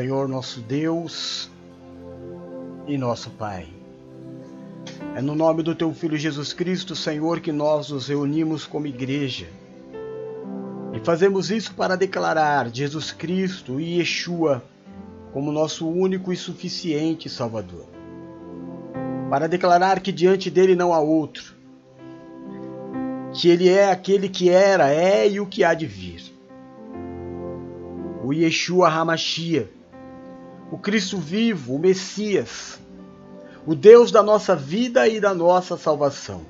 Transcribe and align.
Senhor 0.00 0.26
nosso 0.26 0.60
Deus 0.62 1.50
e 2.86 2.96
nosso 2.96 3.28
Pai. 3.32 3.68
É 5.14 5.20
no 5.20 5.34
nome 5.34 5.62
do 5.62 5.74
Teu 5.74 5.92
Filho 5.92 6.16
Jesus 6.16 6.54
Cristo, 6.54 6.96
Senhor, 6.96 7.38
que 7.40 7.52
nós 7.52 7.90
nos 7.90 8.08
reunimos 8.08 8.64
como 8.64 8.86
igreja. 8.86 9.46
E 10.94 11.00
fazemos 11.00 11.50
isso 11.50 11.74
para 11.74 11.98
declarar 11.98 12.70
Jesus 12.72 13.12
Cristo 13.12 13.78
e 13.78 13.98
Yeshua 13.98 14.64
como 15.34 15.52
nosso 15.52 15.86
único 15.86 16.32
e 16.32 16.36
suficiente 16.36 17.28
Salvador. 17.28 17.84
Para 19.28 19.46
declarar 19.46 20.00
que 20.00 20.10
diante 20.10 20.50
dele 20.50 20.74
não 20.74 20.94
há 20.94 20.98
outro. 20.98 21.54
Que 23.34 23.50
ele 23.50 23.68
é 23.68 23.90
aquele 23.90 24.30
que 24.30 24.48
era, 24.48 24.88
é 24.88 25.28
e 25.28 25.40
o 25.40 25.46
que 25.46 25.62
há 25.62 25.74
de 25.74 25.84
vir. 25.84 26.22
O 28.24 28.32
Yeshua 28.32 28.88
Hamashia, 28.88 29.68
o 30.70 30.78
Cristo 30.78 31.18
vivo, 31.18 31.74
o 31.74 31.78
Messias, 31.78 32.78
o 33.66 33.74
Deus 33.74 34.10
da 34.10 34.22
nossa 34.22 34.54
vida 34.54 35.08
e 35.08 35.20
da 35.20 35.34
nossa 35.34 35.76
salvação. 35.76 36.42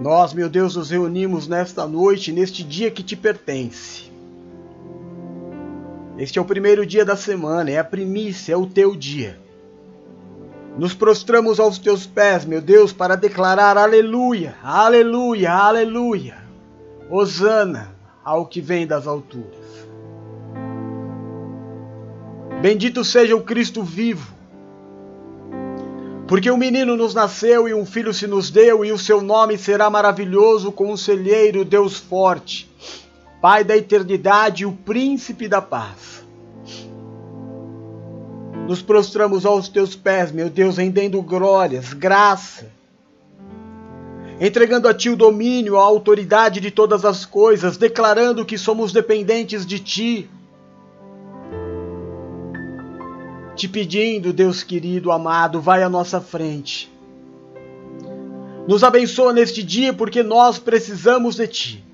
Nós, 0.00 0.32
meu 0.32 0.48
Deus, 0.48 0.76
nos 0.76 0.90
reunimos 0.90 1.48
nesta 1.48 1.86
noite, 1.86 2.32
neste 2.32 2.62
dia 2.62 2.90
que 2.90 3.02
te 3.02 3.16
pertence. 3.16 4.10
Este 6.16 6.38
é 6.38 6.42
o 6.42 6.44
primeiro 6.44 6.86
dia 6.86 7.04
da 7.04 7.16
semana, 7.16 7.70
é 7.70 7.78
a 7.78 7.84
primícia, 7.84 8.52
é 8.52 8.56
o 8.56 8.66
teu 8.66 8.94
dia. 8.94 9.38
Nos 10.78 10.94
prostramos 10.94 11.58
aos 11.58 11.78
teus 11.78 12.06
pés, 12.06 12.44
meu 12.44 12.60
Deus, 12.60 12.92
para 12.92 13.16
declarar 13.16 13.76
aleluia, 13.76 14.54
aleluia, 14.62 15.52
aleluia. 15.52 16.36
Hosana 17.10 17.92
ao 18.24 18.46
que 18.46 18.60
vem 18.60 18.86
das 18.86 19.06
alturas. 19.06 19.57
Bendito 22.60 23.04
seja 23.04 23.36
o 23.36 23.42
Cristo 23.42 23.84
vivo, 23.84 24.34
porque 26.26 26.50
um 26.50 26.56
menino 26.56 26.96
nos 26.96 27.14
nasceu 27.14 27.68
e 27.68 27.72
um 27.72 27.86
filho 27.86 28.12
se 28.12 28.26
nos 28.26 28.50
deu, 28.50 28.84
e 28.84 28.90
o 28.90 28.98
seu 28.98 29.22
nome 29.22 29.56
será 29.56 29.88
maravilhoso, 29.88 30.72
conselheiro, 30.72 31.64
Deus 31.64 31.96
forte, 31.96 32.68
Pai 33.40 33.62
da 33.62 33.76
eternidade 33.76 34.66
o 34.66 34.72
príncipe 34.72 35.46
da 35.46 35.62
paz. 35.62 36.26
Nos 38.66 38.82
prostramos 38.82 39.46
aos 39.46 39.68
teus 39.68 39.94
pés, 39.94 40.32
meu 40.32 40.50
Deus, 40.50 40.78
rendendo 40.78 41.22
glórias, 41.22 41.92
graça, 41.92 42.66
entregando 44.40 44.88
a 44.88 44.94
ti 44.94 45.08
o 45.08 45.16
domínio, 45.16 45.78
a 45.78 45.82
autoridade 45.82 46.58
de 46.58 46.72
todas 46.72 47.04
as 47.04 47.24
coisas, 47.24 47.76
declarando 47.76 48.44
que 48.44 48.58
somos 48.58 48.92
dependentes 48.92 49.64
de 49.64 49.78
ti 49.78 50.28
te 53.58 53.66
pedindo, 53.66 54.32
Deus 54.32 54.62
querido, 54.62 55.10
amado, 55.10 55.60
vai 55.60 55.82
à 55.82 55.88
nossa 55.88 56.20
frente. 56.20 56.90
Nos 58.68 58.84
abençoa 58.84 59.32
neste 59.32 59.64
dia 59.64 59.92
porque 59.92 60.22
nós 60.22 60.60
precisamos 60.60 61.34
de 61.34 61.48
Ti. 61.48 61.84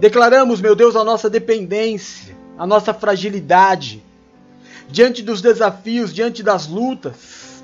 Declaramos, 0.00 0.60
meu 0.60 0.74
Deus, 0.74 0.96
a 0.96 1.04
nossa 1.04 1.30
dependência, 1.30 2.36
a 2.58 2.66
nossa 2.66 2.92
fragilidade, 2.92 4.02
diante 4.88 5.22
dos 5.22 5.40
desafios, 5.40 6.12
diante 6.12 6.42
das 6.42 6.66
lutas. 6.66 7.62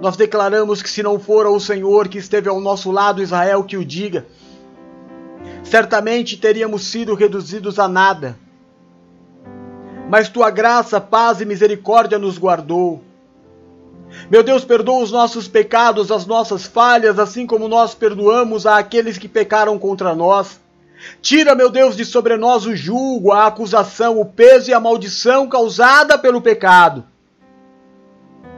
Nós 0.00 0.16
declaramos 0.16 0.82
que 0.82 0.90
se 0.90 1.04
não 1.04 1.20
for 1.20 1.46
o 1.46 1.60
Senhor 1.60 2.08
que 2.08 2.18
esteve 2.18 2.48
ao 2.48 2.60
nosso 2.60 2.90
lado, 2.90 3.22
Israel 3.22 3.62
que 3.62 3.76
o 3.76 3.84
diga, 3.84 4.26
certamente 5.62 6.36
teríamos 6.36 6.82
sido 6.84 7.14
reduzidos 7.14 7.78
a 7.78 7.86
nada 7.86 8.36
mas 10.08 10.28
tua 10.28 10.50
graça, 10.50 11.00
paz 11.00 11.40
e 11.40 11.44
misericórdia 11.44 12.18
nos 12.18 12.38
guardou. 12.38 13.02
Meu 14.30 14.42
Deus, 14.42 14.64
perdoa 14.64 15.02
os 15.02 15.10
nossos 15.10 15.48
pecados, 15.48 16.12
as 16.12 16.26
nossas 16.26 16.64
falhas, 16.64 17.18
assim 17.18 17.46
como 17.46 17.68
nós 17.68 17.94
perdoamos 17.94 18.66
a 18.66 18.78
aqueles 18.78 19.18
que 19.18 19.28
pecaram 19.28 19.78
contra 19.78 20.14
nós. 20.14 20.60
Tira, 21.20 21.54
meu 21.54 21.70
Deus, 21.70 21.96
de 21.96 22.04
sobre 22.04 22.36
nós 22.36 22.66
o 22.66 22.74
julgo, 22.74 23.32
a 23.32 23.46
acusação, 23.46 24.20
o 24.20 24.24
peso 24.24 24.70
e 24.70 24.74
a 24.74 24.80
maldição 24.80 25.48
causada 25.48 26.16
pelo 26.16 26.40
pecado. 26.40 27.04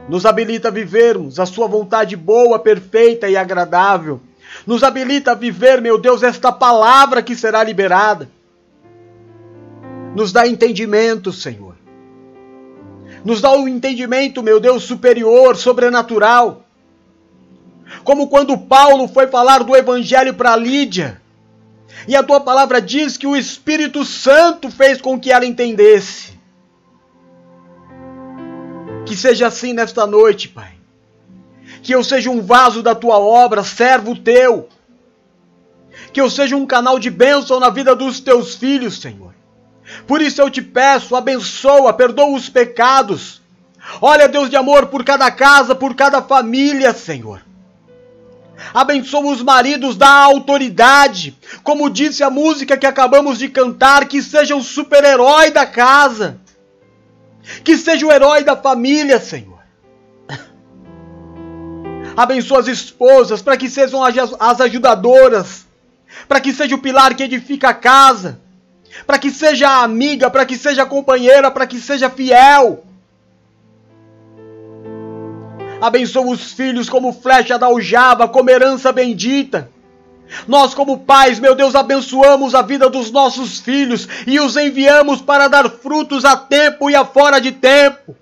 Nos 0.07 0.25
habilita 0.25 0.69
a 0.69 0.71
vivermos 0.71 1.39
a 1.39 1.45
Sua 1.45 1.67
vontade 1.67 2.15
boa, 2.15 2.57
perfeita 2.57 3.27
e 3.27 3.35
agradável. 3.35 4.21
Nos 4.65 4.83
habilita 4.83 5.31
a 5.31 5.35
viver, 5.35 5.81
meu 5.81 5.97
Deus, 5.97 6.23
esta 6.23 6.51
palavra 6.51 7.21
que 7.21 7.35
será 7.35 7.63
liberada. 7.63 8.29
Nos 10.15 10.31
dá 10.31 10.47
entendimento, 10.47 11.31
Senhor. 11.31 11.75
Nos 13.23 13.41
dá 13.41 13.51
um 13.51 13.67
entendimento, 13.67 14.41
meu 14.41 14.59
Deus, 14.59 14.83
superior, 14.83 15.55
sobrenatural. 15.55 16.65
Como 18.03 18.27
quando 18.27 18.57
Paulo 18.57 19.07
foi 19.07 19.27
falar 19.27 19.63
do 19.63 19.75
Evangelho 19.75 20.33
para 20.33 20.55
Lídia. 20.55 21.21
E 22.07 22.15
a 22.15 22.23
tua 22.23 22.39
palavra 22.39 22.81
diz 22.81 23.17
que 23.17 23.27
o 23.27 23.35
Espírito 23.35 24.05
Santo 24.05 24.71
fez 24.71 25.01
com 25.01 25.19
que 25.19 25.31
ela 25.31 25.45
entendesse. 25.45 26.39
Que 29.05 29.15
seja 29.17 29.47
assim 29.47 29.73
nesta 29.73 30.05
noite, 30.05 30.47
Pai. 30.47 30.73
Que 31.81 31.93
eu 31.93 32.03
seja 32.03 32.29
um 32.29 32.41
vaso 32.41 32.81
da 32.81 32.95
tua 32.95 33.17
obra, 33.17 33.63
servo 33.63 34.15
teu. 34.15 34.69
Que 36.13 36.21
eu 36.21 36.29
seja 36.29 36.55
um 36.55 36.65
canal 36.65 36.99
de 36.99 37.09
bênção 37.09 37.59
na 37.59 37.69
vida 37.69 37.95
dos 37.95 38.19
teus 38.19 38.55
filhos, 38.55 38.99
Senhor. 38.99 39.33
Por 40.05 40.21
isso 40.21 40.41
eu 40.41 40.49
te 40.49 40.61
peço, 40.61 41.15
abençoa, 41.15 41.93
perdoa 41.93 42.35
os 42.35 42.49
pecados. 42.49 43.41
Olha, 44.01 44.27
Deus 44.27 44.49
de 44.49 44.55
amor, 44.55 44.87
por 44.87 45.03
cada 45.03 45.29
casa, 45.31 45.73
por 45.73 45.95
cada 45.95 46.21
família, 46.21 46.93
Senhor. 46.93 47.41
Abençoa 48.73 49.31
os 49.31 49.41
maridos 49.41 49.95
da 49.95 50.09
autoridade. 50.09 51.35
Como 51.63 51.89
disse 51.89 52.23
a 52.23 52.29
música 52.29 52.77
que 52.77 52.85
acabamos 52.85 53.39
de 53.39 53.49
cantar, 53.49 54.05
que 54.05 54.21
seja 54.21 54.55
o 54.55 54.61
super-herói 54.61 55.49
da 55.49 55.65
casa. 55.65 56.39
Que 57.63 57.77
seja 57.77 58.05
o 58.05 58.11
herói 58.11 58.43
da 58.43 58.55
família, 58.55 59.19
Senhor. 59.19 59.59
Abençoa 62.15 62.59
as 62.59 62.67
esposas 62.67 63.41
para 63.41 63.55
que 63.55 63.69
sejam 63.69 64.03
as 64.03 64.61
ajudadoras, 64.61 65.65
para 66.27 66.41
que 66.41 66.53
seja 66.53 66.75
o 66.75 66.79
pilar 66.79 67.15
que 67.15 67.23
edifica 67.23 67.69
a 67.69 67.73
casa 67.73 68.41
para 69.05 69.19
que 69.19 69.31
seja 69.31 69.83
amiga, 69.83 70.29
para 70.29 70.45
que 70.45 70.57
seja 70.57 70.85
companheira, 70.85 71.49
para 71.51 71.67
que 71.67 71.79
seja 71.79 72.09
fiel. 72.09 72.83
Abençoa 75.81 76.31
os 76.31 76.51
filhos 76.51 76.89
como 76.89 77.13
flecha 77.13 77.57
da 77.57 77.67
aljava, 77.67 78.27
como 78.27 78.49
herança 78.49 78.91
bendita. 78.91 79.69
Nós, 80.47 80.73
como 80.73 80.99
pais, 80.99 81.39
meu 81.39 81.55
Deus, 81.55 81.73
abençoamos 81.73 82.53
a 82.53 82.61
vida 82.61 82.89
dos 82.89 83.11
nossos 83.11 83.59
filhos 83.59 84.07
e 84.27 84.39
os 84.39 84.55
enviamos 84.55 85.21
para 85.21 85.47
dar 85.47 85.69
frutos 85.69 86.23
a 86.23 86.35
tempo 86.35 86.89
e 86.89 86.95
a 86.95 87.03
fora 87.03 87.39
de 87.39 87.51
tempo. 87.51 88.15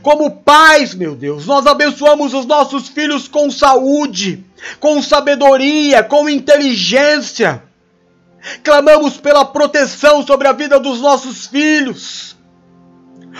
Como 0.00 0.30
pais, 0.30 0.94
meu 0.94 1.16
Deus, 1.16 1.46
nós 1.46 1.66
abençoamos 1.66 2.34
os 2.34 2.46
nossos 2.46 2.88
filhos 2.88 3.26
com 3.26 3.50
saúde, 3.50 4.44
com 4.78 5.02
sabedoria, 5.02 6.02
com 6.04 6.28
inteligência. 6.28 7.62
Clamamos 8.62 9.16
pela 9.16 9.44
proteção 9.44 10.26
sobre 10.26 10.48
a 10.48 10.52
vida 10.52 10.80
dos 10.80 11.00
nossos 11.00 11.46
filhos, 11.46 12.36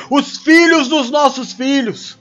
os 0.08 0.38
filhos 0.38 0.88
dos 0.88 1.10
nossos 1.10 1.52
filhos. 1.52 2.16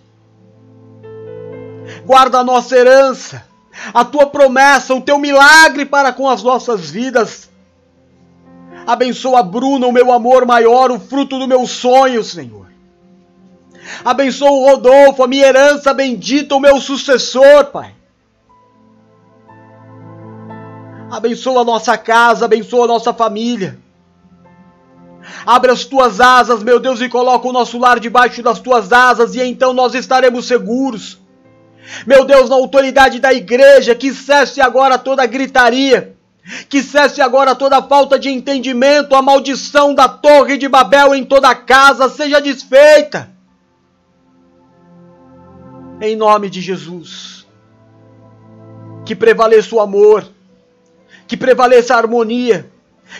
Guarda 2.06 2.40
a 2.40 2.44
nossa 2.44 2.75
herança, 2.75 3.46
a 3.94 4.03
tua 4.03 4.25
promessa, 4.25 4.96
o 4.96 5.02
teu 5.02 5.19
milagre 5.19 5.86
para 5.86 6.12
com 6.12 6.28
as 6.28 6.42
nossas 6.42 6.90
vidas. 6.90 7.50
Abençoa 8.86 9.39
a 9.39 9.44
Bruna, 9.44 9.86
o 9.86 9.92
meu 9.92 10.12
amor 10.12 10.45
maior, 10.45 10.92
o 10.92 11.00
fruto 11.00 11.38
do 11.38 11.48
meu 11.48 11.68
sonho, 11.68 12.24
Senhor. 12.24 12.68
Abençoa 14.04 14.51
o 14.51 14.66
Rodolfo, 14.66 15.24
a 15.24 15.28
minha 15.28 15.45
herança 15.45 15.94
bendita, 15.94 16.56
o 16.56 16.60
meu 16.60 16.80
sucessor, 16.81 17.66
Pai. 17.66 17.94
Abençoa 21.12 21.62
a 21.62 21.66
nossa 21.66 21.98
casa, 21.98 22.46
abençoa 22.46 22.86
a 22.86 22.88
nossa 22.88 23.13
família. 23.13 23.78
Abre 25.46 25.69
as 25.69 25.84
tuas 25.84 26.22
asas, 26.22 26.63
meu 26.63 26.80
Deus, 26.80 27.02
e 27.02 27.10
coloca 27.10 27.50
o 27.50 27.52
nosso 27.52 27.78
lar 27.78 28.00
debaixo 28.00 28.42
das 28.42 28.62
tuas 28.62 28.94
asas, 28.94 29.36
e 29.36 29.44
então 29.44 29.74
nós 29.74 29.94
estaremos 29.94 30.46
seguros. 30.46 31.19
Meu 32.08 32.24
Deus, 32.24 32.50
na 32.50 32.56
autoridade 32.56 33.19
da 33.19 33.34
igreja, 33.34 33.94
que 33.94 34.13
cesse 34.13 34.62
agora 34.62 34.98
toda 34.98 35.25
gritaria, 35.25 36.16
que 36.69 36.81
cesse 36.81 37.22
agora 37.22 37.56
toda 37.56 37.81
falta 37.84 38.18
de 38.18 38.30
entendimento, 38.30 39.14
a 39.14 39.22
maldição 39.22 39.94
da 39.94 40.07
torre 40.07 40.57
de 40.57 40.69
Babel 40.69 41.14
em 41.14 41.25
toda 41.25 41.50
a 41.50 41.56
casa 41.56 42.07
seja 42.07 42.40
desfeita. 42.40 43.30
Em 46.00 46.16
nome 46.16 46.50
de 46.50 46.62
Jesus. 46.62 47.46
Que 49.06 49.14
prevaleça 49.14 49.75
o 49.75 49.81
amor 49.81 50.25
que 51.31 51.38
prevaleça 51.38 51.95
a 51.95 51.98
harmonia, 51.98 52.69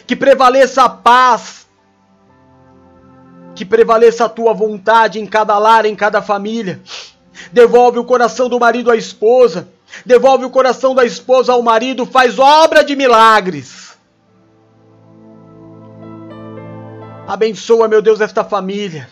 que 0.06 0.18
prevaleça 0.18 0.84
a 0.84 0.90
paz, 0.90 1.66
que 3.56 3.64
prevaleça 3.64 4.26
a 4.26 4.30
tua 4.30 4.54
vontade 4.54 5.18
em 5.18 5.26
cada 5.26 5.58
lar, 5.58 5.86
em 5.86 5.96
cada 5.96 6.22
família. 6.22 6.82
Devolve 7.54 8.00
o 8.00 8.04
coração 8.04 8.50
do 8.50 8.60
marido 8.60 8.92
à 8.92 8.98
esposa, 8.98 9.70
devolve 10.06 10.44
o 10.44 10.50
coração 10.50 10.94
da 10.94 11.06
esposa 11.06 11.54
ao 11.54 11.62
marido, 11.62 12.06
faz 12.06 12.38
obra 12.38 12.84
de 12.84 12.98
milagres. 12.98 13.96
Abençoa, 17.26 17.88
meu 17.88 18.02
Deus, 18.02 18.20
esta 18.20 18.44
família. 18.44 19.08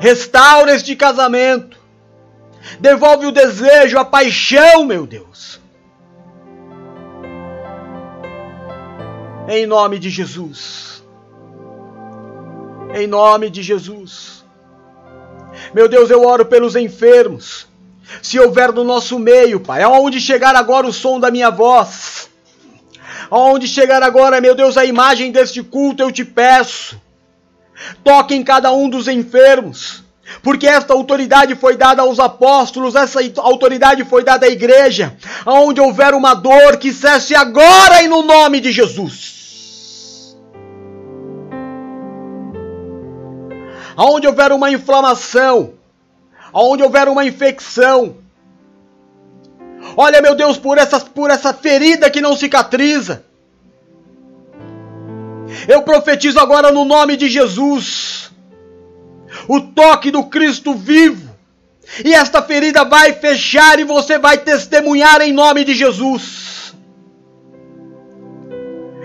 Restaura 0.00 0.74
este 0.74 0.94
casamento. 0.94 1.78
Devolve 2.78 3.24
o 3.24 3.32
desejo, 3.32 3.98
a 3.98 4.04
paixão, 4.04 4.84
meu 4.84 5.06
Deus. 5.06 5.63
Em 9.48 9.66
nome 9.66 9.98
de 9.98 10.08
Jesus. 10.08 11.02
Em 12.94 13.06
nome 13.06 13.50
de 13.50 13.62
Jesus. 13.62 14.44
Meu 15.74 15.88
Deus, 15.88 16.10
eu 16.10 16.24
oro 16.24 16.46
pelos 16.46 16.76
enfermos. 16.76 17.66
Se 18.22 18.38
houver 18.38 18.72
no 18.72 18.84
nosso 18.84 19.18
meio, 19.18 19.60
Pai, 19.60 19.82
aonde 19.82 20.20
chegar 20.20 20.54
agora 20.54 20.86
o 20.86 20.92
som 20.92 21.18
da 21.18 21.30
minha 21.30 21.50
voz, 21.50 22.28
aonde 23.30 23.66
chegar 23.66 24.02
agora, 24.02 24.40
meu 24.40 24.54
Deus, 24.54 24.76
a 24.76 24.84
imagem 24.84 25.32
deste 25.32 25.62
culto, 25.62 26.02
eu 26.02 26.12
te 26.12 26.24
peço, 26.24 27.00
toque 28.02 28.34
em 28.34 28.42
cada 28.42 28.72
um 28.72 28.88
dos 28.88 29.08
enfermos, 29.08 30.04
porque 30.42 30.66
esta 30.66 30.92
autoridade 30.92 31.54
foi 31.54 31.76
dada 31.76 32.02
aos 32.02 32.20
apóstolos, 32.20 32.94
essa 32.94 33.20
autoridade 33.38 34.04
foi 34.04 34.22
dada 34.22 34.46
à 34.46 34.48
igreja. 34.48 35.16
Aonde 35.44 35.80
houver 35.80 36.14
uma 36.14 36.34
dor, 36.34 36.76
que 36.76 36.92
cesse 36.92 37.34
agora 37.34 38.02
e 38.02 38.08
no 38.08 38.22
nome 38.22 38.60
de 38.60 38.70
Jesus. 38.70 39.33
Aonde 43.96 44.26
houver 44.26 44.52
uma 44.52 44.70
inflamação, 44.70 45.74
aonde 46.52 46.82
houver 46.82 47.08
uma 47.08 47.24
infecção, 47.24 48.16
olha 49.96 50.20
meu 50.20 50.34
Deus 50.34 50.56
por 50.56 50.78
essa, 50.78 51.00
por 51.00 51.30
essa 51.30 51.54
ferida 51.54 52.10
que 52.10 52.20
não 52.20 52.36
cicatriza. 52.36 53.24
Eu 55.68 55.82
profetizo 55.82 56.40
agora 56.40 56.72
no 56.72 56.84
nome 56.84 57.16
de 57.16 57.28
Jesus 57.28 58.30
o 59.48 59.60
toque 59.60 60.10
do 60.10 60.24
Cristo 60.24 60.74
vivo. 60.74 61.34
E 62.04 62.14
esta 62.14 62.42
ferida 62.42 62.84
vai 62.84 63.12
fechar 63.12 63.78
e 63.78 63.84
você 63.84 64.18
vai 64.18 64.38
testemunhar 64.38 65.20
em 65.20 65.32
nome 65.32 65.64
de 65.64 65.74
Jesus. 65.74 66.74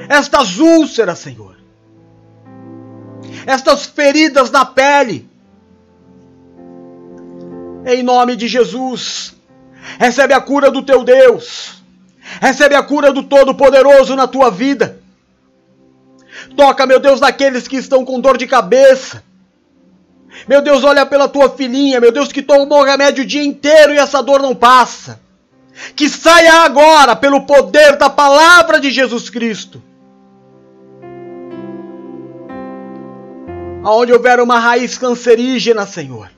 Estas 0.08 0.58
úlceras, 0.58 1.20
Senhor. 1.20 1.59
Estas 3.50 3.86
feridas 3.86 4.51
na 4.51 4.63
pele. 4.66 5.28
Em 7.86 8.04
nome 8.04 8.36
de 8.36 8.48
Jesus. 8.48 9.36
Recebe 9.98 10.34
a 10.34 10.42
cura 10.42 10.69
do 10.69 10.84
teu 10.84 11.04
Deus. 11.04 11.81
Recebe 12.40 12.75
a 12.75 12.84
cura 12.84 13.12
do 13.12 13.24
Todo-Poderoso 13.24 14.16
na 14.16 14.28
tua 14.28 14.51
vida. 14.51 15.00
Toca, 16.56 16.86
meu 16.86 17.00
Deus, 17.00 17.19
naqueles 17.19 17.68
que 17.68 17.78
estão 17.78 18.06
com 18.06 18.19
dor 18.19 18.38
de 18.38 18.46
cabeça 18.46 19.24
meu 20.48 20.62
Deus, 20.62 20.84
olha 20.84 21.06
pela 21.06 21.28
tua 21.28 21.50
filhinha, 21.50 22.00
meu 22.00 22.12
Deus, 22.12 22.31
que 22.31 22.42
tomou 22.42 22.84
remédio 22.84 23.24
o 23.24 23.28
dia 23.28 23.44
inteiro 23.44 23.94
e 23.94 23.98
essa 23.98 24.22
dor 24.22 24.42
não 24.42 24.56
passa. 24.56 25.19
Que 25.95 26.10
saia 26.10 26.63
agora 26.63 27.16
pelo 27.16 27.45
poder 27.45 27.98
da 27.98 28.10
palavra 28.10 28.80
de 28.80 28.92
Jesus 28.92 29.30
Cristo. 29.30 29.81
Aonde 33.84 34.12
houver 34.12 34.40
uma 34.40 34.60
raiz 34.60 34.98
cancerígena, 34.98 35.86
Senhor. 35.86 36.30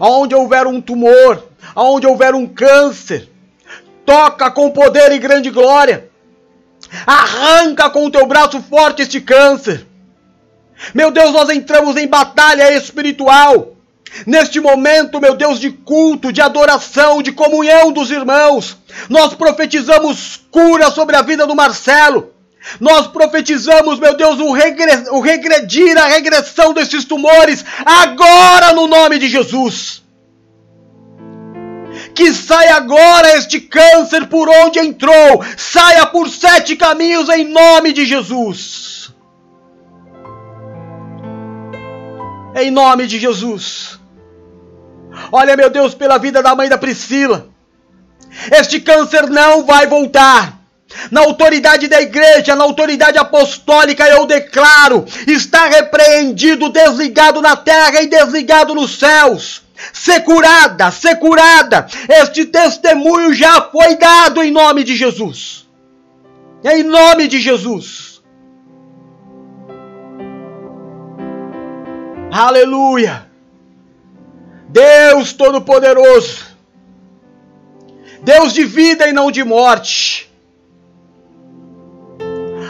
Aonde 0.00 0.34
houver 0.34 0.66
um 0.66 0.80
tumor, 0.80 1.44
aonde 1.74 2.06
houver 2.06 2.34
um 2.34 2.46
câncer, 2.46 3.28
toca 4.04 4.50
com 4.50 4.70
poder 4.70 5.12
e 5.12 5.18
grande 5.18 5.50
glória. 5.50 6.08
Arranca 7.06 7.90
com 7.90 8.06
o 8.06 8.10
teu 8.10 8.26
braço 8.26 8.62
forte 8.62 9.02
este 9.02 9.20
câncer. 9.20 9.86
Meu 10.94 11.10
Deus, 11.10 11.32
nós 11.32 11.50
entramos 11.50 11.96
em 11.96 12.06
batalha 12.06 12.72
espiritual. 12.72 13.74
Neste 14.26 14.58
momento, 14.58 15.20
meu 15.20 15.34
Deus, 15.34 15.60
de 15.60 15.70
culto, 15.70 16.32
de 16.32 16.40
adoração, 16.40 17.22
de 17.22 17.32
comunhão 17.32 17.92
dos 17.92 18.10
irmãos, 18.10 18.78
nós 19.08 19.34
profetizamos 19.34 20.40
cura 20.50 20.90
sobre 20.90 21.14
a 21.14 21.22
vida 21.22 21.46
do 21.46 21.54
Marcelo. 21.54 22.32
Nós 22.80 23.06
profetizamos, 23.06 23.98
meu 23.98 24.16
Deus, 24.16 24.38
o, 24.38 24.52
regre 24.52 24.90
o 25.10 25.20
regredir, 25.20 25.96
a 25.96 26.06
regressão 26.06 26.72
desses 26.72 27.04
tumores, 27.04 27.64
agora 27.84 28.72
no 28.72 28.86
nome 28.86 29.18
de 29.18 29.28
Jesus. 29.28 30.02
Que 32.14 32.32
saia 32.32 32.76
agora 32.76 33.36
este 33.36 33.60
câncer 33.60 34.26
por 34.26 34.48
onde 34.48 34.78
entrou, 34.78 35.44
saia 35.56 36.06
por 36.06 36.28
sete 36.28 36.76
caminhos 36.76 37.28
em 37.28 37.44
nome 37.44 37.92
de 37.92 38.04
Jesus. 38.04 39.12
Em 42.54 42.70
nome 42.70 43.06
de 43.06 43.18
Jesus. 43.18 43.98
Olha, 45.32 45.56
meu 45.56 45.70
Deus, 45.70 45.94
pela 45.94 46.18
vida 46.18 46.42
da 46.42 46.54
mãe 46.54 46.68
da 46.68 46.78
Priscila. 46.78 47.48
Este 48.50 48.80
câncer 48.80 49.28
não 49.28 49.64
vai 49.64 49.86
voltar. 49.86 50.57
Na 51.10 51.20
autoridade 51.20 51.86
da 51.86 52.00
igreja, 52.00 52.56
na 52.56 52.64
autoridade 52.64 53.18
apostólica, 53.18 54.06
eu 54.08 54.26
declaro: 54.26 55.04
está 55.26 55.66
repreendido, 55.66 56.70
desligado 56.70 57.42
na 57.42 57.56
terra 57.56 58.02
e 58.02 58.06
desligado 58.06 58.74
nos 58.74 58.98
céus. 58.98 59.62
Ser 59.92 60.20
curada, 60.22 60.90
ser 60.90 61.16
curada. 61.16 61.86
Este 62.08 62.44
testemunho 62.46 63.32
já 63.32 63.62
foi 63.62 63.96
dado 63.96 64.42
em 64.42 64.50
nome 64.50 64.82
de 64.82 64.96
Jesus. 64.96 65.68
Em 66.64 66.82
nome 66.82 67.28
de 67.28 67.38
Jesus. 67.38 68.20
Aleluia! 72.32 73.26
Deus 74.68 75.32
Todo-Poderoso, 75.32 76.44
Deus 78.22 78.52
de 78.52 78.64
vida 78.64 79.08
e 79.08 79.12
não 79.12 79.30
de 79.30 79.42
morte. 79.42 80.27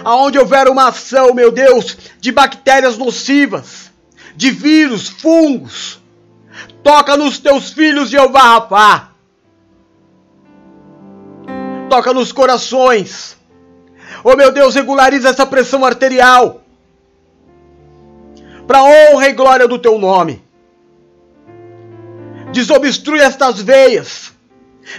Aonde 0.08 0.38
houver 0.38 0.68
uma 0.68 0.88
ação, 0.88 1.34
meu 1.34 1.52
Deus, 1.52 1.94
de 2.18 2.32
bactérias 2.32 2.96
nocivas, 2.96 3.92
de 4.34 4.50
vírus, 4.50 5.06
fungos, 5.06 6.00
toca 6.82 7.14
nos 7.14 7.38
teus 7.38 7.72
filhos, 7.72 8.08
Jeová 8.08 8.40
Rapá. 8.40 9.10
Toca 11.90 12.14
nos 12.14 12.32
corações. 12.32 13.36
Oh 14.24 14.34
meu 14.34 14.50
Deus, 14.50 14.74
regulariza 14.74 15.28
essa 15.28 15.44
pressão 15.44 15.84
arterial 15.84 16.62
para 18.66 18.82
honra 18.82 19.28
e 19.28 19.34
glória 19.34 19.68
do 19.68 19.78
teu 19.78 19.98
nome. 19.98 20.42
Desobstrui 22.50 23.20
estas 23.20 23.60
veias, 23.60 24.32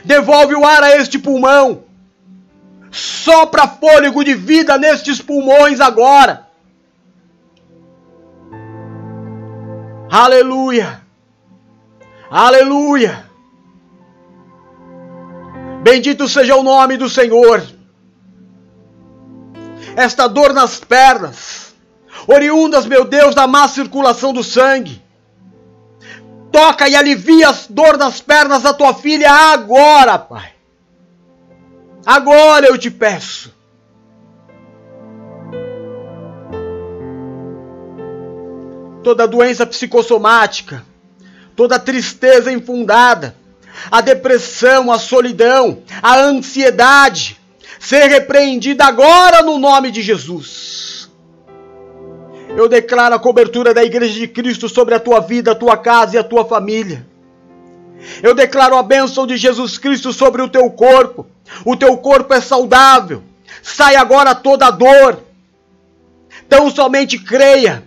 devolve 0.05 0.53
o 0.53 0.63
ar 0.63 0.83
a 0.83 0.95
este 0.97 1.17
pulmão, 1.17 1.88
sopra 2.91 3.67
fôlego 3.67 4.23
de 4.23 4.33
vida 4.33 4.77
nestes 4.77 5.21
pulmões 5.21 5.79
agora. 5.79 6.47
Aleluia, 10.11 11.01
aleluia. 12.31 13.29
Bendito 15.83 16.27
seja 16.27 16.55
o 16.55 16.63
nome 16.63 16.97
do 16.97 17.09
Senhor. 17.09 17.63
Esta 19.95 20.27
dor 20.27 20.53
nas 20.53 20.79
pernas, 20.79 21.73
oriundas, 22.27 22.85
meu 22.85 23.05
Deus, 23.05 23.35
da 23.35 23.47
má 23.47 23.67
circulação 23.67 24.33
do 24.33 24.43
sangue. 24.43 25.01
Toca 26.51 26.89
e 26.89 26.95
alivia 26.95 27.49
a 27.49 27.55
dor 27.69 27.97
das 27.97 28.19
pernas 28.19 28.63
da 28.63 28.73
tua 28.73 28.93
filha 28.93 29.31
agora, 29.31 30.17
Pai. 30.17 30.58
Agora 32.09 32.65
eu 32.65 32.75
te 32.75 32.89
peço. 32.89 33.53
Toda 39.03 39.27
doença 39.27 39.63
psicossomática, 39.63 40.83
toda 41.55 41.77
tristeza 41.77 42.51
infundada, 42.51 43.35
a 43.91 44.01
depressão, 44.01 44.91
a 44.91 44.97
solidão, 44.97 45.83
a 46.01 46.19
ansiedade, 46.19 47.39
ser 47.79 48.07
repreendida 48.07 48.85
agora 48.85 49.43
no 49.43 49.59
nome 49.59 49.91
de 49.91 50.01
Jesus. 50.01 51.11
Eu 52.57 52.67
declaro 52.67 53.13
a 53.13 53.19
cobertura 53.19 53.71
da 53.71 53.83
Igreja 53.83 54.15
de 54.15 54.27
Cristo 54.27 54.67
sobre 54.67 54.95
a 54.95 54.99
tua 54.99 55.19
vida, 55.19 55.51
a 55.51 55.55
tua 55.55 55.77
casa 55.77 56.15
e 56.15 56.19
a 56.19 56.23
tua 56.23 56.43
família. 56.43 57.05
Eu 58.23 58.33
declaro 58.33 58.75
a 58.75 58.81
bênção 58.81 59.27
de 59.27 59.37
Jesus 59.37 59.77
Cristo 59.77 60.11
sobre 60.11 60.41
o 60.41 60.49
teu 60.49 60.71
corpo, 60.71 61.27
O 61.65 61.75
teu 61.75 61.97
corpo 61.97 62.33
é 62.33 62.41
saudável. 62.41 63.23
Sai 63.61 63.95
agora 63.95 64.35
toda 64.35 64.67
a 64.67 64.71
dor. 64.71 65.23
Tão 66.47 66.69
somente 66.69 67.17
creia 67.19 67.83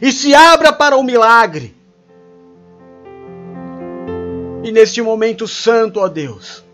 e 0.00 0.12
se 0.12 0.34
abra 0.34 0.72
para 0.72 0.96
o 0.96 1.02
milagre. 1.02 1.76
E 4.62 4.72
neste 4.72 5.00
momento 5.00 5.46
santo, 5.46 6.00
ó 6.00 6.08
Deus, 6.08 6.64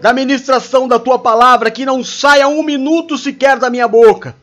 da 0.00 0.12
ministração 0.12 0.88
da 0.88 0.98
tua 0.98 1.18
palavra, 1.18 1.70
que 1.70 1.86
não 1.86 2.02
saia 2.04 2.48
um 2.48 2.62
minuto 2.62 3.16
sequer 3.16 3.58
da 3.58 3.70
minha 3.70 3.88
boca, 3.88 4.36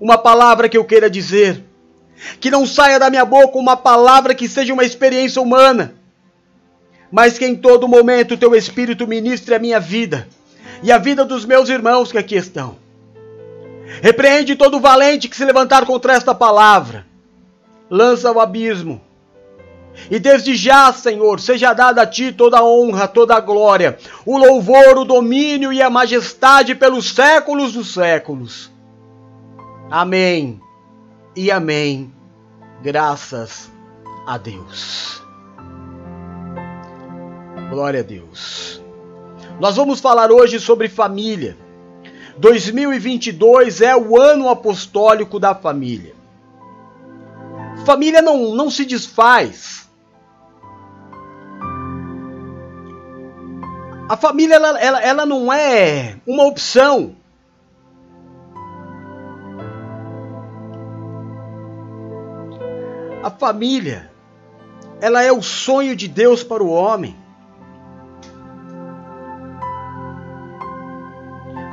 uma 0.00 0.16
palavra 0.16 0.68
que 0.68 0.76
eu 0.76 0.84
queira 0.84 1.10
dizer, 1.10 1.62
que 2.40 2.50
não 2.50 2.66
saia 2.66 2.98
da 2.98 3.10
minha 3.10 3.24
boca 3.24 3.58
uma 3.58 3.76
palavra 3.76 4.34
que 4.34 4.48
seja 4.48 4.72
uma 4.72 4.84
experiência 4.84 5.40
humana, 5.40 5.94
mas 7.10 7.38
que 7.38 7.46
em 7.46 7.54
todo 7.54 7.88
momento 7.88 8.34
o 8.34 8.38
teu 8.38 8.54
Espírito 8.54 9.06
ministre 9.06 9.54
a 9.54 9.58
minha 9.58 9.78
vida 9.78 10.26
e 10.82 10.92
a 10.92 10.98
vida 10.98 11.24
dos 11.24 11.44
meus 11.44 11.68
irmãos 11.68 12.12
que 12.12 12.18
aqui 12.18 12.36
estão. 12.36 12.76
Repreende 14.02 14.54
todo 14.54 14.80
valente 14.80 15.28
que 15.28 15.36
se 15.36 15.44
levantar 15.44 15.86
contra 15.86 16.12
esta 16.12 16.34
palavra, 16.34 17.06
lança 17.90 18.28
ao 18.28 18.38
abismo. 18.38 19.00
E 20.10 20.18
desde 20.18 20.54
já, 20.54 20.92
Senhor, 20.92 21.40
seja 21.40 21.72
dada 21.72 22.02
a 22.02 22.06
ti 22.06 22.32
toda 22.32 22.58
a 22.58 22.64
honra, 22.64 23.08
toda 23.08 23.34
a 23.34 23.40
glória, 23.40 23.98
o 24.24 24.38
louvor, 24.38 24.98
o 24.98 25.04
domínio 25.04 25.72
e 25.72 25.82
a 25.82 25.90
majestade 25.90 26.74
pelos 26.74 27.10
séculos 27.10 27.72
dos 27.72 27.92
séculos. 27.92 28.70
Amém 29.90 30.60
e 31.34 31.50
amém. 31.50 32.12
Graças 32.82 33.70
a 34.26 34.38
Deus. 34.38 35.20
Glória 37.70 38.00
a 38.00 38.04
Deus. 38.04 38.80
Nós 39.60 39.74
vamos 39.74 39.98
falar 39.98 40.30
hoje 40.30 40.60
sobre 40.60 40.88
família. 40.88 41.56
2022 42.36 43.80
é 43.80 43.96
o 43.96 44.20
ano 44.20 44.48
apostólico 44.48 45.40
da 45.40 45.52
família. 45.52 46.14
Família 47.84 48.22
não, 48.22 48.54
não 48.54 48.70
se 48.70 48.84
desfaz. 48.84 49.88
A 54.08 54.16
família 54.16 54.54
ela, 54.54 54.80
ela, 54.80 55.02
ela 55.02 55.26
não 55.26 55.52
é 55.52 56.16
uma 56.24 56.44
opção. 56.44 57.16
A 63.24 63.30
família, 63.30 64.10
ela 65.00 65.22
é 65.22 65.32
o 65.32 65.42
sonho 65.42 65.96
de 65.96 66.06
Deus 66.06 66.44
para 66.44 66.62
o 66.62 66.70
homem. 66.70 67.16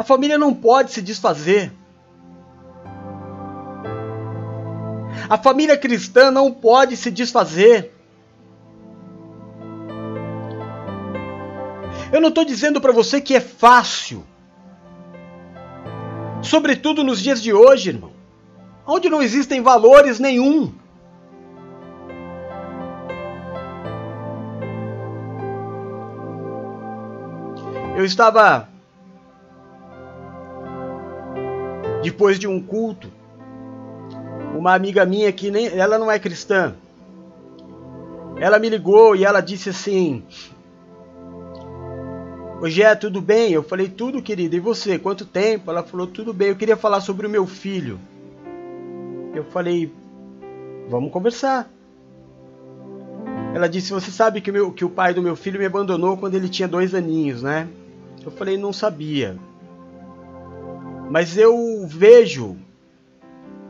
Família 0.05 0.38
não 0.38 0.53
pode 0.53 0.91
se 0.91 1.01
desfazer. 1.01 1.74
A 5.29 5.38
família 5.38 5.77
cristã 5.77 6.31
não 6.31 6.51
pode 6.51 6.95
se 6.95 7.09
desfazer. 7.12 7.91
Eu 12.12 12.21
não 12.21 12.29
estou 12.29 12.45
dizendo 12.45 12.79
para 12.79 12.91
você 12.91 13.19
que 13.19 13.35
é 13.35 13.41
fácil. 13.41 14.24
Sobretudo 16.41 17.03
nos 17.03 17.19
dias 17.19 17.41
de 17.41 17.51
hoje, 17.51 17.89
irmão, 17.89 18.12
onde 18.85 19.09
não 19.09 19.21
existem 19.21 19.62
valores 19.62 20.19
nenhum. 20.19 20.71
Eu 27.97 28.05
estava 28.05 28.69
depois 32.05 32.38
de 32.38 32.47
um 32.47 32.62
culto, 32.62 33.12
uma 34.55 34.74
amiga 34.74 35.05
minha 35.05 35.31
que 35.31 35.50
nem 35.50 35.67
ela 35.67 35.97
não 35.97 36.12
é 36.12 36.19
cristã. 36.19 36.75
Ela 38.38 38.59
me 38.59 38.69
ligou 38.69 39.15
e 39.15 39.25
ela 39.25 39.41
disse 39.41 39.69
assim: 39.69 40.24
Hoje 42.62 42.83
é 42.83 42.93
tudo 42.95 43.21
bem? 43.21 43.51
Eu 43.51 43.63
falei 43.63 43.89
tudo, 43.89 44.21
querida. 44.21 44.55
E 44.55 44.59
você? 44.59 45.00
Quanto 45.00 45.25
tempo? 45.25 45.71
Ela 45.71 45.83
falou 45.83 46.05
tudo 46.05 46.33
bem. 46.33 46.50
Eu 46.50 46.55
queria 46.55 46.77
falar 46.77 47.01
sobre 47.01 47.25
o 47.25 47.29
meu 47.29 47.47
filho. 47.47 48.00
Eu 49.33 49.43
falei: 49.45 49.91
Vamos 50.89 51.12
conversar. 51.12 51.69
Ela 53.53 53.67
disse: 53.67 53.91
Você 53.93 54.12
sabe 54.12 54.41
que, 54.41 54.51
meu, 54.51 54.71
que 54.71 54.85
o 54.85 54.89
pai 54.89 55.13
do 55.13 55.21
meu 55.21 55.35
filho 55.35 55.59
me 55.59 55.65
abandonou 55.65 56.17
quando 56.17 56.35
ele 56.35 56.50
tinha 56.50 56.67
dois 56.67 56.93
aninhos, 56.93 57.41
né? 57.41 57.67
Eu 58.24 58.31
falei, 58.31 58.57
não 58.57 58.74
sabia. 58.74 59.38
Mas 61.09 61.38
eu 61.38 61.85
vejo 61.88 62.57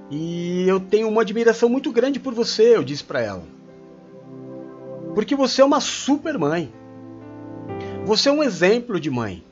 e 0.09 0.67
eu 0.67 0.79
tenho 0.79 1.07
uma 1.07 1.21
admiração 1.21 1.67
muito 1.67 1.91
grande 1.91 2.19
por 2.19 2.33
você, 2.33 2.75
eu 2.75 2.83
disse 2.83 3.03
para 3.03 3.21
ela. 3.21 3.43
Porque 5.13 5.35
você 5.35 5.61
é 5.61 5.65
uma 5.65 5.79
super 5.79 6.37
mãe. 6.37 6.71
Você 8.05 8.29
é 8.29 8.31
um 8.31 8.43
exemplo 8.43 8.99
de 8.99 9.09
mãe. 9.09 9.43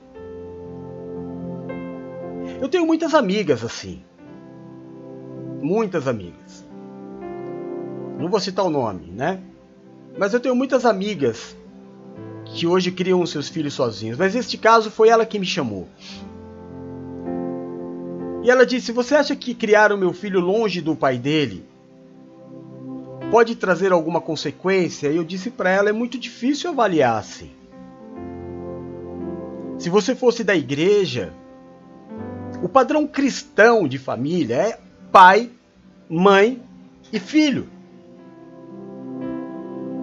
Eu 2.62 2.70
tenho 2.70 2.86
muitas 2.86 3.14
amigas 3.14 3.64
assim. 3.64 4.04
Muitas 5.62 6.08
amigas. 6.08 6.64
Não 8.20 8.30
vou 8.30 8.40
citar 8.40 8.66
o 8.66 8.70
nome, 8.70 9.08
né? 9.12 9.42
Mas 10.18 10.34
eu 10.34 10.40
tenho 10.40 10.56
muitas 10.56 10.86
amigas 10.86 11.58
que 12.46 12.68
hoje 12.68 12.92
criam 12.92 13.26
seus 13.26 13.50
filhos 13.50 13.74
sozinhos. 13.74 14.18
Mas 14.18 14.36
neste 14.36 14.58
caso 14.58 14.92
foi 14.92 15.10
ela 15.10 15.26
que 15.26 15.40
me 15.40 15.46
chamou. 15.46 15.88
E 18.44 18.52
ela 18.52 18.66
disse: 18.66 18.92
Você 18.92 19.16
acha 19.16 19.36
que 19.36 19.56
criar 19.56 19.92
o 19.92 19.98
meu 19.98 20.14
filho 20.14 20.42
longe 20.42 20.82
do 20.82 20.96
pai 20.96 21.18
dele 21.18 21.66
pode 23.32 23.56
trazer 23.56 23.92
alguma 23.92 24.20
consequência? 24.20 25.08
E 25.08 25.16
eu 25.16 25.24
disse 25.24 25.50
para 25.50 25.70
ela: 25.70 25.90
É 25.90 25.94
muito 25.94 26.20
difícil 26.20 26.70
avaliar 26.70 27.18
assim. 27.18 27.50
Se 29.80 29.90
você 29.90 30.14
fosse 30.14 30.44
da 30.44 30.56
igreja, 30.56 31.34
o 32.62 32.70
padrão 32.70 33.08
cristão 33.08 33.88
de 33.88 33.98
família 33.98 34.56
é 34.56 34.80
pai, 35.12 35.50
mãe 36.10 36.62
e 37.12 37.20
filho. 37.20 37.70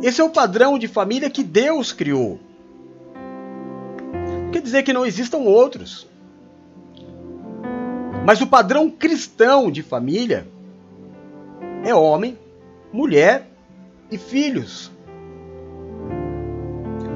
Esse 0.02 0.20
é 0.20 0.24
o 0.24 0.30
padrão 0.30 0.78
de 0.78 0.88
família 0.88 1.28
que 1.28 1.42
Deus 1.42 1.92
criou. 1.92 2.40
Quer 4.50 4.62
dizer 4.62 4.82
que 4.82 4.94
não 4.94 5.04
existam 5.04 5.38
outros. 5.38 6.09
Mas 8.24 8.40
o 8.40 8.46
padrão 8.46 8.90
cristão 8.90 9.70
de 9.70 9.82
família 9.82 10.46
é 11.84 11.94
homem, 11.94 12.38
mulher 12.92 13.46
e 14.10 14.18
filhos. 14.18 14.90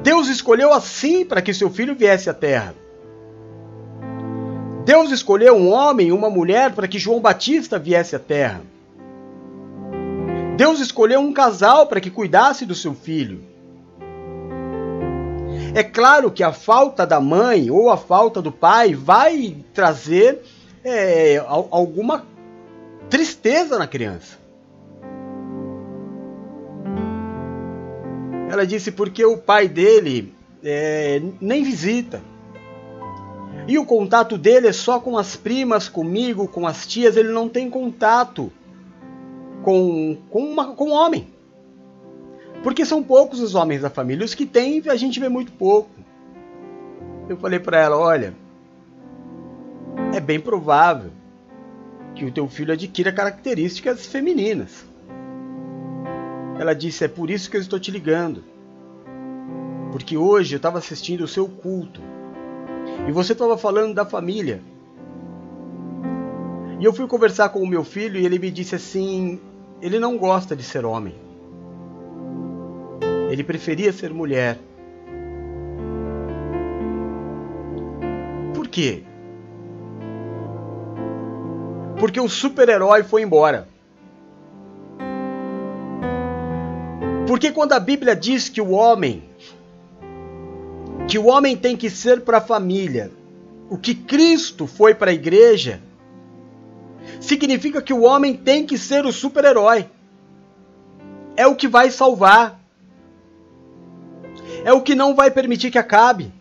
Deus 0.01 0.27
escolheu 0.27 0.73
assim 0.73 1.25
para 1.25 1.41
que 1.41 1.53
seu 1.53 1.69
filho 1.69 1.95
viesse 1.95 2.29
à 2.29 2.33
terra. 2.33 2.75
Deus 4.85 5.11
escolheu 5.11 5.55
um 5.55 5.71
homem 5.71 6.09
e 6.09 6.11
uma 6.11 6.29
mulher 6.29 6.73
para 6.73 6.87
que 6.87 6.99
João 6.99 7.19
Batista 7.19 7.79
viesse 7.79 8.15
à 8.15 8.19
terra. 8.19 8.61
Deus 10.55 10.79
escolheu 10.79 11.19
um 11.19 11.33
casal 11.33 11.87
para 11.87 11.99
que 11.99 12.11
cuidasse 12.11 12.65
do 12.65 12.75
seu 12.75 12.93
filho. 12.93 13.43
É 15.73 15.83
claro 15.83 16.31
que 16.31 16.43
a 16.43 16.53
falta 16.53 17.05
da 17.05 17.19
mãe 17.19 17.69
ou 17.69 17.89
a 17.89 17.97
falta 17.97 18.41
do 18.41 18.51
pai 18.51 18.93
vai 18.93 19.57
trazer 19.73 20.41
é, 20.85 21.37
alguma 21.47 22.23
tristeza 23.09 23.79
na 23.79 23.87
criança. 23.87 24.37
Ela 28.49 28.65
disse 28.65 28.91
porque 28.91 29.25
o 29.25 29.37
pai 29.37 29.67
dele 29.67 30.33
é, 30.63 31.19
nem 31.41 31.63
visita. 31.63 32.21
E 33.67 33.79
o 33.79 33.85
contato 33.85 34.37
dele 34.37 34.67
é 34.67 34.71
só 34.71 34.99
com 34.99 35.17
as 35.17 35.35
primas, 35.35 35.89
comigo, 35.89 36.47
com 36.47 36.67
as 36.67 36.85
tias, 36.85 37.17
ele 37.17 37.29
não 37.29 37.49
tem 37.49 37.67
contato 37.67 38.51
com, 39.63 40.17
com, 40.29 40.39
uma, 40.39 40.75
com 40.75 40.89
um 40.89 40.93
homem. 40.93 41.27
Porque 42.61 42.85
são 42.85 43.01
poucos 43.01 43.39
os 43.39 43.55
homens 43.55 43.81
da 43.81 43.89
família. 43.89 44.23
Os 44.23 44.35
que 44.35 44.45
tem, 44.45 44.83
a 44.87 44.95
gente 44.95 45.19
vê 45.19 45.29
muito 45.29 45.51
pouco. 45.51 45.89
Eu 47.27 47.37
falei 47.37 47.59
para 47.59 47.79
ela: 47.79 47.97
olha, 47.97 48.35
é 50.17 50.19
bem 50.19 50.39
provável 50.39 51.11
que 52.15 52.25
o 52.25 52.31
teu 52.31 52.47
filho 52.47 52.73
adquira 52.73 53.11
características 53.11 54.05
femininas. 54.05 54.85
Ela 56.59 56.73
disse: 56.73 57.03
é 57.03 57.07
por 57.07 57.29
isso 57.29 57.49
que 57.49 57.57
eu 57.57 57.61
estou 57.61 57.79
te 57.79 57.91
ligando. 57.91 58.43
Porque 59.91 60.17
hoje 60.17 60.55
eu 60.55 60.57
estava 60.57 60.77
assistindo 60.77 61.21
o 61.21 61.27
seu 61.27 61.47
culto 61.47 62.01
e 63.07 63.11
você 63.11 63.33
estava 63.33 63.57
falando 63.57 63.93
da 63.93 64.05
família. 64.05 64.61
E 66.79 66.83
eu 66.83 66.93
fui 66.93 67.07
conversar 67.07 67.49
com 67.49 67.61
o 67.61 67.67
meu 67.67 67.83
filho 67.83 68.19
e 68.19 68.25
ele 68.25 68.39
me 68.39 68.51
disse 68.51 68.75
assim: 68.75 69.39
ele 69.81 69.99
não 69.99 70.17
gosta 70.17 70.55
de 70.55 70.63
ser 70.63 70.85
homem. 70.85 71.15
Ele 73.29 73.43
preferia 73.43 73.91
ser 73.91 74.13
mulher. 74.13 74.59
quê? 78.75 79.03
Porque 81.99 82.19
o 82.19 82.29
super-herói 82.29 83.03
foi 83.03 83.21
embora. 83.21 83.67
Porque 87.27 87.51
quando 87.51 87.73
a 87.73 87.79
Bíblia 87.79 88.15
diz 88.15 88.49
que 88.49 88.61
o 88.61 88.71
homem 88.71 89.23
que 91.07 91.19
o 91.19 91.27
homem 91.27 91.55
tem 91.55 91.77
que 91.77 91.89
ser 91.89 92.21
para 92.21 92.39
a 92.39 92.41
família, 92.41 93.11
o 93.69 93.77
que 93.77 93.93
Cristo 93.93 94.65
foi 94.65 94.95
para 94.95 95.11
a 95.11 95.13
igreja, 95.13 95.79
significa 97.19 97.81
que 97.81 97.93
o 97.93 98.01
homem 98.01 98.35
tem 98.35 98.65
que 98.65 98.77
ser 98.77 99.05
o 99.05 99.11
super-herói. 99.11 99.87
É 101.35 101.45
o 101.45 101.55
que 101.55 101.67
vai 101.67 101.91
salvar. 101.91 102.59
É 104.63 104.73
o 104.73 104.81
que 104.81 104.95
não 104.95 105.13
vai 105.13 105.29
permitir 105.29 105.69
que 105.69 105.77
acabe. 105.77 106.33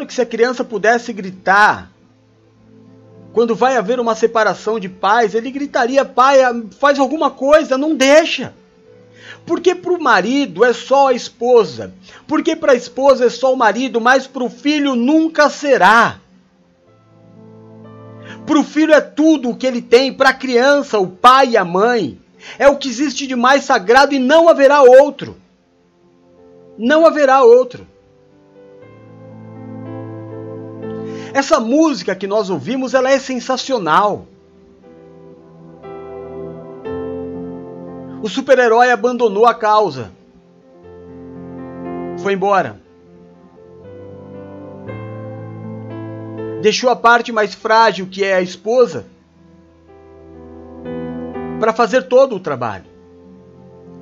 Claro 0.00 0.08
que 0.08 0.14
se 0.14 0.22
a 0.22 0.26
criança 0.26 0.64
pudesse 0.64 1.12
gritar, 1.12 1.90
quando 3.34 3.54
vai 3.54 3.76
haver 3.76 4.00
uma 4.00 4.14
separação 4.14 4.80
de 4.80 4.88
pais, 4.88 5.34
ele 5.34 5.50
gritaria: 5.50 6.06
pai, 6.06 6.38
faz 6.78 6.98
alguma 6.98 7.30
coisa, 7.30 7.76
não 7.76 7.94
deixa. 7.94 8.54
Porque 9.44 9.74
para 9.74 9.92
o 9.92 10.00
marido 10.00 10.64
é 10.64 10.72
só 10.72 11.08
a 11.08 11.12
esposa, 11.12 11.92
porque 12.26 12.56
para 12.56 12.72
a 12.72 12.74
esposa 12.74 13.26
é 13.26 13.28
só 13.28 13.52
o 13.52 13.56
marido, 13.58 14.00
mas 14.00 14.26
para 14.26 14.42
o 14.42 14.48
filho 14.48 14.94
nunca 14.94 15.50
será. 15.50 16.18
Para 18.46 18.58
o 18.58 18.64
filho 18.64 18.94
é 18.94 19.02
tudo 19.02 19.50
o 19.50 19.56
que 19.56 19.66
ele 19.66 19.82
tem, 19.82 20.14
para 20.14 20.30
a 20.30 20.34
criança, 20.34 20.98
o 20.98 21.08
pai 21.08 21.50
e 21.50 21.56
a 21.58 21.64
mãe. 21.64 22.18
É 22.58 22.66
o 22.68 22.78
que 22.78 22.88
existe 22.88 23.26
de 23.26 23.36
mais 23.36 23.64
sagrado 23.64 24.14
e 24.14 24.18
não 24.18 24.48
haverá 24.48 24.80
outro. 24.80 25.36
Não 26.78 27.04
haverá 27.04 27.42
outro. 27.42 27.89
Essa 31.32 31.60
música 31.60 32.14
que 32.14 32.26
nós 32.26 32.50
ouvimos, 32.50 32.92
ela 32.94 33.10
é 33.10 33.18
sensacional. 33.18 34.26
O 38.22 38.28
super-herói 38.28 38.90
abandonou 38.90 39.46
a 39.46 39.54
causa. 39.54 40.10
Foi 42.18 42.34
embora. 42.34 42.80
Deixou 46.60 46.90
a 46.90 46.96
parte 46.96 47.32
mais 47.32 47.54
frágil, 47.54 48.06
que 48.06 48.22
é 48.22 48.34
a 48.34 48.42
esposa, 48.42 49.06
para 51.58 51.72
fazer 51.72 52.02
todo 52.02 52.36
o 52.36 52.40
trabalho. 52.40 52.84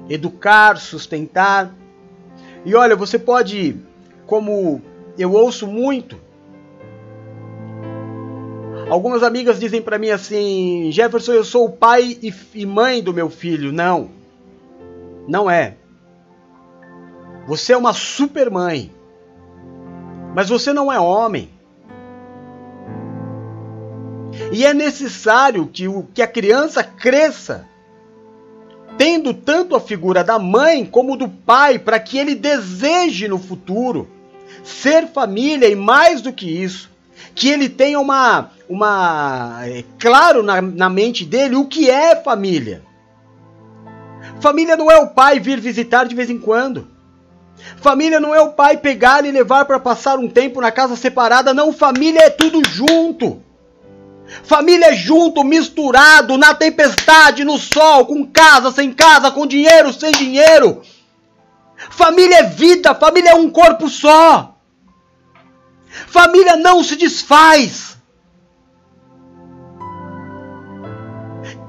Educar, 0.09 0.77
sustentar. 0.79 1.73
E 2.65 2.75
olha, 2.75 2.97
você 2.97 3.19
pode, 3.19 3.77
como 4.27 4.83
eu 5.17 5.33
ouço 5.33 5.67
muito, 5.67 6.19
Algumas 8.91 9.23
amigas 9.23 9.61
dizem 9.61 9.83
para 9.83 9.99
mim 9.99 10.11
assim: 10.11 10.91
Jefferson, 10.91 11.33
eu 11.33 11.45
sou 11.45 11.67
o 11.67 11.73
pai 11.73 12.19
e 12.55 12.67
mãe 12.67 13.03
do 13.03 13.13
meu 13.13 13.29
filho. 13.29 13.73
Não, 13.73 14.11
não 15.27 15.51
é. 15.51 15.77
Você 17.47 17.73
é 17.73 17.77
uma 17.77 17.93
super 17.93 18.51
mãe, 18.51 18.93
mas 20.35 20.49
você 20.49 20.73
não 20.73 20.93
é 20.93 20.99
homem. 20.99 21.51
E 24.53 24.65
é 24.65 24.73
necessário 24.73 25.67
que, 25.67 25.89
o, 25.89 26.05
que 26.15 26.23
a 26.23 26.27
criança 26.27 26.83
cresça 26.83 27.67
tendo 28.97 29.33
tanto 29.33 29.77
a 29.77 29.81
figura 29.81 30.25
da 30.25 30.39
mãe 30.39 30.85
como 30.85 31.17
do 31.17 31.29
pai, 31.29 31.79
para 31.79 32.01
que 32.01 32.19
ele 32.19 32.35
deseje 32.35 33.29
no 33.29 33.39
futuro 33.39 34.09
ser 34.65 35.07
família 35.07 35.69
e 35.69 35.77
mais 35.77 36.21
do 36.21 36.33
que 36.33 36.47
isso, 36.63 36.91
que 37.35 37.49
ele 37.49 37.69
tenha 37.69 37.99
uma, 38.01 38.51
uma 38.69 39.61
é, 39.65 39.85
claro 39.99 40.43
na, 40.43 40.61
na 40.61 40.89
mente 40.89 41.25
dele 41.25 41.57
o 41.57 41.67
que 41.67 41.91
é 41.91 42.17
família. 42.17 42.83
Família 44.41 44.77
não 44.77 44.91
é 44.91 44.99
o 44.99 45.09
pai 45.09 45.41
vir 45.41 45.61
visitar 45.61 46.05
de 46.05 46.15
vez 46.15 46.31
em 46.31 46.39
quando. 46.39 46.89
Família 47.77 48.21
não 48.21 48.35
é 48.35 48.41
o 48.41 48.53
pai 48.53 48.77
pegar 48.77 49.25
e 49.25 49.31
levar 49.31 49.65
para 49.65 49.81
passar 49.81 50.19
um 50.19 50.29
tempo 50.29 50.61
na 50.61 50.71
casa 50.71 50.97
separada. 50.97 51.53
Não, 51.53 51.73
família 51.73 52.21
é 52.21 52.31
tudo 52.31 52.63
junto. 52.69 53.43
Família 54.43 54.89
é 54.89 54.93
junto, 54.93 55.43
misturado, 55.43 56.37
na 56.37 56.55
tempestade, 56.55 57.45
no 57.45 57.57
sol, 57.57 58.07
com 58.07 58.27
casa, 58.27 58.71
sem 58.71 58.93
casa, 58.93 59.31
com 59.31 59.47
dinheiro, 59.47 59.93
sem 59.93 60.13
dinheiro. 60.13 60.83
Família 61.91 62.41
é 62.41 62.43
vida, 62.43 62.95
família 62.95 63.31
é 63.31 63.35
um 63.35 63.49
corpo 63.49 63.89
só. 63.89 64.58
Família 66.07 66.57
não 66.57 66.83
se 66.83 66.97
desfaz. 66.97 67.89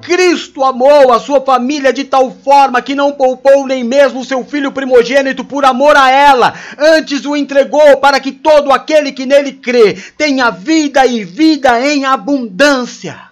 Cristo 0.02 0.64
amou 0.64 1.14
a 1.14 1.20
sua 1.20 1.40
família 1.42 1.94
de 1.94 2.04
tal 2.04 2.32
forma 2.32 2.82
que 2.82 2.96
não 2.96 3.12
poupou 3.12 3.68
nem 3.68 3.84
mesmo 3.84 4.26
seu 4.26 4.44
filho 4.44 4.72
primogênito 4.72 5.44
por 5.44 5.64
amor 5.64 5.96
a 5.96 6.10
ela, 6.10 6.54
antes 6.78 7.26
o 7.26 7.36
entregou 7.36 7.98
para 7.98 8.20
que 8.20 8.32
todo 8.32 8.72
aquele 8.72 9.12
que 9.12 9.26
nele 9.26 9.52
crê 9.52 9.94
tenha 10.18 10.50
vida 10.50 11.06
e 11.06 11.24
vida 11.24 11.80
em 11.86 12.06
abundância. 12.06 13.29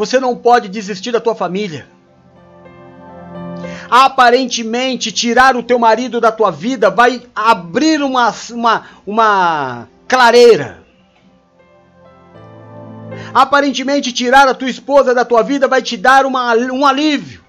Você 0.00 0.18
não 0.18 0.34
pode 0.34 0.66
desistir 0.66 1.12
da 1.12 1.20
tua 1.20 1.34
família 1.34 1.86
aparentemente 3.90 5.12
tirar 5.12 5.56
o 5.56 5.62
teu 5.62 5.78
marido 5.78 6.20
da 6.20 6.32
tua 6.32 6.50
vida 6.50 6.88
vai 6.88 7.20
abrir 7.34 8.00
uma, 8.00 8.32
uma, 8.52 8.86
uma 9.04 9.88
clareira. 10.08 10.82
Aparentemente 13.34 14.12
tirar 14.12 14.48
a 14.48 14.54
tua 14.54 14.70
esposa 14.70 15.12
da 15.12 15.24
tua 15.24 15.42
vida 15.42 15.68
vai 15.68 15.82
te 15.82 15.98
dar 15.98 16.24
uma, 16.24 16.54
um 16.54 16.86
alívio. 16.86 17.44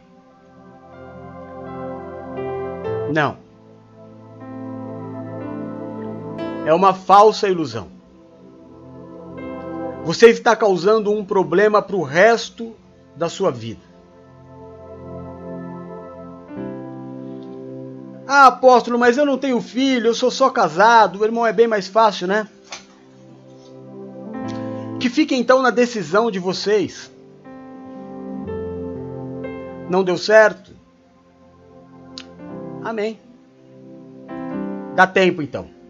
Não. 3.14 3.38
É 6.66 6.74
uma 6.74 6.94
falsa 6.94 7.48
ilusão. 7.48 8.01
Você 10.04 10.30
está 10.30 10.56
causando 10.56 11.12
um 11.12 11.24
problema 11.24 11.82
para 11.82 11.96
o 11.96 12.04
resto 12.04 12.76
da 13.16 13.30
sua 13.30 13.52
vida. 13.52 13.82
Ah, 18.28 18.48
apóstolo, 18.48 18.98
mas 18.98 19.18
eu 19.18 19.26
não 19.26 19.38
tenho 19.38 19.62
filho, 19.62 20.08
eu 20.08 20.14
sou 20.14 20.32
só 20.32 20.50
casado, 20.50 21.20
o 21.20 21.26
irmão 21.26 21.46
é 21.46 21.52
bem 21.52 21.68
mais 21.68 21.88
fácil, 21.88 22.28
né? 22.28 22.48
Que 25.00 25.10
fique 25.10 25.36
então 25.36 25.62
na 25.62 25.70
decisão 25.70 26.32
de 26.32 26.40
vocês. 26.40 27.12
Não 29.90 30.04
deu 30.04 30.18
certo? 30.18 30.72
Amém. 32.84 33.20
Dá 34.96 35.06
tempo 35.06 35.42
então. 35.42 35.81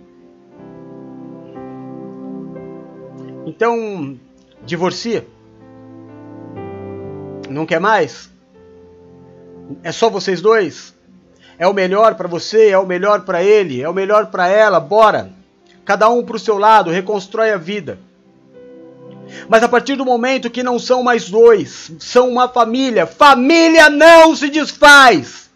Então, 3.45 4.17
divorcia? 4.63 5.25
Não 7.49 7.65
quer 7.65 7.79
mais? 7.79 8.29
É 9.83 9.91
só 9.91 10.09
vocês 10.09 10.41
dois? 10.41 10.93
É 11.57 11.67
o 11.67 11.73
melhor 11.73 12.15
para 12.15 12.27
você, 12.27 12.69
é 12.69 12.77
o 12.77 12.85
melhor 12.85 13.21
para 13.21 13.43
ele, 13.43 13.81
é 13.81 13.89
o 13.89 13.93
melhor 13.93 14.27
para 14.27 14.47
ela, 14.47 14.79
bora. 14.79 15.31
Cada 15.85 16.09
um 16.09 16.23
para 16.23 16.35
o 16.35 16.39
seu 16.39 16.57
lado, 16.57 16.89
reconstrói 16.89 17.51
a 17.51 17.57
vida. 17.57 17.99
Mas 19.47 19.63
a 19.63 19.69
partir 19.69 19.95
do 19.95 20.05
momento 20.05 20.49
que 20.49 20.63
não 20.63 20.77
são 20.77 21.03
mais 21.03 21.29
dois, 21.29 21.91
são 21.99 22.29
uma 22.29 22.47
família, 22.47 23.05
família 23.05 23.89
não 23.89 24.35
se 24.35 24.49
desfaz. 24.49 25.49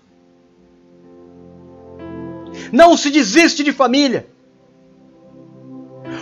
Não 2.71 2.97
se 2.97 3.09
desiste 3.09 3.63
de 3.63 3.71
família. 3.71 4.27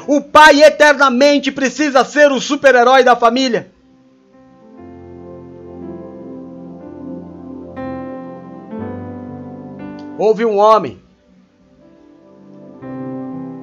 O 0.08 0.22
pai 0.22 0.62
eternamente 0.62 1.52
precisa 1.52 2.04
ser 2.04 2.32
o 2.32 2.42
super-herói 2.42 3.04
da 3.04 3.16
família. 3.16 3.72
Houve 10.18 10.46
um 10.46 10.58
homem 10.58 11.02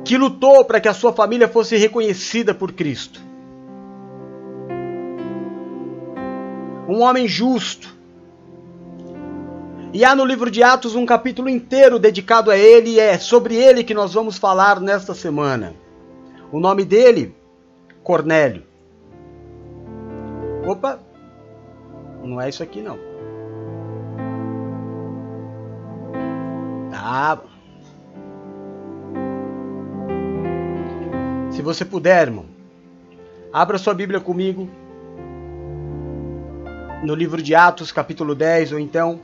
que 0.05 0.17
lutou 0.19 0.65
para 0.65 0.81
que 0.81 0.89
a 0.89 0.95
sua 0.95 1.13
família 1.13 1.49
fosse 1.49 1.77
reconhecida 1.77 2.53
por 2.53 2.73
Cristo. 2.73 3.21
Um 6.89 7.03
homem 7.03 7.29
justo. 7.29 7.95
E 9.93 10.05
há 10.05 10.15
no 10.17 10.25
livro 10.25 10.51
de 10.51 10.63
Atos 10.63 10.95
um 10.97 11.07
capítulo 11.07 11.49
inteiro 11.49 11.99
dedicado 11.99 12.51
a 12.51 12.57
ele, 12.57 12.91
e 12.91 13.01
é 13.01 13.19
sobre 13.19 13.55
ele 13.55 13.85
que 13.85 13.95
nós 13.95 14.13
vamos 14.13 14.37
falar 14.37 14.81
nesta 14.81 15.15
semana. 15.15 15.75
O 16.53 16.59
nome 16.59 16.85
dele, 16.85 17.35
Cornélio. 18.03 18.65
Opa, 20.67 20.99
não 22.23 22.41
é 22.41 22.49
isso 22.49 22.63
aqui 22.63 22.83
não. 22.83 22.99
Tá. 26.91 27.41
Se 31.51 31.63
você 31.63 31.85
puder, 31.85 32.29
irmão, 32.29 32.47
abra 33.53 33.79
sua 33.79 33.95
Bíblia 33.95 34.21
comigo 34.21 34.69
no 37.03 37.15
livro 37.15 37.43
de 37.43 37.55
Atos, 37.55 37.93
capítulo 37.93 38.35
10, 38.35 38.73
ou 38.73 38.79
então 38.79 39.21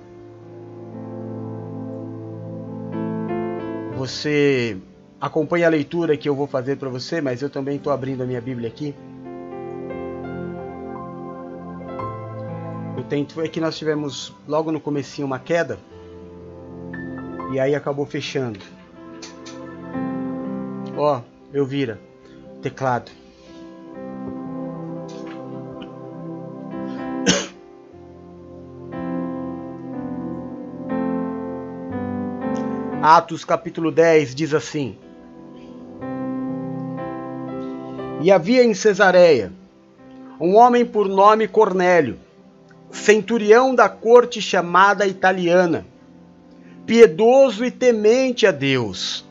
você 3.96 4.78
acompanha 5.26 5.66
a 5.66 5.70
leitura 5.70 6.16
que 6.16 6.28
eu 6.28 6.36
vou 6.36 6.46
fazer 6.46 6.76
para 6.76 6.88
você, 6.88 7.20
mas 7.20 7.42
eu 7.42 7.50
também 7.50 7.76
estou 7.76 7.92
abrindo 7.92 8.22
a 8.22 8.26
minha 8.26 8.40
Bíblia 8.40 8.68
aqui. 8.68 8.94
Eu 12.96 13.02
tento 13.04 13.40
é 13.40 13.48
que 13.48 13.60
nós 13.60 13.76
tivemos 13.76 14.32
logo 14.46 14.70
no 14.70 14.80
comecinho 14.80 15.26
uma 15.26 15.40
queda 15.40 15.80
e 17.52 17.58
aí 17.58 17.74
acabou 17.74 18.06
fechando. 18.06 18.60
Ó, 20.96 21.20
eu 21.52 21.66
vira 21.66 21.98
teclado. 22.62 23.10
Atos 33.02 33.44
capítulo 33.44 33.90
10 33.90 34.32
diz 34.34 34.54
assim: 34.54 34.96
E 38.20 38.30
havia 38.32 38.64
em 38.64 38.72
Cesareia 38.72 39.52
um 40.40 40.56
homem 40.56 40.84
por 40.84 41.08
nome 41.08 41.46
Cornélio, 41.46 42.18
centurião 42.90 43.74
da 43.74 43.88
corte 43.88 44.40
chamada 44.40 45.06
italiana, 45.06 45.86
piedoso 46.86 47.64
e 47.64 47.70
temente 47.70 48.46
a 48.46 48.50
Deus. 48.50 49.24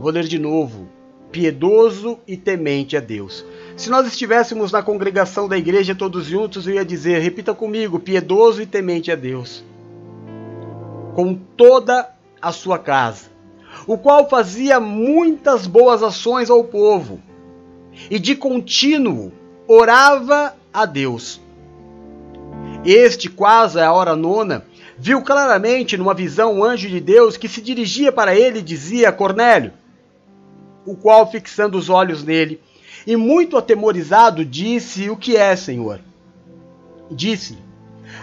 Vou 0.00 0.10
ler 0.10 0.24
de 0.24 0.38
novo. 0.38 0.88
Piedoso 1.30 2.18
e 2.26 2.36
temente 2.36 2.96
a 2.96 3.00
Deus. 3.00 3.44
Se 3.76 3.88
nós 3.88 4.04
estivéssemos 4.06 4.72
na 4.72 4.82
congregação 4.82 5.48
da 5.48 5.56
igreja 5.56 5.94
todos 5.94 6.26
juntos, 6.26 6.66
eu 6.66 6.74
ia 6.74 6.84
dizer, 6.84 7.20
repita 7.20 7.54
comigo, 7.54 8.00
piedoso 8.00 8.60
e 8.60 8.66
temente 8.66 9.12
a 9.12 9.14
Deus. 9.14 9.64
Com 11.14 11.34
toda 11.34 12.10
a 12.42 12.50
sua 12.50 12.78
casa, 12.78 13.30
o 13.86 13.96
qual 13.96 14.28
fazia 14.28 14.80
muitas 14.80 15.68
boas 15.68 16.02
ações 16.02 16.50
ao 16.50 16.64
povo, 16.64 17.20
e 18.10 18.18
de 18.18 18.34
contínuo 18.34 19.32
orava 19.66 20.54
a 20.72 20.84
Deus. 20.84 21.40
Este, 22.84 23.28
quase 23.28 23.80
à 23.80 23.92
hora 23.92 24.16
nona, 24.16 24.64
viu 24.98 25.22
claramente 25.22 25.96
numa 25.96 26.14
visão 26.14 26.54
um 26.54 26.64
anjo 26.64 26.88
de 26.88 27.00
Deus 27.00 27.36
que 27.36 27.48
se 27.48 27.60
dirigia 27.60 28.10
para 28.10 28.34
ele 28.34 28.60
e 28.60 28.62
dizia: 28.62 29.12
Cornélio, 29.12 29.72
o 30.86 30.96
qual, 30.96 31.30
fixando 31.30 31.76
os 31.76 31.88
olhos 31.88 32.24
nele, 32.24 32.60
e 33.06 33.16
muito 33.16 33.56
atemorizado, 33.56 34.44
disse: 34.44 35.10
O 35.10 35.16
que 35.16 35.36
é, 35.36 35.54
Senhor? 35.56 36.00
Disse-lhe: 37.10 37.70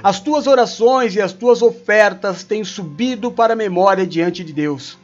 as 0.04 0.20
tuas 0.20 0.48
orações 0.48 1.16
e 1.16 1.22
as 1.22 1.34
tuas 1.34 1.62
ofertas 1.62 2.44
têm 2.44 2.64
subido 2.64 3.32
para 3.32 3.54
a 3.54 3.56
memória 3.56 4.06
diante 4.06 4.44
de 4.44 4.54
Deus. 4.54 4.98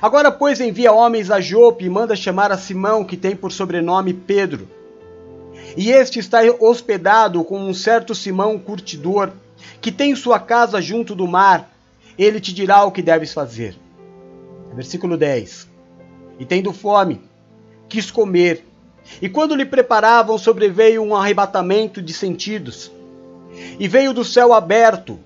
Agora, 0.00 0.30
pois, 0.30 0.60
envia 0.60 0.92
homens 0.92 1.30
a 1.30 1.40
Jope 1.40 1.84
e 1.84 1.90
manda 1.90 2.14
chamar 2.14 2.52
a 2.52 2.58
Simão, 2.58 3.04
que 3.04 3.16
tem 3.16 3.34
por 3.34 3.52
sobrenome 3.52 4.12
Pedro. 4.12 4.68
E 5.76 5.90
este 5.90 6.18
está 6.18 6.40
hospedado 6.60 7.42
com 7.44 7.58
um 7.58 7.74
certo 7.74 8.14
Simão 8.14 8.58
curtidor, 8.58 9.30
que 9.80 9.90
tem 9.90 10.14
sua 10.14 10.38
casa 10.38 10.80
junto 10.80 11.14
do 11.14 11.26
mar. 11.26 11.70
Ele 12.18 12.40
te 12.40 12.52
dirá 12.52 12.84
o 12.84 12.92
que 12.92 13.02
deves 13.02 13.32
fazer. 13.32 13.76
Versículo 14.74 15.16
10. 15.16 15.68
E 16.38 16.44
tendo 16.44 16.72
fome, 16.72 17.20
quis 17.88 18.10
comer. 18.10 18.66
E 19.20 19.28
quando 19.28 19.54
lhe 19.54 19.64
preparavam, 19.64 20.38
sobreveio 20.38 21.02
um 21.02 21.14
arrebatamento 21.14 22.00
de 22.00 22.12
sentidos 22.12 22.90
e 23.78 23.88
veio 23.88 24.12
do 24.12 24.24
céu 24.24 24.52
aberto, 24.52 25.18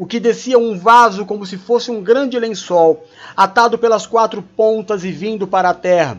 o 0.00 0.06
que 0.06 0.18
descia 0.18 0.58
um 0.58 0.78
vaso 0.78 1.26
como 1.26 1.44
se 1.44 1.58
fosse 1.58 1.90
um 1.90 2.02
grande 2.02 2.38
lençol, 2.38 3.04
atado 3.36 3.76
pelas 3.76 4.06
quatro 4.06 4.40
pontas 4.40 5.04
e 5.04 5.12
vindo 5.12 5.46
para 5.46 5.68
a 5.68 5.74
terra, 5.74 6.18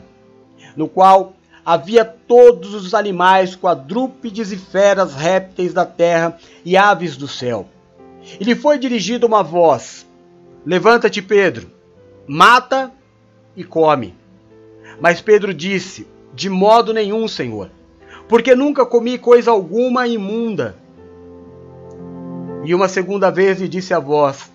no 0.78 0.88
qual 0.88 1.34
havia 1.65 2.06
todos 2.06 2.76
os 2.76 2.94
animais, 2.94 3.56
quadrúpedes 3.56 4.52
e 4.52 4.56
feras, 4.56 5.15
répteis 5.15 5.74
da 5.74 5.84
terra 5.84 6.38
e 6.63 6.78
aves 6.78 7.17
do 7.17 7.28
céu. 7.28 7.67
E 8.39 8.44
lhe 8.44 8.54
foi 8.54 8.78
dirigida 8.78 9.26
uma 9.26 9.41
voz: 9.41 10.06
Levanta-te, 10.63 11.20
Pedro, 11.20 11.67
mata 12.28 12.91
e 13.58 13.63
come. 13.63 14.13
Mas 15.00 15.22
Pedro 15.22 15.56
disse: 15.56 16.06
De 16.36 16.52
modo 16.52 16.94
nenhum, 16.94 17.28
Senhor, 17.28 17.72
porque 18.30 18.54
nunca 18.54 18.86
comi 18.86 19.17
coisa 19.17 19.50
alguma 19.50 20.08
imunda. 20.08 20.76
E 22.63 22.76
uma 22.76 22.88
segunda 22.88 23.32
vez 23.32 23.60
lhe 23.60 23.67
disse 23.67 23.93
a 23.93 24.00
voz: 24.00 24.52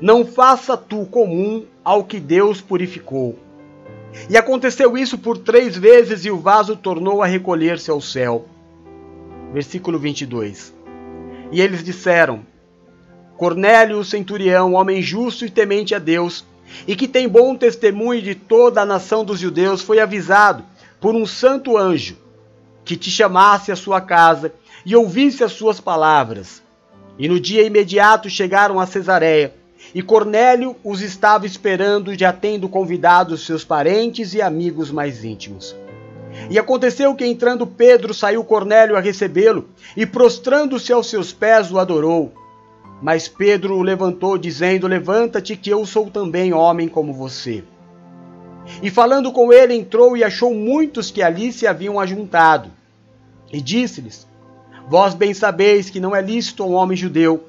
Não 0.00 0.24
faça 0.24 0.76
tu 0.76 1.04
comum 1.06 1.64
ao 1.84 2.04
que 2.04 2.18
Deus 2.18 2.60
purificou. 2.60 3.38
E 4.28 4.36
aconteceu 4.36 4.96
isso 4.96 5.18
por 5.18 5.38
três 5.38 5.76
vezes, 5.76 6.24
e 6.24 6.30
o 6.30 6.38
vaso 6.38 6.76
tornou 6.76 7.22
a 7.22 7.26
recolher-se 7.26 7.90
ao 7.90 8.00
céu. 8.00 8.46
Versículo 9.52 9.98
22. 9.98 10.74
E 11.50 11.60
eles 11.60 11.84
disseram: 11.84 12.40
Cornélio, 13.36 13.98
o 13.98 14.04
centurião, 14.04 14.74
homem 14.74 15.02
justo 15.02 15.44
e 15.44 15.50
temente 15.50 15.94
a 15.94 15.98
Deus, 15.98 16.44
e 16.86 16.96
que 16.96 17.08
tem 17.08 17.28
bom 17.28 17.54
testemunho 17.54 18.22
de 18.22 18.34
toda 18.34 18.80
a 18.80 18.86
nação 18.86 19.24
dos 19.24 19.38
judeus, 19.38 19.82
foi 19.82 20.00
avisado 20.00 20.64
por 21.00 21.14
um 21.14 21.26
santo 21.26 21.76
anjo 21.76 22.16
que 22.84 22.96
te 22.96 23.10
chamasse 23.10 23.70
à 23.70 23.76
sua 23.76 24.00
casa 24.00 24.54
e 24.84 24.96
ouvisse 24.96 25.44
as 25.44 25.52
suas 25.52 25.80
palavras. 25.80 26.62
E 27.18 27.28
no 27.28 27.38
dia 27.38 27.62
imediato 27.62 28.28
chegaram 28.30 28.80
a 28.80 28.86
Cesareia, 28.86 29.54
e 29.94 30.02
Cornélio 30.02 30.76
os 30.82 31.02
estava 31.02 31.44
esperando, 31.44 32.16
já 32.16 32.32
tendo 32.32 32.68
convidado 32.68 33.36
seus 33.36 33.64
parentes 33.64 34.32
e 34.34 34.40
amigos 34.40 34.90
mais 34.90 35.24
íntimos. 35.24 35.76
E 36.48 36.58
aconteceu 36.58 37.14
que 37.14 37.26
entrando 37.26 37.66
Pedro, 37.66 38.14
saiu 38.14 38.42
Cornélio 38.42 38.96
a 38.96 39.00
recebê-lo, 39.00 39.68
e 39.96 40.06
prostrando-se 40.06 40.92
aos 40.92 41.08
seus 41.08 41.32
pés 41.32 41.70
o 41.70 41.78
adorou. 41.78 42.32
Mas 43.02 43.28
Pedro 43.28 43.76
o 43.76 43.82
levantou, 43.82 44.38
dizendo: 44.38 44.86
Levanta-te, 44.86 45.56
que 45.56 45.70
eu 45.70 45.84
sou 45.84 46.10
também 46.10 46.52
homem 46.54 46.88
como 46.88 47.12
você. 47.12 47.62
E 48.82 48.90
falando 48.90 49.32
com 49.32 49.52
ele, 49.52 49.74
entrou 49.74 50.16
e 50.16 50.24
achou 50.24 50.54
muitos 50.54 51.10
que 51.10 51.22
ali 51.22 51.52
se 51.52 51.66
haviam 51.66 51.98
ajuntado. 51.98 52.70
E 53.52 53.60
disse-lhes: 53.60 54.26
Vós 54.88 55.14
bem 55.14 55.32
sabeis 55.32 55.88
que 55.88 56.00
não 56.00 56.14
é 56.14 56.20
lícito 56.20 56.62
a 56.62 56.66
um 56.66 56.74
homem 56.74 56.96
judeu 56.96 57.48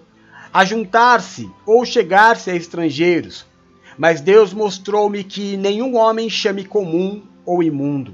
ajuntar-se 0.53 1.49
ou 1.65 1.83
chegar-se 1.83 2.51
a 2.51 2.55
estrangeiros, 2.55 3.43
mas 3.97 4.21
Deus 4.21 4.53
mostrou-me 4.53 5.23
que 5.23 5.57
nenhum 5.57 5.97
homem 5.97 6.29
chame 6.29 6.63
comum 6.63 7.23
ou 7.43 7.63
imundo. 7.63 8.13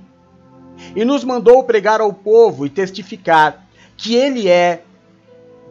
E 0.96 1.04
nos 1.04 1.26
mandou 1.26 1.62
pregar 1.66 2.00
ao 2.00 2.14
povo 2.14 2.66
e 2.66 2.70
testificar 2.70 3.68
que 3.98 4.16
ele 4.16 4.48
é 4.48 4.84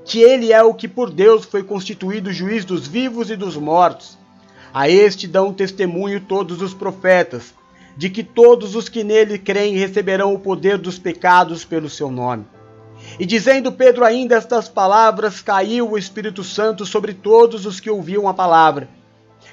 que 0.05 0.21
ele 0.23 0.53
é 0.53 0.63
o 0.63 0.73
que 0.73 0.89
por 0.89 1.11
Deus 1.11 1.45
foi 1.45 1.63
constituído 1.63 2.33
juiz 2.33 2.65
dos 2.65 2.87
vivos 2.87 3.31
e 3.31 3.37
dos 3.37 3.57
mortos. 3.57 4.17
A 4.73 4.89
este 4.89 5.27
dão 5.27 5.53
testemunho 5.53 6.21
todos 6.21 6.63
os 6.63 6.73
profetas, 6.73 7.55
de 7.95 8.09
que 8.09 8.23
todos 8.23 8.75
os 8.75 8.89
que 8.89 9.05
nele 9.05 9.39
creem 9.39 9.77
receberão 9.77 10.33
o 10.33 10.39
poder 10.39 10.79
dos 10.79 10.99
pecados 10.99 11.63
pelo 11.63 11.91
seu 11.91 12.11
nome. 12.11 12.47
E 13.19 13.27
dizendo 13.27 13.73
Pedro 13.73 14.05
ainda 14.05 14.37
estas 14.37 14.69
palavras, 14.69 15.41
caiu 15.41 15.91
o 15.91 15.99
Espírito 15.99 16.43
Santo 16.43 16.87
sobre 16.87 17.13
todos 17.13 17.67
os 17.67 17.81
que 17.81 17.91
ouviam 17.91 18.29
a 18.29 18.35
palavra. 18.35 18.89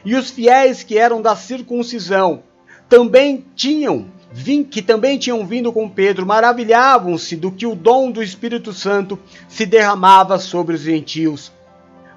E 0.03 0.15
os 0.15 0.29
fiéis 0.29 0.83
que 0.83 0.97
eram 0.97 1.21
da 1.21 1.35
circuncisão 1.35 2.43
também 2.87 3.45
tinham 3.55 4.13
que 4.69 4.81
também 4.81 5.17
tinham 5.17 5.45
vindo 5.45 5.71
com 5.71 5.87
Pedro, 5.87 6.25
maravilhavam-se 6.25 7.37
do 7.37 7.51
que 7.51 7.65
o 7.65 7.73
dom 7.73 8.11
do 8.11 8.21
Espírito 8.21 8.73
Santo 8.73 9.17
se 9.47 9.65
derramava 9.65 10.37
sobre 10.37 10.75
os 10.75 10.81
gentios, 10.81 11.53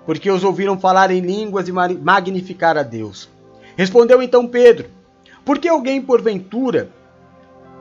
porque 0.05 0.29
os 0.29 0.43
ouviram 0.43 0.81
falar 0.81 1.13
em 1.13 1.21
línguas 1.21 1.69
e 1.69 1.73
magnificar 1.73 2.77
a 2.77 2.83
Deus. 2.83 3.29
Respondeu 3.77 4.21
então 4.21 4.49
Pedro: 4.49 4.89
Por 5.45 5.61
que 5.61 5.69
alguém 5.69 6.03
porventura 6.03 6.91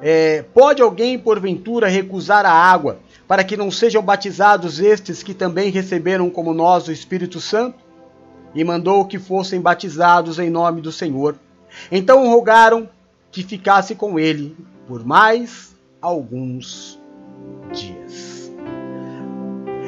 é, 0.02 0.44
pode 0.54 0.82
alguém 0.82 1.18
porventura 1.18 1.88
recusar 1.88 2.46
a 2.46 2.52
água 2.52 3.00
para 3.28 3.44
que 3.44 3.58
não 3.58 3.70
sejam 3.70 4.02
batizados 4.02 4.80
estes 4.80 5.22
que 5.22 5.34
também 5.34 5.70
receberam 5.70 6.30
como 6.30 6.54
nós 6.54 6.88
o 6.88 6.92
Espírito 6.92 7.42
Santo? 7.42 7.78
E 8.56 8.64
mandou 8.64 9.06
que 9.06 9.20
fossem 9.20 9.60
batizados 9.60 10.40
em 10.40 10.50
nome 10.50 10.82
do 10.82 10.92
Senhor. 10.92 11.36
Então 11.92 12.30
rogaram 12.30 12.90
que 13.30 13.44
ficasse 13.44 13.94
com 13.94 14.18
ele 14.18 14.56
por 14.88 15.06
mais 15.06 15.76
alguns 16.02 17.00
dias. 17.74 18.52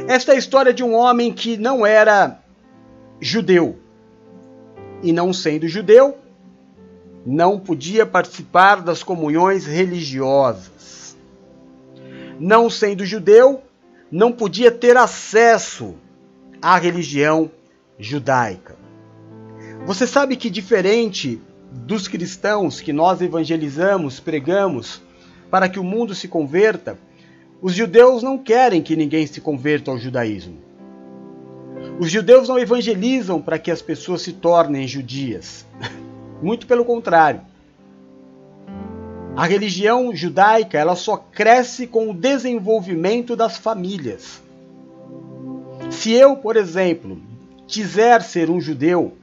Esta 0.07 0.33
é 0.33 0.35
a 0.35 0.39
história 0.39 0.73
de 0.73 0.83
um 0.83 0.93
homem 0.93 1.31
que 1.31 1.55
não 1.55 1.85
era 1.85 2.39
judeu. 3.21 3.77
E 5.01 5.13
não 5.13 5.31
sendo 5.31 5.67
judeu, 5.67 6.17
não 7.25 7.59
podia 7.59 8.05
participar 8.05 8.81
das 8.81 9.03
comunhões 9.03 9.65
religiosas. 9.65 10.98
Não 12.39 12.69
sendo 12.69 13.05
judeu, 13.05 13.61
não 14.09 14.31
podia 14.31 14.71
ter 14.71 14.95
acesso 14.95 15.95
à 16.61 16.77
religião 16.77 17.51
judaica. 17.99 18.77
Você 19.85 20.07
sabe 20.07 20.35
que, 20.35 20.49
diferente 20.49 21.41
dos 21.71 22.07
cristãos 22.07 22.81
que 22.81 22.93
nós 22.93 23.21
evangelizamos, 23.21 24.19
pregamos, 24.19 25.01
para 25.51 25.67
que 25.67 25.79
o 25.79 25.83
mundo 25.83 26.15
se 26.15 26.27
converta, 26.27 26.97
os 27.61 27.73
judeus 27.73 28.23
não 28.23 28.37
querem 28.37 28.81
que 28.81 28.95
ninguém 28.95 29.27
se 29.27 29.41
converta 29.41 29.91
ao 29.91 29.97
judaísmo. 29.97 30.57
Os 31.99 32.09
judeus 32.09 32.47
não 32.47 32.57
evangelizam 32.57 33.41
para 33.41 33.59
que 33.59 33.69
as 33.69 33.81
pessoas 33.81 34.21
se 34.21 34.33
tornem 34.33 34.87
judias. 34.87 35.65
Muito 36.41 36.65
pelo 36.65 36.85
contrário. 36.85 37.41
A 39.35 39.45
religião 39.45 40.13
judaica 40.13 40.77
ela 40.77 40.95
só 40.95 41.17
cresce 41.17 41.87
com 41.87 42.09
o 42.09 42.13
desenvolvimento 42.13 43.35
das 43.35 43.57
famílias. 43.57 44.41
Se 45.89 46.11
eu, 46.11 46.35
por 46.35 46.57
exemplo, 46.57 47.21
quiser 47.67 48.21
ser 48.21 48.49
um 48.49 48.59
judeu, 48.59 49.13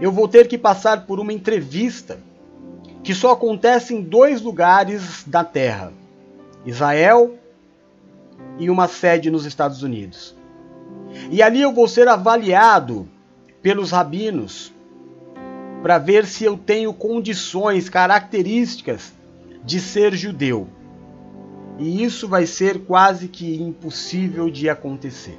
eu 0.00 0.12
vou 0.12 0.28
ter 0.28 0.48
que 0.48 0.58
passar 0.58 1.06
por 1.06 1.20
uma 1.20 1.32
entrevista 1.32 2.20
que 3.02 3.14
só 3.14 3.32
acontece 3.32 3.94
em 3.94 4.02
dois 4.02 4.42
lugares 4.42 5.24
da 5.26 5.44
Terra: 5.44 5.92
Israel 6.66 7.36
e 8.58 8.68
uma 8.68 8.88
sede 8.88 9.30
nos 9.30 9.44
Estados 9.44 9.82
Unidos. 9.82 10.36
E 11.30 11.42
ali 11.42 11.60
eu 11.60 11.72
vou 11.72 11.88
ser 11.88 12.08
avaliado 12.08 13.08
pelos 13.62 13.90
rabinos 13.90 14.72
para 15.82 15.98
ver 15.98 16.26
se 16.26 16.44
eu 16.44 16.56
tenho 16.56 16.92
condições, 16.92 17.88
características 17.88 19.12
de 19.64 19.80
ser 19.80 20.14
judeu. 20.14 20.68
E 21.78 22.02
isso 22.02 22.26
vai 22.26 22.46
ser 22.46 22.80
quase 22.80 23.28
que 23.28 23.62
impossível 23.62 24.50
de 24.50 24.68
acontecer. 24.68 25.38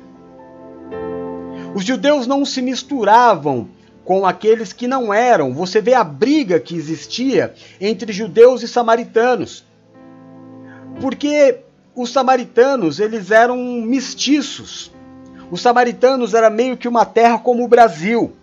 Os 1.75 1.83
judeus 1.83 2.25
não 2.25 2.45
se 2.45 2.61
misturavam 2.61 3.69
com 4.05 4.25
aqueles 4.25 4.73
que 4.73 4.87
não 4.87 5.13
eram. 5.13 5.53
Você 5.53 5.81
vê 5.81 5.93
a 5.93 6.03
briga 6.03 6.59
que 6.59 6.75
existia 6.75 7.53
entre 7.79 8.11
judeus 8.11 8.63
e 8.63 8.67
samaritanos. 8.67 9.65
Porque 11.01 11.59
os 11.93 12.11
samaritanos, 12.11 12.99
eles 12.99 13.29
eram 13.29 13.57
mestiços. 13.57 14.91
Os 15.51 15.61
samaritanos 15.61 16.33
era 16.33 16.49
meio 16.49 16.77
que 16.77 16.87
uma 16.87 17.05
terra 17.05 17.37
como 17.37 17.63
o 17.63 17.67
Brasil. 17.67 18.33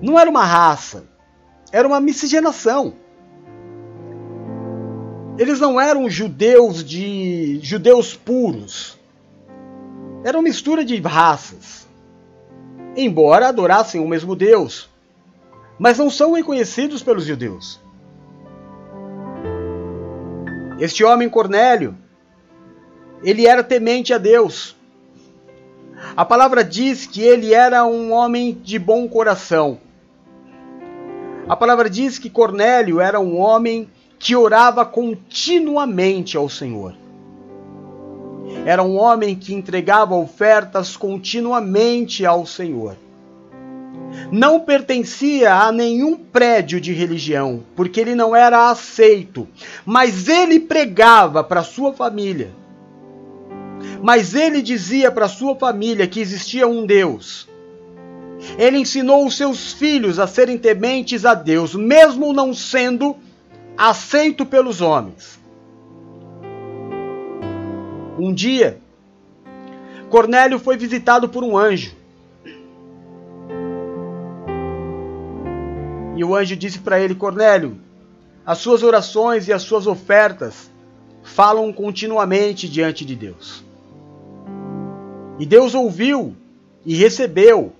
Não 0.00 0.18
era 0.18 0.28
uma 0.30 0.44
raça, 0.44 1.04
era 1.72 1.86
uma 1.86 2.00
miscigenação. 2.00 2.94
Eles 5.38 5.60
não 5.60 5.80
eram 5.80 6.08
judeus 6.10 6.84
de 6.84 7.60
judeus 7.62 8.14
puros. 8.14 8.98
Era 10.24 10.36
uma 10.36 10.42
mistura 10.42 10.84
de 10.84 11.00
raças 11.00 11.88
embora 12.98 13.48
adorassem 13.48 14.00
o 14.00 14.08
mesmo 14.08 14.34
Deus, 14.34 14.88
mas 15.78 15.98
não 15.98 16.10
são 16.10 16.32
reconhecidos 16.32 17.02
pelos 17.02 17.24
judeus. 17.24 17.80
Este 20.80 21.04
homem 21.04 21.28
Cornélio, 21.28 21.96
ele 23.22 23.46
era 23.46 23.62
temente 23.62 24.12
a 24.12 24.18
Deus. 24.18 24.76
A 26.16 26.24
palavra 26.24 26.64
diz 26.64 27.06
que 27.06 27.22
ele 27.22 27.54
era 27.54 27.84
um 27.84 28.12
homem 28.12 28.52
de 28.52 28.78
bom 28.78 29.08
coração. 29.08 29.78
A 31.48 31.56
palavra 31.56 31.88
diz 31.88 32.18
que 32.18 32.28
Cornélio 32.28 33.00
era 33.00 33.18
um 33.18 33.38
homem 33.38 33.88
que 34.18 34.36
orava 34.36 34.84
continuamente 34.84 36.36
ao 36.36 36.46
Senhor. 36.46 36.94
Era 38.66 38.82
um 38.82 38.96
homem 38.98 39.34
que 39.34 39.54
entregava 39.54 40.14
ofertas 40.14 40.94
continuamente 40.94 42.26
ao 42.26 42.44
Senhor. 42.44 42.96
Não 44.30 44.60
pertencia 44.60 45.54
a 45.54 45.72
nenhum 45.72 46.16
prédio 46.16 46.78
de 46.80 46.92
religião, 46.92 47.62
porque 47.74 47.98
ele 47.98 48.14
não 48.14 48.36
era 48.36 48.70
aceito, 48.70 49.48
mas 49.86 50.28
ele 50.28 50.60
pregava 50.60 51.42
para 51.42 51.62
sua 51.62 51.94
família. 51.94 52.50
Mas 54.02 54.34
ele 54.34 54.60
dizia 54.60 55.10
para 55.10 55.28
sua 55.28 55.56
família 55.56 56.06
que 56.06 56.20
existia 56.20 56.68
um 56.68 56.84
Deus. 56.84 57.47
Ele 58.56 58.78
ensinou 58.78 59.26
os 59.26 59.36
seus 59.36 59.72
filhos 59.72 60.18
a 60.18 60.26
serem 60.26 60.56
tementes 60.56 61.24
a 61.24 61.34
Deus, 61.34 61.74
mesmo 61.74 62.32
não 62.32 62.54
sendo 62.54 63.16
aceito 63.76 64.46
pelos 64.46 64.80
homens. 64.80 65.38
Um 68.18 68.32
dia, 68.32 68.80
Cornélio 70.08 70.58
foi 70.58 70.76
visitado 70.76 71.28
por 71.28 71.44
um 71.44 71.56
anjo. 71.56 71.96
E 76.16 76.24
o 76.24 76.34
anjo 76.34 76.56
disse 76.56 76.80
para 76.80 76.98
ele: 76.98 77.14
Cornélio, 77.14 77.78
as 78.44 78.58
suas 78.58 78.82
orações 78.82 79.46
e 79.46 79.52
as 79.52 79.62
suas 79.62 79.86
ofertas 79.86 80.68
falam 81.22 81.72
continuamente 81.72 82.68
diante 82.68 83.04
de 83.04 83.14
Deus. 83.14 83.62
E 85.38 85.46
Deus 85.46 85.74
ouviu 85.74 86.34
e 86.84 86.96
recebeu 86.96 87.72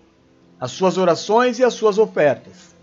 as 0.61 0.73
suas 0.73 0.99
orações 0.99 1.59
e 1.59 1.65
as 1.65 1.75
suas 1.75 1.99
ofertas. 1.99 2.75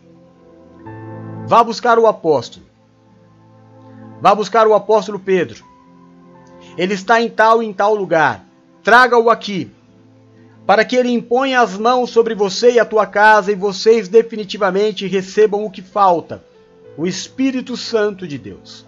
Vá 1.48 1.64
buscar 1.64 2.00
o 2.00 2.08
apóstolo. 2.08 2.66
Vá 4.22 4.34
buscar 4.34 4.68
o 4.68 4.74
apóstolo 4.74 5.20
Pedro. 5.20 5.64
Ele 6.78 6.94
está 6.94 7.22
em 7.22 7.30
tal 7.30 7.62
e 7.62 7.66
em 7.66 7.74
tal 7.74 7.94
lugar. 7.94 8.46
Traga-o 8.84 9.30
aqui, 9.30 9.72
para 10.66 10.84
que 10.84 10.96
ele 10.96 11.10
imponha 11.10 11.62
as 11.62 11.78
mãos 11.78 12.10
sobre 12.10 12.34
você 12.34 12.72
e 12.72 12.80
a 12.80 12.86
tua 12.86 13.06
casa, 13.06 13.52
e 13.52 13.56
vocês 13.56 14.08
definitivamente 14.08 15.08
recebam 15.08 15.64
o 15.64 15.72
que 15.72 15.82
falta: 15.82 16.44
o 16.98 17.06
Espírito 17.06 17.76
Santo 17.76 18.28
de 18.28 18.38
Deus. 18.38 18.86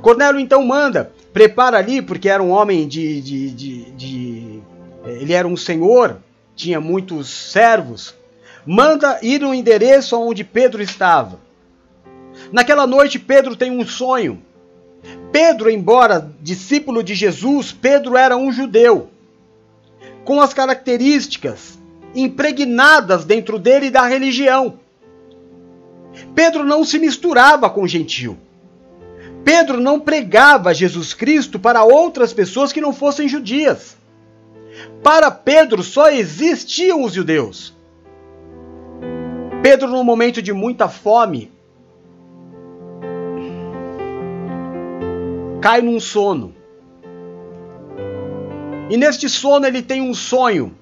Cornélio 0.00 0.40
então 0.40 0.64
manda, 0.64 1.12
prepara 1.32 1.78
ali, 1.78 2.00
porque 2.00 2.28
era 2.28 2.42
um 2.42 2.50
homem 2.50 2.86
de, 2.86 3.20
de, 3.20 3.50
de, 3.50 3.90
de 3.92 4.62
ele 5.04 5.32
era 5.32 5.46
um 5.46 5.56
senhor, 5.56 6.18
tinha 6.54 6.80
muitos 6.80 7.28
servos, 7.28 8.14
manda 8.66 9.18
ir 9.22 9.40
no 9.40 9.54
endereço 9.54 10.18
onde 10.18 10.44
Pedro 10.44 10.82
estava. 10.82 11.38
Naquela 12.52 12.86
noite, 12.86 13.18
Pedro 13.18 13.56
tem 13.56 13.70
um 13.70 13.86
sonho. 13.86 14.42
Pedro, 15.30 15.70
embora 15.70 16.30
discípulo 16.40 17.02
de 17.02 17.14
Jesus, 17.14 17.72
Pedro 17.72 18.16
era 18.16 18.36
um 18.36 18.50
judeu, 18.50 19.10
com 20.24 20.40
as 20.40 20.54
características 20.54 21.78
impregnadas 22.14 23.24
dentro 23.24 23.58
dele 23.58 23.90
da 23.90 24.06
religião. 24.06 24.78
Pedro 26.34 26.64
não 26.64 26.84
se 26.84 26.98
misturava 26.98 27.68
com 27.68 27.86
gentil. 27.86 28.38
Pedro 29.44 29.80
não 29.80 30.00
pregava 30.00 30.72
Jesus 30.72 31.12
Cristo 31.12 31.58
para 31.58 31.84
outras 31.84 32.32
pessoas 32.32 32.72
que 32.72 32.80
não 32.80 32.92
fossem 32.92 33.28
judias. 33.28 33.96
Para 35.02 35.30
Pedro 35.30 35.82
só 35.82 36.10
existiam 36.10 37.02
os 37.02 37.12
judeus. 37.12 37.74
Pedro, 39.62 39.88
num 39.88 40.04
momento 40.04 40.42
de 40.42 40.52
muita 40.52 40.88
fome, 40.88 41.50
cai 45.60 45.80
num 45.80 45.98
sono. 45.98 46.54
E 48.90 48.96
neste 48.96 49.28
sono 49.28 49.66
ele 49.66 49.80
tem 49.80 50.02
um 50.02 50.12
sonho 50.12 50.76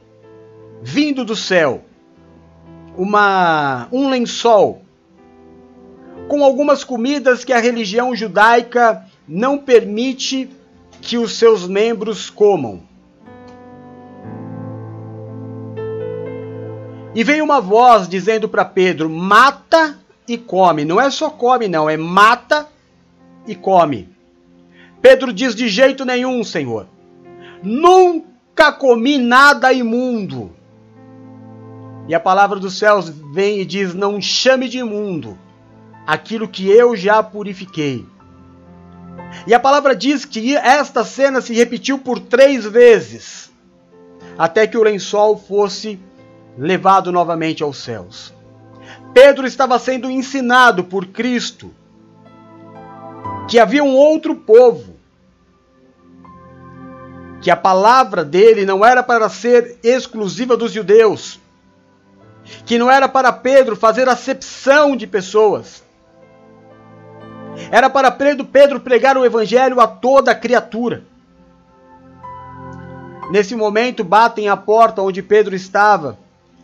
vindo 0.82 1.24
do 1.24 1.36
céu, 1.36 1.84
uma 2.96 3.86
um 3.92 4.08
lençol 4.08 4.82
com 6.26 6.42
algumas 6.42 6.82
comidas 6.82 7.44
que 7.44 7.52
a 7.52 7.60
religião 7.60 8.14
judaica 8.16 9.06
não 9.28 9.58
permite 9.58 10.50
que 11.00 11.16
os 11.18 11.34
seus 11.34 11.68
membros 11.68 12.30
comam. 12.30 12.82
E 17.14 17.22
veio 17.22 17.44
uma 17.44 17.60
voz 17.60 18.08
dizendo 18.08 18.48
para 18.48 18.64
Pedro: 18.64 19.08
mata 19.08 19.98
e 20.26 20.38
come. 20.38 20.84
Não 20.84 21.00
é 21.00 21.10
só 21.10 21.30
come, 21.30 21.68
não, 21.68 21.88
é 21.88 21.96
mata 21.96 22.68
e 23.46 23.54
come. 23.54 24.08
Pedro 25.00 25.32
diz: 25.32 25.54
De 25.54 25.68
jeito 25.68 26.04
nenhum, 26.04 26.42
Senhor. 26.42 26.86
Nunca 27.62 28.72
comi 28.72 29.18
nada 29.18 29.72
imundo. 29.72 30.52
E 32.08 32.14
a 32.14 32.20
palavra 32.20 32.58
dos 32.58 32.78
céus 32.78 33.08
vem 33.08 33.60
e 33.60 33.64
diz: 33.64 33.94
Não 33.94 34.20
chame 34.20 34.68
de 34.68 34.78
imundo 34.78 35.38
aquilo 36.06 36.48
que 36.48 36.68
eu 36.68 36.96
já 36.96 37.22
purifiquei. 37.22 38.06
E 39.46 39.54
a 39.54 39.60
palavra 39.60 39.94
diz 39.94 40.24
que 40.24 40.56
esta 40.56 41.04
cena 41.04 41.40
se 41.40 41.52
repetiu 41.54 41.98
por 41.98 42.18
três 42.18 42.64
vezes, 42.64 43.52
até 44.38 44.66
que 44.66 44.76
o 44.76 44.82
lençol 44.82 45.36
fosse 45.36 45.98
levado 46.56 47.10
novamente 47.10 47.62
aos 47.62 47.78
céus. 47.78 48.32
Pedro 49.14 49.46
estava 49.46 49.78
sendo 49.78 50.10
ensinado 50.10 50.84
por 50.84 51.06
Cristo 51.06 51.70
que 53.48 53.58
havia 53.58 53.82
um 53.84 53.94
outro 53.94 54.34
povo, 54.34 54.96
que 57.40 57.50
a 57.50 57.56
palavra 57.56 58.24
dele 58.24 58.64
não 58.64 58.84
era 58.84 59.02
para 59.02 59.28
ser 59.28 59.78
exclusiva 59.82 60.56
dos 60.56 60.72
judeus, 60.72 61.40
que 62.64 62.78
não 62.78 62.90
era 62.90 63.08
para 63.08 63.32
Pedro 63.32 63.76
fazer 63.76 64.08
acepção 64.08 64.96
de 64.96 65.06
pessoas, 65.06 65.82
era 67.70 67.90
para 67.90 68.10
Pedro, 68.10 68.46
Pedro 68.46 68.80
pregar 68.80 69.16
o 69.18 69.24
evangelho 69.24 69.80
a 69.80 69.86
toda 69.86 70.34
criatura. 70.34 71.04
Nesse 73.30 73.54
momento 73.54 74.02
batem 74.02 74.48
à 74.48 74.56
porta 74.56 75.02
onde 75.02 75.22
Pedro 75.22 75.54
estava 75.54 76.18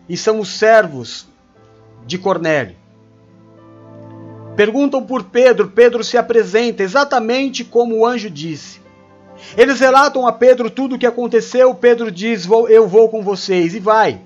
e 0.09 0.17
são 0.17 0.41
os 0.41 0.49
servos 0.49 1.27
de 2.07 2.19
Cornélio. 2.19 2.77
Perguntam 4.57 5.05
por 5.05 5.25
Pedro, 5.25 5.69
Pedro 5.69 6.03
se 6.03 6.17
apresenta 6.17 6.83
exatamente 6.83 7.65
como 7.65 7.99
o 7.99 8.07
anjo 8.07 8.29
disse. 8.29 8.81
Eles 9.57 9.79
relatam 9.79 10.27
a 10.27 10.33
Pedro 10.33 10.69
tudo 10.69 10.97
o 10.97 10.99
que 10.99 11.07
aconteceu. 11.07 11.73
Pedro 11.75 12.11
diz: 12.11 12.49
Eu 12.69 12.89
vou 12.89 13.09
com 13.09 13.23
vocês, 13.23 13.75
e 13.75 13.79
vai. 13.79 14.21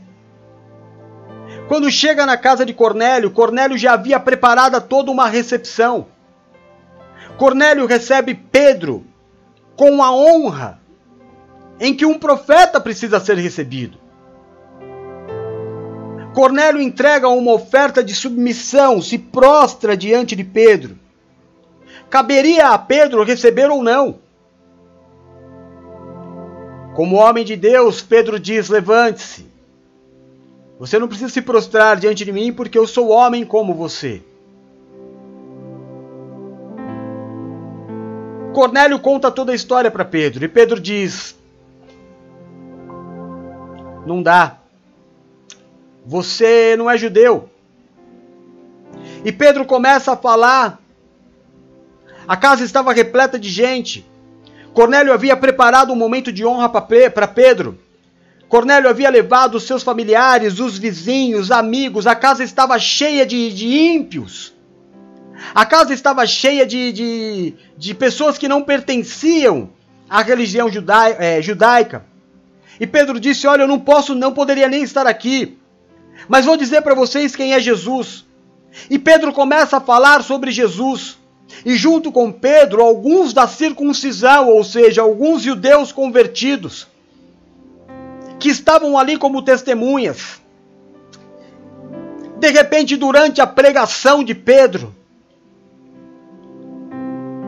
Quando 1.69 1.91
chega 1.91 2.25
na 2.25 2.37
casa 2.37 2.65
de 2.65 2.73
Cornélio, 2.73 3.31
Cornélio 3.31 3.77
já 3.77 3.93
havia 3.93 4.19
preparado 4.19 4.81
toda 4.81 5.11
uma 5.11 5.29
recepção. 5.29 6.07
Cornélio 7.37 7.87
recebe 7.87 8.35
Pedro 8.35 9.05
com 9.77 10.03
a 10.03 10.15
honra 10.15 10.81
em 11.81 11.95
que 11.95 12.07
um 12.07 12.19
profeta 12.19 12.81
precisa 12.81 13.19
ser 13.21 13.37
recebido. 13.37 13.99
Cornélio 16.35 16.81
entrega 16.81 17.29
uma 17.29 17.53
oferta 17.53 18.03
de 18.03 18.15
submissão, 18.15 19.03
se 19.03 19.19
prostra 19.19 19.97
diante 19.97 20.35
de 20.35 20.45
Pedro. 20.45 20.99
Caberia 22.09 22.69
a 22.69 22.79
Pedro 22.79 23.23
receber 23.23 23.71
ou 23.71 23.83
não. 23.83 24.19
Como 26.95 27.17
homem 27.17 27.45
de 27.45 27.57
Deus, 27.57 28.01
Pedro 28.03 28.39
diz: 28.39 28.69
Levante-se. 28.69 29.47
Você 30.79 30.99
não 30.99 31.07
precisa 31.07 31.31
se 31.31 31.41
prostrar 31.41 31.97
diante 31.97 32.25
de 32.25 32.33
mim, 32.33 32.53
porque 32.53 32.79
eu 32.79 32.87
sou 32.87 33.11
homem 33.11 33.45
como 33.45 33.75
você. 33.75 34.23
Cornélio 38.53 38.99
conta 38.99 39.31
toda 39.31 39.53
a 39.53 39.55
história 39.55 39.91
para 39.91 40.05
Pedro, 40.05 40.45
e 40.45 40.49
Pedro 40.49 40.81
diz: 40.81 41.37
Não 44.07 44.23
dá. 44.23 44.62
Você 46.05 46.75
não 46.77 46.91
é 46.91 46.99
judeu. 46.99 47.49
E 49.25 49.31
Pedro 49.31 49.65
começa 49.65 50.13
a 50.13 50.17
falar. 50.17 50.81
A 52.27 52.37
casa 52.37 52.65
estava 52.65 52.93
repleta 52.93 53.39
de 53.39 53.49
gente. 53.49 54.07
Cornélio 54.73 55.13
havia 55.13 55.37
preparado 55.37 55.93
um 55.93 55.97
momento 55.97 56.33
de 56.33 56.45
honra 56.45 56.69
para 56.69 57.29
Pedro. 57.29 57.79
Cornélio 58.49 58.89
havia 58.89 59.11
levado 59.11 59.55
os 59.55 59.65
seus 59.65 59.83
familiares, 59.83 60.59
os 60.59 60.79
vizinhos, 60.79 61.51
amigos. 61.51 62.07
A 62.07 62.15
casa 62.15 62.43
estava 62.43 62.79
cheia 62.79 63.25
de, 63.25 63.53
de 63.53 63.67
ímpios. 63.67 64.53
A 65.55 65.67
casa 65.67 65.93
estava 65.93 66.27
cheia 66.27 66.67
de, 66.67 66.93
de, 66.93 67.55
de 67.77 67.95
pessoas 67.95 68.39
que 68.39 68.49
não 68.49 68.63
pertenciam 68.63 69.71
à 70.09 70.23
religião 70.23 70.69
é, 71.19 71.43
judaica. 71.43 72.05
E 72.79 72.87
Pedro 72.87 73.19
disse: 73.19 73.47
Olha, 73.47 73.63
eu 73.63 73.69
não 73.69 73.79
posso, 73.79 74.15
não 74.15 74.33
poderia 74.33 74.69
nem 74.69 74.83
estar 74.83 75.07
aqui. 75.07 75.59
Mas 76.29 76.45
vou 76.45 76.57
dizer 76.57 76.83
para 76.83 76.95
vocês 76.95 77.35
quem 77.35 77.55
é 77.55 77.61
Jesus. 77.61 78.25
E 78.89 78.99
Pedro 78.99 79.33
começa 79.33 79.77
a 79.77 79.81
falar 79.81 80.23
sobre 80.23 80.51
Jesus. 80.51 81.19
E 81.65 81.77
junto 81.77 82.11
com 82.11 82.33
Pedro, 82.33 82.83
alguns 82.83 83.33
da 83.33 83.47
circuncisão, 83.47 84.49
ou 84.49 84.65
seja, 84.65 85.03
alguns 85.03 85.43
judeus 85.43 85.93
convertidos, 85.93 86.87
que 88.39 88.49
estavam 88.49 88.99
ali 88.99 89.17
como 89.17 89.43
testemunhas. 89.43 90.41
De 92.39 92.49
repente, 92.51 92.97
durante 92.97 93.41
a 93.41 93.47
pregação 93.47 94.25
de 94.25 94.35
Pedro, 94.35 94.95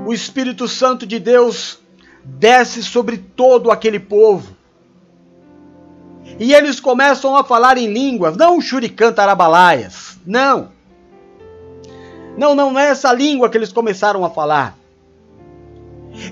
o 0.07 0.13
Espírito 0.13 0.69
Santo 0.69 1.07
de 1.07 1.19
Deus 1.19 1.79
desce 2.23 2.83
sobre 2.83 3.17
todo 3.17 3.71
aquele 3.71 3.99
povo. 3.99 4.57
E 6.39 6.53
eles 6.53 6.81
começam 6.81 7.37
a 7.37 7.45
falar 7.45 7.79
em 7.79 7.93
línguas, 7.93 8.37
não 8.37 8.61
shurikan 8.61 9.13
tarabalaias, 9.13 10.19
não. 10.27 10.71
Não, 12.37 12.55
não 12.55 12.79
é 12.79 12.89
essa 12.89 13.13
língua 13.13 13.49
que 13.49 13.57
eles 13.57 13.73
começaram 13.73 14.25
a 14.25 14.31
falar. 14.31 14.77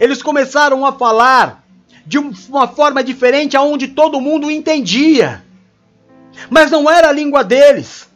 Eles 0.00 0.22
começaram 0.22 0.84
a 0.84 0.92
falar 0.92 1.64
de 2.04 2.18
uma 2.18 2.66
forma 2.66 3.02
diferente 3.02 3.56
aonde 3.56 3.88
todo 3.88 4.20
mundo 4.20 4.50
entendia. 4.50 5.44
Mas 6.50 6.70
não 6.70 6.90
era 6.90 7.08
a 7.08 7.12
língua 7.12 7.44
deles. 7.44 8.08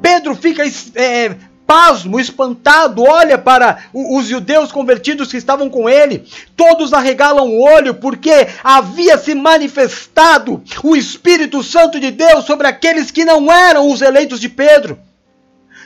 Pedro 0.00 0.34
fica 0.36 0.62
é, 0.94 1.36
pasmo, 1.66 2.20
espantado, 2.20 3.02
olha 3.02 3.36
para 3.38 3.84
os 3.92 4.26
judeus 4.26 4.70
convertidos 4.70 5.30
que 5.30 5.36
estavam 5.36 5.68
com 5.68 5.88
ele. 5.88 6.24
Todos 6.56 6.92
arregalam 6.92 7.48
o 7.48 7.62
olho 7.62 7.94
porque 7.94 8.48
havia 8.62 9.18
se 9.18 9.34
manifestado 9.34 10.62
o 10.82 10.94
Espírito 10.94 11.62
Santo 11.62 11.98
de 11.98 12.10
Deus 12.10 12.44
sobre 12.44 12.66
aqueles 12.66 13.10
que 13.10 13.24
não 13.24 13.50
eram 13.52 13.90
os 13.90 14.02
eleitos 14.02 14.40
de 14.40 14.48
Pedro. 14.48 14.98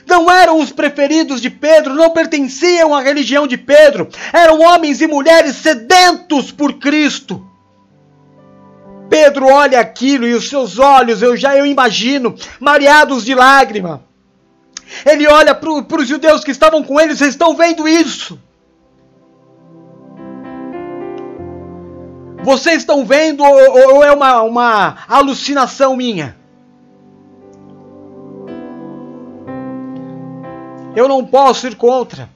Não 0.05 0.29
eram 0.29 0.59
os 0.59 0.71
preferidos 0.71 1.39
de 1.41 1.49
Pedro, 1.49 1.93
não 1.93 2.09
pertenciam 2.09 2.95
à 2.95 3.01
religião 3.01 3.45
de 3.45 3.57
Pedro. 3.57 4.09
Eram 4.33 4.61
homens 4.61 5.01
e 5.01 5.07
mulheres 5.07 5.55
sedentos 5.57 6.51
por 6.51 6.73
Cristo. 6.73 7.45
Pedro 9.07 9.47
olha 9.47 9.79
aquilo 9.79 10.27
e 10.27 10.33
os 10.33 10.49
seus 10.49 10.77
olhos, 10.77 11.21
eu 11.21 11.35
já 11.35 11.55
eu 11.55 11.65
imagino, 11.65 12.35
mareados 12.59 13.25
de 13.25 13.33
lágrima 13.33 14.08
ele 15.05 15.27
olha 15.27 15.53
para 15.53 16.01
os 16.01 16.07
judeus 16.07 16.43
que 16.43 16.51
estavam 16.51 16.83
com 16.83 16.99
ele, 16.99 17.15
vocês 17.15 17.31
estão 17.31 17.55
vendo 17.55 17.87
isso? 17.87 18.39
Vocês 22.43 22.77
estão 22.77 23.05
vendo 23.05 23.43
ou, 23.43 23.95
ou 23.95 24.03
é 24.03 24.11
uma, 24.11 24.41
uma 24.41 24.97
alucinação 25.07 25.95
minha? 25.95 26.35
Eu 30.95 31.07
não 31.07 31.25
posso 31.25 31.67
ir 31.67 31.75
contra. 31.75 32.29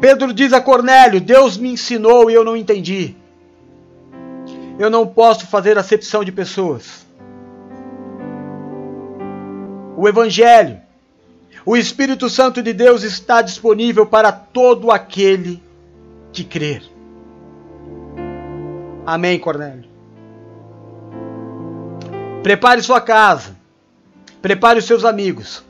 Pedro 0.00 0.32
diz 0.32 0.52
a 0.52 0.60
Cornélio: 0.60 1.20
Deus 1.20 1.56
me 1.56 1.70
ensinou 1.70 2.30
e 2.30 2.34
eu 2.34 2.44
não 2.44 2.56
entendi. 2.56 3.14
Eu 4.78 4.90
não 4.90 5.06
posso 5.06 5.46
fazer 5.46 5.78
acepção 5.78 6.24
de 6.24 6.32
pessoas 6.32 7.05
o 9.96 10.06
Evangelho. 10.06 10.80
O 11.64 11.76
Espírito 11.76 12.28
Santo 12.28 12.62
de 12.62 12.72
Deus 12.72 13.02
está 13.02 13.42
disponível 13.42 14.06
para 14.06 14.30
todo 14.30 14.90
aquele 14.90 15.60
que 16.32 16.44
crer. 16.44 16.82
Amém, 19.04 19.38
Cornélio. 19.38 19.88
Prepare 22.42 22.82
sua 22.82 23.00
casa. 23.00 23.56
Prepare 24.40 24.78
os 24.78 24.84
seus 24.84 25.04
amigos. 25.04 25.64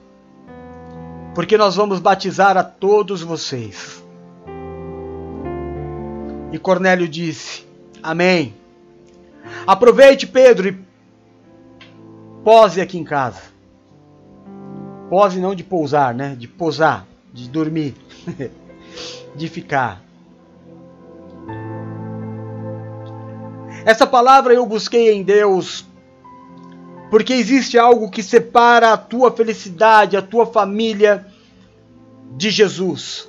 Porque 1.35 1.57
nós 1.57 1.77
vamos 1.77 2.01
batizar 2.01 2.57
a 2.59 2.65
todos 2.65 3.23
vocês. 3.23 4.03
E 6.53 6.59
Cornélio 6.59 7.09
disse: 7.09 7.65
Amém. 8.03 8.55
Aproveite, 9.67 10.27
Pedro, 10.27 10.69
e 10.69 10.79
pose 12.45 12.81
aqui 12.81 12.99
em 12.99 13.05
casa. 13.05 13.56
Pose 15.09 15.41
não 15.41 15.55
de 15.55 15.63
pousar, 15.63 16.15
né? 16.15 16.35
De 16.37 16.49
posar, 16.49 17.07
de 17.33 17.49
dormir, 17.49 17.95
de 19.35 19.49
ficar. 19.49 20.03
Essa 23.85 24.07
palavra 24.07 24.53
eu 24.53 24.67
busquei 24.67 25.13
em 25.13 25.23
Deus 25.23 25.87
porque 27.11 27.33
existe 27.33 27.79
algo 27.79 28.11
que 28.11 28.23
separa 28.23 28.93
a 28.93 28.97
tua 28.97 29.31
felicidade, 29.31 30.17
a 30.17 30.23
tua 30.23 30.47
família 30.47 31.27
de 32.37 32.51
Jesus. 32.51 33.29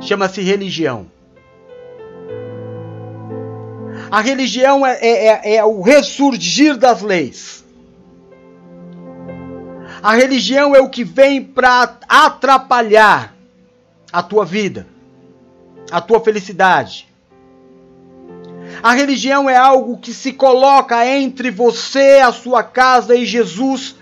Chama-se 0.00 0.42
religião. 0.42 1.06
A 4.10 4.20
religião 4.20 4.86
é, 4.86 4.98
é, 5.00 5.26
é, 5.26 5.54
é 5.56 5.64
o 5.64 5.80
ressurgir 5.80 6.76
das 6.76 7.02
leis. 7.02 7.57
A 10.02 10.14
religião 10.14 10.74
é 10.74 10.80
o 10.80 10.88
que 10.88 11.04
vem 11.04 11.42
para 11.42 11.96
atrapalhar 12.08 13.34
a 14.12 14.22
tua 14.22 14.44
vida, 14.44 14.86
a 15.90 16.00
tua 16.00 16.20
felicidade. 16.20 17.08
A 18.82 18.92
religião 18.92 19.50
é 19.50 19.56
algo 19.56 19.98
que 19.98 20.12
se 20.12 20.32
coloca 20.32 21.04
entre 21.06 21.50
você, 21.50 22.20
a 22.22 22.32
sua 22.32 22.62
casa 22.62 23.16
e 23.16 23.26
Jesus 23.26 23.96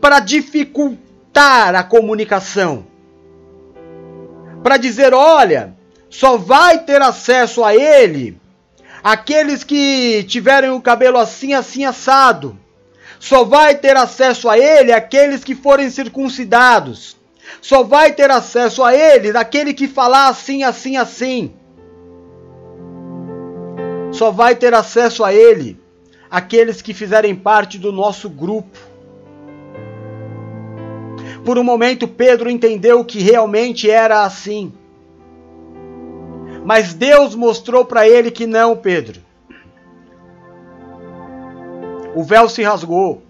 para 0.00 0.20
dificultar 0.20 1.74
a 1.74 1.82
comunicação. 1.82 2.86
Para 4.62 4.76
dizer, 4.76 5.14
olha, 5.14 5.74
só 6.10 6.36
vai 6.36 6.78
ter 6.78 7.00
acesso 7.00 7.64
a 7.64 7.74
ele 7.74 8.38
aqueles 9.02 9.64
que 9.64 10.24
tiverem 10.24 10.70
o 10.70 10.80
cabelo 10.80 11.18
assim, 11.18 11.54
assim 11.54 11.84
assado. 11.84 12.58
Só 13.20 13.44
vai 13.44 13.74
ter 13.74 13.96
acesso 13.96 14.48
a 14.48 14.58
ele 14.58 14.92
aqueles 14.92 15.42
que 15.42 15.54
forem 15.54 15.90
circuncidados. 15.90 17.16
Só 17.60 17.82
vai 17.82 18.12
ter 18.12 18.30
acesso 18.30 18.84
a 18.84 18.94
ele 18.94 19.36
aquele 19.36 19.74
que 19.74 19.88
falar 19.88 20.28
assim, 20.28 20.62
assim, 20.62 20.96
assim. 20.96 21.52
Só 24.12 24.30
vai 24.30 24.54
ter 24.54 24.72
acesso 24.74 25.24
a 25.24 25.34
ele 25.34 25.78
aqueles 26.30 26.82
que 26.82 26.94
fizerem 26.94 27.34
parte 27.34 27.78
do 27.78 27.90
nosso 27.92 28.28
grupo. 28.28 28.78
Por 31.44 31.58
um 31.58 31.64
momento, 31.64 32.06
Pedro 32.06 32.50
entendeu 32.50 33.04
que 33.04 33.20
realmente 33.20 33.90
era 33.90 34.24
assim. 34.24 34.72
Mas 36.64 36.92
Deus 36.92 37.34
mostrou 37.34 37.84
para 37.84 38.06
ele 38.06 38.30
que 38.30 38.46
não, 38.46 38.76
Pedro. 38.76 39.27
O 42.18 42.24
véu 42.24 42.48
se 42.48 42.64
rasgou. 42.64 43.22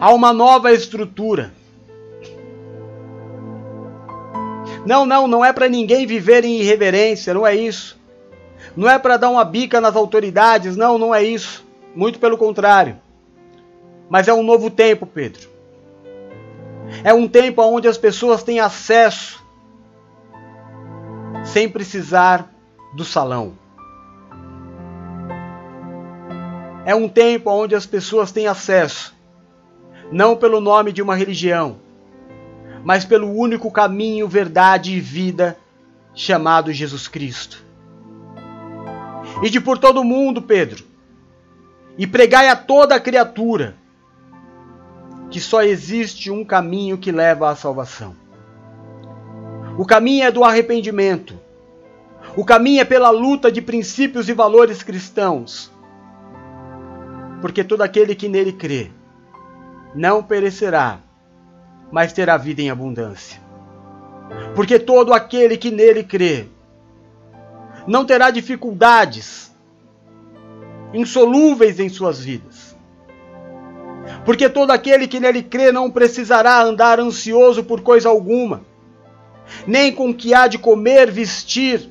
Há 0.00 0.10
uma 0.10 0.32
nova 0.32 0.72
estrutura. 0.72 1.52
Não, 4.86 5.04
não, 5.04 5.28
não 5.28 5.44
é 5.44 5.52
para 5.52 5.68
ninguém 5.68 6.06
viver 6.06 6.46
em 6.46 6.62
irreverência, 6.62 7.34
não 7.34 7.46
é 7.46 7.54
isso. 7.54 8.00
Não 8.74 8.88
é 8.88 8.98
para 8.98 9.18
dar 9.18 9.28
uma 9.28 9.44
bica 9.44 9.82
nas 9.82 9.94
autoridades, 9.94 10.74
não, 10.74 10.96
não 10.96 11.14
é 11.14 11.22
isso. 11.22 11.62
Muito 11.94 12.18
pelo 12.18 12.38
contrário. 12.38 12.98
Mas 14.08 14.26
é 14.26 14.32
um 14.32 14.42
novo 14.42 14.70
tempo, 14.70 15.04
Pedro. 15.04 15.50
É 17.04 17.12
um 17.12 17.28
tempo 17.28 17.60
onde 17.60 17.86
as 17.86 17.98
pessoas 17.98 18.42
têm 18.42 18.60
acesso 18.60 19.44
sem 21.44 21.68
precisar 21.68 22.50
do 22.96 23.04
salão. 23.04 23.60
É 26.84 26.94
um 26.94 27.08
tempo 27.08 27.50
onde 27.50 27.74
as 27.74 27.86
pessoas 27.86 28.32
têm 28.32 28.46
acesso, 28.46 29.14
não 30.10 30.36
pelo 30.36 30.60
nome 30.60 30.92
de 30.92 31.00
uma 31.00 31.14
religião, 31.14 31.76
mas 32.84 33.04
pelo 33.04 33.30
único 33.32 33.70
caminho, 33.70 34.26
verdade 34.26 34.92
e 34.92 35.00
vida 35.00 35.56
chamado 36.14 36.72
Jesus 36.72 37.08
Cristo. 37.08 37.64
E 39.42 39.48
de 39.48 39.60
por 39.60 39.78
todo 39.78 40.04
mundo, 40.04 40.42
Pedro, 40.42 40.84
e 41.96 42.06
pregai 42.06 42.48
a 42.48 42.56
toda 42.56 43.00
criatura 43.00 43.76
que 45.30 45.40
só 45.40 45.62
existe 45.62 46.30
um 46.30 46.44
caminho 46.44 46.98
que 46.98 47.10
leva 47.10 47.48
à 47.48 47.56
salvação. 47.56 48.14
O 49.78 49.86
caminho 49.86 50.26
é 50.26 50.30
do 50.30 50.44
arrependimento. 50.44 51.40
O 52.36 52.44
caminho 52.44 52.82
é 52.82 52.84
pela 52.84 53.08
luta 53.08 53.50
de 53.50 53.62
princípios 53.62 54.28
e 54.28 54.34
valores 54.34 54.82
cristãos. 54.82 55.71
Porque 57.42 57.62
todo 57.62 57.82
aquele 57.82 58.14
que 58.14 58.28
nele 58.28 58.52
crê 58.52 58.90
não 59.94 60.22
perecerá, 60.22 61.00
mas 61.90 62.14
terá 62.14 62.38
vida 62.38 62.62
em 62.62 62.70
abundância. 62.70 63.38
Porque 64.54 64.78
todo 64.78 65.12
aquele 65.12 65.58
que 65.58 65.70
nele 65.70 66.02
crê 66.02 66.46
não 67.86 68.06
terá 68.06 68.30
dificuldades 68.30 69.54
insolúveis 70.94 71.78
em 71.78 71.90
suas 71.90 72.20
vidas 72.20 72.72
porque 74.24 74.48
todo 74.48 74.70
aquele 74.70 75.06
que 75.06 75.20
nele 75.20 75.42
crê 75.42 75.72
não 75.72 75.90
precisará 75.90 76.62
andar 76.62 77.00
ansioso 77.00 77.64
por 77.64 77.80
coisa 77.80 78.08
alguma, 78.08 78.62
nem 79.66 79.92
com 79.92 80.14
que 80.14 80.34
há 80.34 80.46
de 80.46 80.58
comer, 80.58 81.10
vestir, 81.10 81.90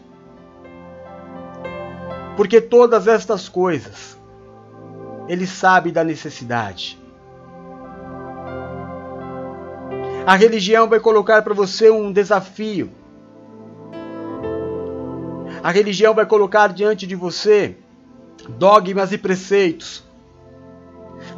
porque 2.35 2.61
todas 2.61 3.07
estas 3.07 3.49
coisas 3.49 4.17
ele 5.32 5.47
sabe 5.47 5.93
da 5.93 6.03
necessidade. 6.03 6.99
A 10.25 10.36
religião 10.36 10.89
vai 10.89 10.99
colocar 10.99 11.41
para 11.41 11.53
você 11.53 11.89
um 11.89 12.11
desafio. 12.11 12.91
A 15.63 15.71
religião 15.71 16.13
vai 16.13 16.25
colocar 16.25 16.73
diante 16.73 17.07
de 17.07 17.15
você 17.15 17.77
dogmas 18.57 19.13
e 19.13 19.17
preceitos 19.17 20.03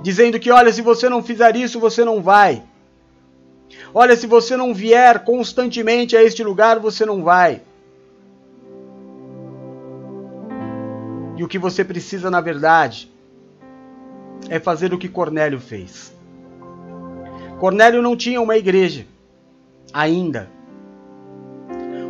dizendo 0.01 0.39
que, 0.39 0.49
olha, 0.49 0.73
se 0.73 0.81
você 0.81 1.07
não 1.07 1.21
fizer 1.21 1.55
isso, 1.55 1.79
você 1.79 2.03
não 2.03 2.19
vai. 2.19 2.63
Olha, 3.93 4.15
se 4.15 4.25
você 4.25 4.57
não 4.57 4.73
vier 4.73 5.23
constantemente 5.23 6.17
a 6.17 6.23
este 6.23 6.43
lugar, 6.43 6.79
você 6.79 7.05
não 7.05 7.23
vai. 7.23 7.61
E 11.37 11.43
o 11.43 11.47
que 11.47 11.59
você 11.59 11.83
precisa, 11.83 12.31
na 12.31 12.41
verdade, 12.41 13.12
é 14.49 14.59
fazer 14.59 14.93
o 14.93 14.97
que 14.97 15.07
Cornélio 15.07 15.59
fez. 15.59 16.13
Cornélio 17.59 18.01
não 18.01 18.15
tinha 18.15 18.41
uma 18.41 18.57
igreja 18.57 19.05
ainda. 19.93 20.49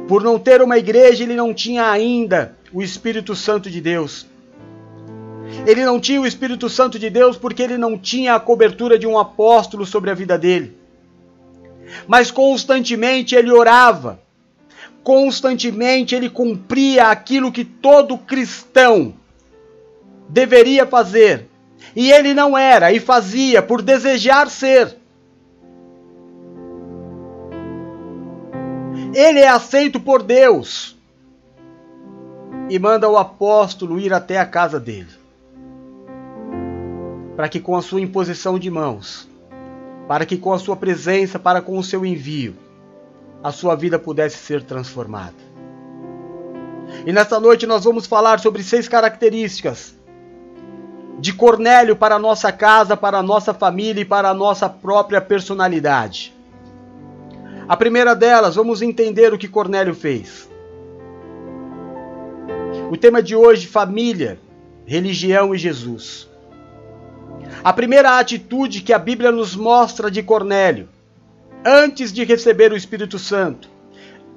Por 0.08 0.24
não 0.24 0.40
ter 0.40 0.62
uma 0.62 0.78
igreja, 0.78 1.24
ele 1.24 1.36
não 1.36 1.54
tinha 1.54 1.90
ainda 1.90 2.58
o 2.74 2.82
Espírito 2.82 3.36
Santo 3.36 3.70
de 3.70 3.80
Deus. 3.80 4.26
Ele 5.68 5.86
não 5.86 6.00
tinha 6.00 6.20
o 6.20 6.26
Espírito 6.26 6.70
Santo 6.70 6.98
de 6.98 7.10
Deus 7.10 7.38
porque 7.38 7.62
ele 7.62 7.78
não 7.78 7.98
tinha 7.98 8.36
a 8.36 8.40
cobertura 8.40 8.98
de 8.98 9.06
um 9.06 9.18
apóstolo 9.18 9.86
sobre 9.86 10.10
a 10.10 10.14
vida 10.14 10.38
dele. 10.38 10.78
Mas 12.08 12.32
constantemente 12.32 13.36
ele 13.36 13.52
orava, 13.52 14.20
constantemente 15.04 16.16
ele 16.16 16.30
cumpria 16.30 17.08
aquilo 17.08 17.52
que 17.52 17.64
todo 17.64 18.18
cristão 18.18 19.14
deveria 20.28 20.86
fazer. 20.86 21.48
E 21.96 22.12
ele 22.12 22.34
não 22.34 22.58
era 22.58 22.92
e 22.92 23.00
fazia 23.00 23.62
por 23.62 23.82
desejar 23.82 24.50
ser. 24.50 24.98
Ele 29.14 29.40
é 29.40 29.48
aceito 29.48 30.00
por 30.00 30.24
Deus 30.24 30.98
e 32.70 32.80
manda 32.80 33.10
o 33.10 33.18
apóstolo 33.18 34.00
ir 34.00 34.14
até 34.14 34.40
a 34.40 34.46
casa 34.46 34.80
dele 34.80 35.24
para 37.36 37.50
que 37.50 37.60
com 37.60 37.76
a 37.76 37.82
sua 37.82 38.02
imposição 38.02 38.60
de 38.60 38.70
mãos, 38.70 39.28
para 40.08 40.26
que 40.26 40.38
com 40.38 40.54
a 40.54 40.60
sua 40.60 40.76
presença, 40.76 41.40
para 41.40 41.62
com 41.62 41.78
o 41.78 41.84
seu 41.84 42.06
envio, 42.06 42.56
a 43.44 43.52
sua 43.52 43.76
vida 43.76 43.98
pudesse 43.98 44.38
ser 44.38 44.64
transformada. 44.64 45.36
E 47.06 47.12
nesta 47.12 47.40
noite 47.40 47.66
nós 47.66 47.84
vamos 47.84 48.06
falar 48.06 48.40
sobre 48.40 48.64
seis 48.64 48.88
características 48.88 49.96
de 51.24 51.32
Cornélio 51.32 51.96
para 51.96 52.16
a 52.16 52.20
nossa 52.20 52.52
casa, 52.52 52.98
para 52.98 53.20
a 53.20 53.24
nossa 53.24 53.54
família 53.54 54.02
e 54.02 54.06
para 54.06 54.28
a 54.28 54.34
nossa 54.34 54.68
própria 54.68 55.22
personalidade. 55.22 56.34
A 57.66 57.78
primeira 57.78 58.14
delas, 58.14 58.56
vamos 58.56 58.82
entender 58.82 59.34
o 59.34 59.38
que 59.38 59.48
Cornélio 59.48 59.96
fez. 59.96 60.50
O 62.92 62.98
tema 62.98 63.24
de 63.24 63.38
hoje: 63.38 63.68
família, 63.68 64.38
religião 64.86 65.56
e 65.56 65.58
Jesus. 65.58 66.28
A 67.64 67.72
primeira 67.72 68.20
atitude 68.20 68.82
que 68.82 68.92
a 68.92 69.00
Bíblia 69.00 69.32
nos 69.32 69.56
mostra 69.56 70.12
de 70.12 70.22
Cornélio, 70.22 70.90
antes 71.66 72.12
de 72.12 72.26
receber 72.26 72.74
o 72.74 72.76
Espírito 72.76 73.18
Santo, 73.18 73.70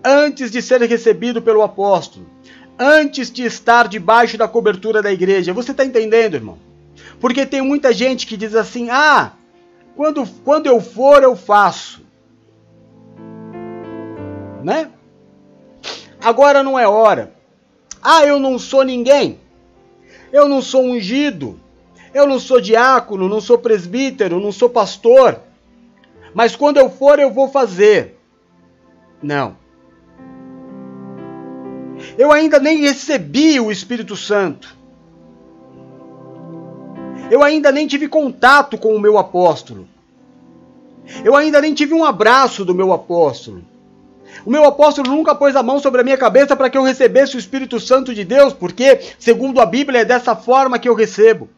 antes 0.04 0.52
de 0.52 0.62
ser 0.62 0.80
recebido 0.82 1.42
pelo 1.42 1.62
apóstolo, 1.62 2.28
antes 2.78 3.28
de 3.28 3.42
estar 3.42 3.88
debaixo 3.88 4.38
da 4.38 4.46
cobertura 4.46 5.02
da 5.02 5.12
igreja. 5.12 5.52
Você 5.52 5.72
está 5.72 5.84
entendendo, 5.84 6.34
irmão? 6.34 6.65
Porque 7.20 7.46
tem 7.46 7.62
muita 7.62 7.92
gente 7.92 8.26
que 8.26 8.36
diz 8.36 8.54
assim: 8.54 8.88
ah, 8.90 9.32
quando, 9.94 10.26
quando 10.44 10.66
eu 10.66 10.80
for, 10.80 11.22
eu 11.22 11.34
faço. 11.34 12.04
Né? 14.62 14.90
Agora 16.22 16.62
não 16.62 16.78
é 16.78 16.86
hora. 16.86 17.32
Ah, 18.02 18.24
eu 18.24 18.38
não 18.38 18.58
sou 18.58 18.84
ninguém. 18.84 19.40
Eu 20.32 20.48
não 20.48 20.60
sou 20.60 20.84
ungido. 20.84 21.58
Eu 22.12 22.26
não 22.26 22.38
sou 22.38 22.60
diácono, 22.60 23.28
não 23.28 23.40
sou 23.40 23.58
presbítero, 23.58 24.40
não 24.40 24.50
sou 24.50 24.68
pastor. 24.70 25.40
Mas 26.34 26.54
quando 26.54 26.78
eu 26.78 26.90
for, 26.90 27.18
eu 27.18 27.30
vou 27.30 27.48
fazer. 27.48 28.18
Não. 29.22 29.56
Eu 32.18 32.30
ainda 32.32 32.58
nem 32.58 32.78
recebi 32.78 33.58
o 33.58 33.70
Espírito 33.70 34.16
Santo. 34.16 34.75
Eu 37.30 37.42
ainda 37.42 37.72
nem 37.72 37.86
tive 37.86 38.08
contato 38.08 38.78
com 38.78 38.94
o 38.94 39.00
meu 39.00 39.18
apóstolo. 39.18 39.88
Eu 41.24 41.34
ainda 41.36 41.60
nem 41.60 41.74
tive 41.74 41.94
um 41.94 42.04
abraço 42.04 42.64
do 42.64 42.74
meu 42.74 42.92
apóstolo. 42.92 43.64
O 44.44 44.50
meu 44.50 44.64
apóstolo 44.64 45.10
nunca 45.10 45.34
pôs 45.34 45.56
a 45.56 45.62
mão 45.62 45.78
sobre 45.78 46.00
a 46.00 46.04
minha 46.04 46.16
cabeça 46.16 46.54
para 46.54 46.68
que 46.68 46.76
eu 46.76 46.82
recebesse 46.82 47.36
o 47.36 47.38
Espírito 47.38 47.80
Santo 47.80 48.14
de 48.14 48.24
Deus, 48.24 48.52
porque, 48.52 49.00
segundo 49.18 49.60
a 49.60 49.66
Bíblia, 49.66 50.00
é 50.00 50.04
dessa 50.04 50.36
forma 50.36 50.78
que 50.78 50.88
eu 50.88 50.94
recebo. 50.94 51.48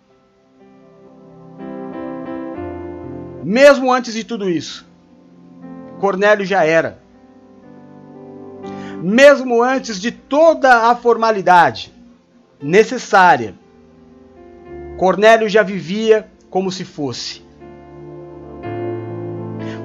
Mesmo 3.44 3.92
antes 3.92 4.14
de 4.14 4.24
tudo 4.24 4.48
isso, 4.48 4.86
Cornélio 5.98 6.44
já 6.44 6.64
era. 6.64 6.98
Mesmo 9.02 9.62
antes 9.62 10.00
de 10.00 10.10
toda 10.10 10.90
a 10.90 10.94
formalidade 10.94 11.92
necessária, 12.60 13.54
Cornélio 14.98 15.48
já 15.48 15.62
vivia 15.62 16.28
como 16.50 16.72
se 16.72 16.84
fosse. 16.84 17.40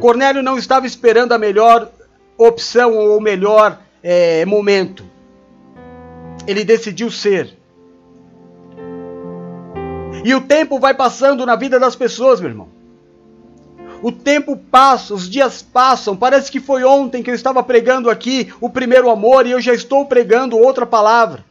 Cornélio 0.02 0.42
não 0.42 0.58
estava 0.58 0.88
esperando 0.88 1.34
a 1.34 1.38
melhor 1.38 1.90
opção 2.38 2.98
ou 2.98 3.18
o 3.18 3.22
melhor 3.22 3.80
é, 4.02 4.44
momento. 4.44 5.06
Ele 6.48 6.66
decidiu 6.66 7.12
ser. 7.12 7.56
E 10.26 10.34
o 10.34 10.42
tempo 10.42 10.80
vai 10.80 10.96
passando 10.96 11.46
na 11.46 11.56
vida 11.56 11.80
das 11.80 11.96
pessoas, 11.96 12.42
meu 12.42 12.50
irmão. 12.50 12.70
O 14.02 14.12
tempo 14.12 14.58
passa, 14.58 15.14
os 15.14 15.30
dias 15.30 15.62
passam. 15.62 16.18
Parece 16.18 16.52
que 16.52 16.60
foi 16.60 16.84
ontem 16.84 17.22
que 17.22 17.30
eu 17.30 17.36
estava 17.36 17.62
pregando 17.62 18.10
aqui 18.10 18.52
o 18.60 18.68
primeiro 18.68 19.12
amor 19.12 19.46
e 19.46 19.52
eu 19.52 19.62
já 19.62 19.74
estou 19.76 20.08
pregando 20.08 20.58
outra 20.58 20.88
palavra. 20.88 21.46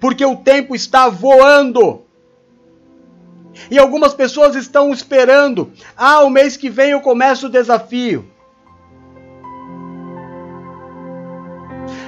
Porque 0.00 0.24
o 0.24 0.36
tempo 0.36 0.74
está 0.74 1.08
voando. 1.08 2.03
E 3.70 3.78
algumas 3.78 4.14
pessoas 4.14 4.54
estão 4.54 4.92
esperando. 4.92 5.72
Ah, 5.96 6.22
o 6.24 6.30
mês 6.30 6.56
que 6.56 6.70
vem 6.70 6.90
eu 6.90 7.00
começo 7.00 7.46
o 7.46 7.50
desafio. 7.50 8.34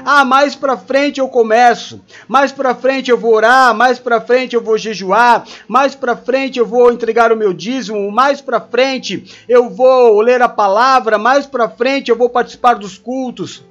Ah, 0.08 0.24
mais 0.24 0.54
para 0.54 0.76
frente 0.76 1.18
eu 1.18 1.28
começo. 1.28 2.00
Mais 2.28 2.52
para 2.52 2.76
frente 2.76 3.10
eu 3.10 3.18
vou 3.18 3.34
orar, 3.34 3.74
mais 3.74 3.98
para 3.98 4.20
frente 4.20 4.54
eu 4.54 4.62
vou 4.62 4.78
jejuar, 4.78 5.44
mais 5.66 5.96
para 5.96 6.16
frente 6.16 6.60
eu 6.60 6.64
vou 6.64 6.92
entregar 6.92 7.32
o 7.32 7.36
meu 7.36 7.52
dízimo, 7.52 8.10
mais 8.12 8.40
para 8.40 8.60
frente 8.60 9.34
eu 9.48 9.68
vou 9.68 10.20
ler 10.20 10.40
a 10.40 10.48
palavra, 10.48 11.18
mais 11.18 11.44
para 11.44 11.68
frente 11.68 12.08
eu 12.08 12.16
vou 12.16 12.30
participar 12.30 12.74
dos 12.74 12.96
cultos. 12.96 13.64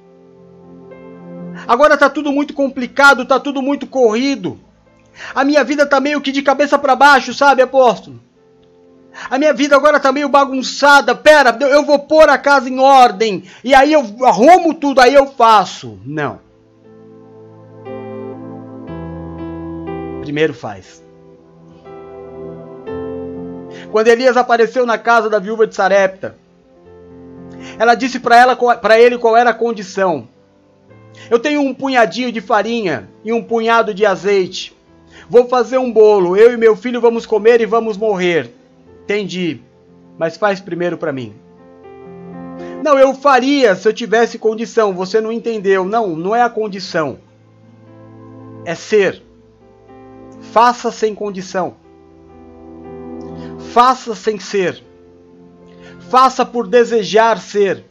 Agora 1.66 1.96
tá 1.96 2.10
tudo 2.10 2.30
muito 2.30 2.52
complicado, 2.52 3.24
tá 3.24 3.40
tudo 3.40 3.62
muito 3.62 3.86
corrido. 3.86 4.60
A 5.34 5.44
minha 5.44 5.64
vida 5.64 5.86
tá 5.86 6.00
meio 6.00 6.20
que 6.20 6.32
de 6.32 6.42
cabeça 6.42 6.78
para 6.78 6.96
baixo, 6.96 7.32
sabe, 7.32 7.62
apóstolo? 7.62 8.20
A 9.30 9.38
minha 9.38 9.52
vida 9.54 9.74
agora 9.74 9.98
tá 9.98 10.12
meio 10.12 10.28
bagunçada. 10.28 11.14
Pera, 11.14 11.56
eu 11.60 11.84
vou 11.84 11.98
pôr 11.98 12.28
a 12.28 12.36
casa 12.36 12.68
em 12.68 12.78
ordem. 12.78 13.44
E 13.64 13.74
aí 13.74 13.92
eu 13.92 14.04
arrumo 14.24 14.74
tudo, 14.74 15.00
aí 15.00 15.14
eu 15.14 15.26
faço. 15.26 15.98
Não. 16.04 16.38
Primeiro 20.20 20.52
faz. 20.52 21.02
Quando 23.90 24.08
Elias 24.08 24.36
apareceu 24.36 24.84
na 24.84 24.98
casa 24.98 25.30
da 25.30 25.38
viúva 25.38 25.66
de 25.66 25.74
Sarepta, 25.74 26.36
ela 27.78 27.94
disse 27.94 28.18
para 28.20 29.00
ele 29.00 29.16
qual 29.16 29.36
era 29.36 29.50
a 29.50 29.54
condição. 29.54 30.28
Eu 31.30 31.38
tenho 31.38 31.60
um 31.62 31.72
punhadinho 31.72 32.30
de 32.30 32.40
farinha 32.40 33.08
e 33.24 33.32
um 33.32 33.42
punhado 33.42 33.94
de 33.94 34.04
azeite. 34.04 34.75
Vou 35.28 35.48
fazer 35.48 35.78
um 35.78 35.92
bolo, 35.92 36.36
eu 36.36 36.52
e 36.52 36.56
meu 36.56 36.76
filho 36.76 37.00
vamos 37.00 37.26
comer 37.26 37.60
e 37.60 37.66
vamos 37.66 37.96
morrer. 37.96 38.52
Entendi, 39.04 39.60
mas 40.18 40.36
faz 40.36 40.60
primeiro 40.60 40.98
para 40.98 41.12
mim. 41.12 41.34
Não, 42.82 42.98
eu 42.98 43.14
faria 43.14 43.74
se 43.74 43.88
eu 43.88 43.92
tivesse 43.92 44.38
condição. 44.38 44.92
Você 44.94 45.20
não 45.20 45.32
entendeu. 45.32 45.84
Não, 45.84 46.14
não 46.14 46.36
é 46.36 46.42
a 46.42 46.50
condição. 46.50 47.18
É 48.64 48.74
ser. 48.74 49.22
Faça 50.52 50.90
sem 50.92 51.14
condição. 51.14 51.74
Faça 53.72 54.14
sem 54.14 54.38
ser. 54.38 54.82
Faça 56.08 56.46
por 56.46 56.68
desejar 56.68 57.40
ser. 57.40 57.84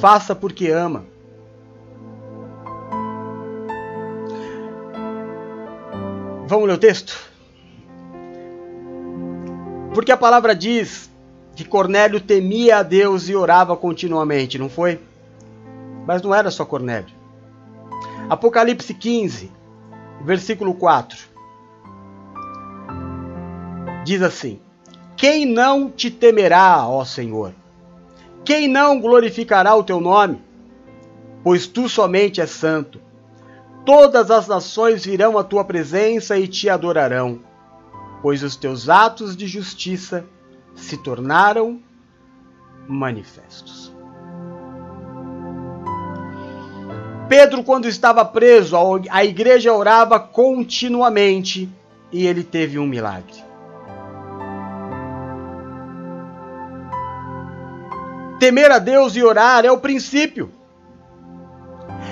Faça 0.00 0.34
porque 0.34 0.68
ama. 0.70 1.04
Vamos 6.46 6.68
ler 6.68 6.74
o 6.74 6.78
texto? 6.78 7.18
Porque 9.92 10.12
a 10.12 10.16
palavra 10.16 10.54
diz 10.54 11.10
que 11.56 11.64
Cornélio 11.64 12.20
temia 12.20 12.78
a 12.78 12.82
Deus 12.84 13.28
e 13.28 13.34
orava 13.34 13.76
continuamente, 13.76 14.56
não 14.56 14.68
foi? 14.68 15.00
Mas 16.06 16.22
não 16.22 16.32
era 16.32 16.50
só 16.50 16.64
Cornélio. 16.64 17.14
Apocalipse 18.30 18.94
15, 18.94 19.50
versículo 20.22 20.74
4. 20.74 21.18
Diz 24.04 24.22
assim: 24.22 24.60
Quem 25.16 25.44
não 25.44 25.90
te 25.90 26.10
temerá, 26.10 26.86
ó 26.86 27.04
Senhor? 27.04 27.52
Quem 28.48 28.66
não 28.66 28.98
glorificará 28.98 29.74
o 29.74 29.84
teu 29.84 30.00
nome? 30.00 30.42
Pois 31.44 31.66
tu 31.66 31.86
somente 31.86 32.40
és 32.40 32.48
santo 32.48 32.98
todas 33.84 34.30
as 34.30 34.48
nações 34.48 35.04
virão 35.04 35.36
à 35.36 35.44
tua 35.44 35.64
presença 35.64 36.38
e 36.38 36.48
te 36.48 36.68
adorarão, 36.68 37.40
pois 38.22 38.42
os 38.42 38.56
teus 38.56 38.88
atos 38.88 39.36
de 39.36 39.46
justiça 39.46 40.24
se 40.74 40.96
tornaram 40.96 41.78
manifestos. 42.88 43.94
Pedro, 47.28 47.62
quando 47.62 47.86
estava 47.86 48.24
preso, 48.24 48.76
a 49.10 49.24
igreja 49.26 49.74
orava 49.74 50.18
continuamente 50.18 51.68
e 52.10 52.26
ele 52.26 52.42
teve 52.42 52.78
um 52.78 52.86
milagre. 52.86 53.47
Temer 58.38 58.70
a 58.70 58.78
Deus 58.78 59.16
e 59.16 59.22
orar 59.22 59.64
é 59.64 59.70
o 59.70 59.78
princípio. 59.78 60.52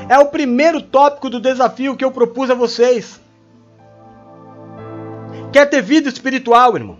É 0.09 0.19
o 0.19 0.27
primeiro 0.27 0.83
tópico 0.83 1.31
do 1.31 1.41
desafio 1.41 1.97
que 1.97 2.05
eu 2.05 2.11
propus 2.11 2.51
a 2.51 2.55
vocês. 2.55 3.21
Quer 5.53 5.67
ter 5.67 5.83
vida 5.83 6.09
espiritual, 6.09 6.77
irmão? 6.77 6.99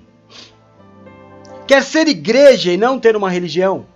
Quer 1.67 1.83
ser 1.83 2.07
igreja 2.07 2.73
e 2.73 2.77
não 2.77 2.99
ter 2.99 3.17
uma 3.17 3.29
religião? 3.29 3.87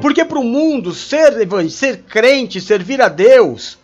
Porque 0.00 0.24
para 0.24 0.38
o 0.38 0.44
mundo, 0.44 0.92
ser, 0.92 1.32
ser 1.70 2.02
crente, 2.02 2.60
servir 2.60 3.00
a 3.00 3.08
Deus, 3.08 3.78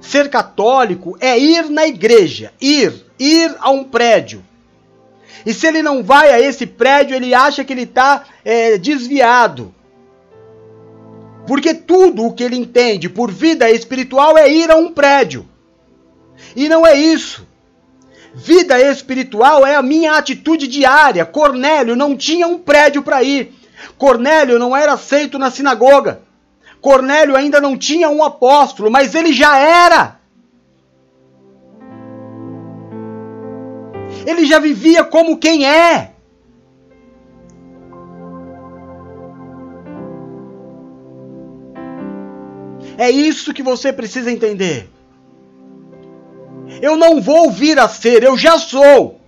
ser 0.00 0.28
católico, 0.28 1.16
é 1.20 1.38
ir 1.38 1.70
na 1.70 1.86
igreja, 1.86 2.52
ir, 2.60 2.92
ir 3.18 3.56
a 3.60 3.70
um 3.70 3.82
prédio. 3.82 4.44
E 5.44 5.52
se 5.52 5.66
ele 5.66 5.82
não 5.82 6.02
vai 6.02 6.32
a 6.32 6.40
esse 6.40 6.66
prédio, 6.66 7.16
ele 7.16 7.34
acha 7.34 7.64
que 7.64 7.72
ele 7.72 7.82
está 7.82 8.24
é, 8.44 8.78
desviado. 8.78 9.74
Porque 11.46 11.74
tudo 11.74 12.26
o 12.26 12.32
que 12.32 12.44
ele 12.44 12.56
entende 12.56 13.08
por 13.08 13.30
vida 13.30 13.70
espiritual 13.70 14.38
é 14.38 14.50
ir 14.50 14.70
a 14.70 14.76
um 14.76 14.92
prédio. 14.92 15.48
E 16.54 16.68
não 16.68 16.86
é 16.86 16.94
isso. 16.94 17.46
Vida 18.34 18.80
espiritual 18.80 19.66
é 19.66 19.74
a 19.74 19.82
minha 19.82 20.16
atitude 20.16 20.66
diária. 20.66 21.26
Cornélio 21.26 21.96
não 21.96 22.16
tinha 22.16 22.46
um 22.46 22.58
prédio 22.58 23.02
para 23.02 23.22
ir. 23.22 23.52
Cornélio 23.98 24.58
não 24.58 24.76
era 24.76 24.92
aceito 24.92 25.38
na 25.38 25.50
sinagoga. 25.50 26.22
Cornélio 26.80 27.36
ainda 27.36 27.60
não 27.60 27.76
tinha 27.76 28.08
um 28.08 28.24
apóstolo, 28.24 28.90
mas 28.90 29.14
ele 29.14 29.32
já 29.32 29.58
era. 29.58 30.21
Ele 34.26 34.46
já 34.46 34.58
vivia 34.58 35.04
como 35.04 35.38
quem 35.38 35.66
é. 35.66 36.12
É 42.96 43.10
isso 43.10 43.54
que 43.54 43.62
você 43.62 43.92
precisa 43.92 44.30
entender. 44.30 44.88
Eu 46.80 46.96
não 46.96 47.20
vou 47.20 47.50
vir 47.50 47.78
a 47.78 47.88
ser, 47.88 48.22
eu 48.22 48.36
já 48.36 48.58
sou. 48.58 49.20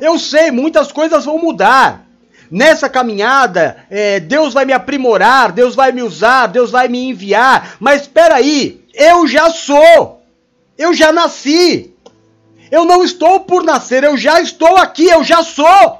Eu 0.00 0.18
sei, 0.18 0.50
muitas 0.50 0.92
coisas 0.92 1.24
vão 1.24 1.38
mudar. 1.38 2.06
Nessa 2.50 2.88
caminhada, 2.88 3.84
é, 3.90 4.20
Deus 4.20 4.54
vai 4.54 4.64
me 4.64 4.72
aprimorar, 4.72 5.52
Deus 5.52 5.74
vai 5.74 5.92
me 5.92 6.02
usar, 6.02 6.46
Deus 6.46 6.70
vai 6.70 6.88
me 6.88 7.08
enviar. 7.08 7.76
Mas 7.78 8.02
espera 8.02 8.36
aí, 8.36 8.84
eu 8.94 9.26
já 9.26 9.50
sou. 9.50 10.22
Eu 10.76 10.94
já 10.94 11.12
nasci. 11.12 11.94
Eu 12.70 12.84
não 12.84 13.02
estou 13.02 13.40
por 13.40 13.62
nascer, 13.62 14.04
eu 14.04 14.16
já 14.16 14.40
estou 14.40 14.76
aqui, 14.76 15.06
eu 15.06 15.24
já 15.24 15.42
sou. 15.42 15.98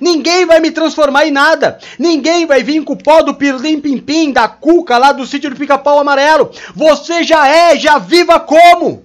Ninguém 0.00 0.46
vai 0.46 0.60
me 0.60 0.70
transformar 0.70 1.26
em 1.26 1.30
nada. 1.30 1.78
Ninguém 1.98 2.46
vai 2.46 2.62
vir 2.62 2.84
com 2.84 2.92
o 2.92 3.02
pó 3.02 3.22
do 3.22 3.34
pirlim 3.34 3.80
pim 3.80 3.98
pim, 3.98 4.32
da 4.32 4.46
cuca 4.46 4.96
lá 4.98 5.12
do 5.12 5.26
sítio 5.26 5.50
do 5.50 5.56
pica-pau 5.56 5.98
amarelo. 5.98 6.50
Você 6.74 7.22
já 7.22 7.48
é, 7.48 7.76
já 7.76 7.98
viva 7.98 8.38
como? 8.38 9.04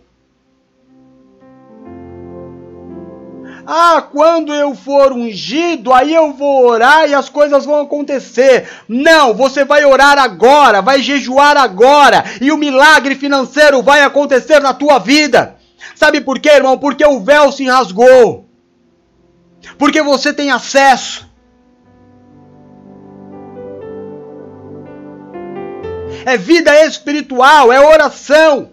Ah, 3.68 4.00
quando 4.12 4.54
eu 4.54 4.76
for 4.76 5.12
ungido, 5.12 5.92
aí 5.92 6.14
eu 6.14 6.32
vou 6.34 6.68
orar 6.68 7.10
e 7.10 7.16
as 7.16 7.30
coisas 7.30 7.66
vão 7.66 7.82
acontecer. 7.82 8.70
Não, 8.88 9.34
você 9.34 9.66
vai 9.66 9.84
orar 9.84 10.20
agora, 10.20 10.84
vai 10.84 11.02
jejuar 11.02 11.58
agora 11.58 12.24
e 12.40 12.52
o 12.52 12.58
milagre 12.58 13.16
financeiro 13.16 13.82
vai 13.82 14.04
acontecer 14.04 14.60
na 14.62 14.72
tua 14.72 15.00
vida. 15.00 15.56
Sabe 15.94 16.22
por 16.22 16.40
quê, 16.40 16.50
irmão? 16.50 16.78
Porque 16.78 17.06
o 17.06 17.20
véu 17.20 17.52
se 17.52 17.66
rasgou. 17.66 18.46
Porque 19.78 20.02
você 20.02 20.34
tem 20.34 20.52
acesso. 20.52 21.30
É 26.26 26.38
vida 26.38 26.84
espiritual, 26.86 27.72
é 27.72 27.80
oração, 27.80 28.72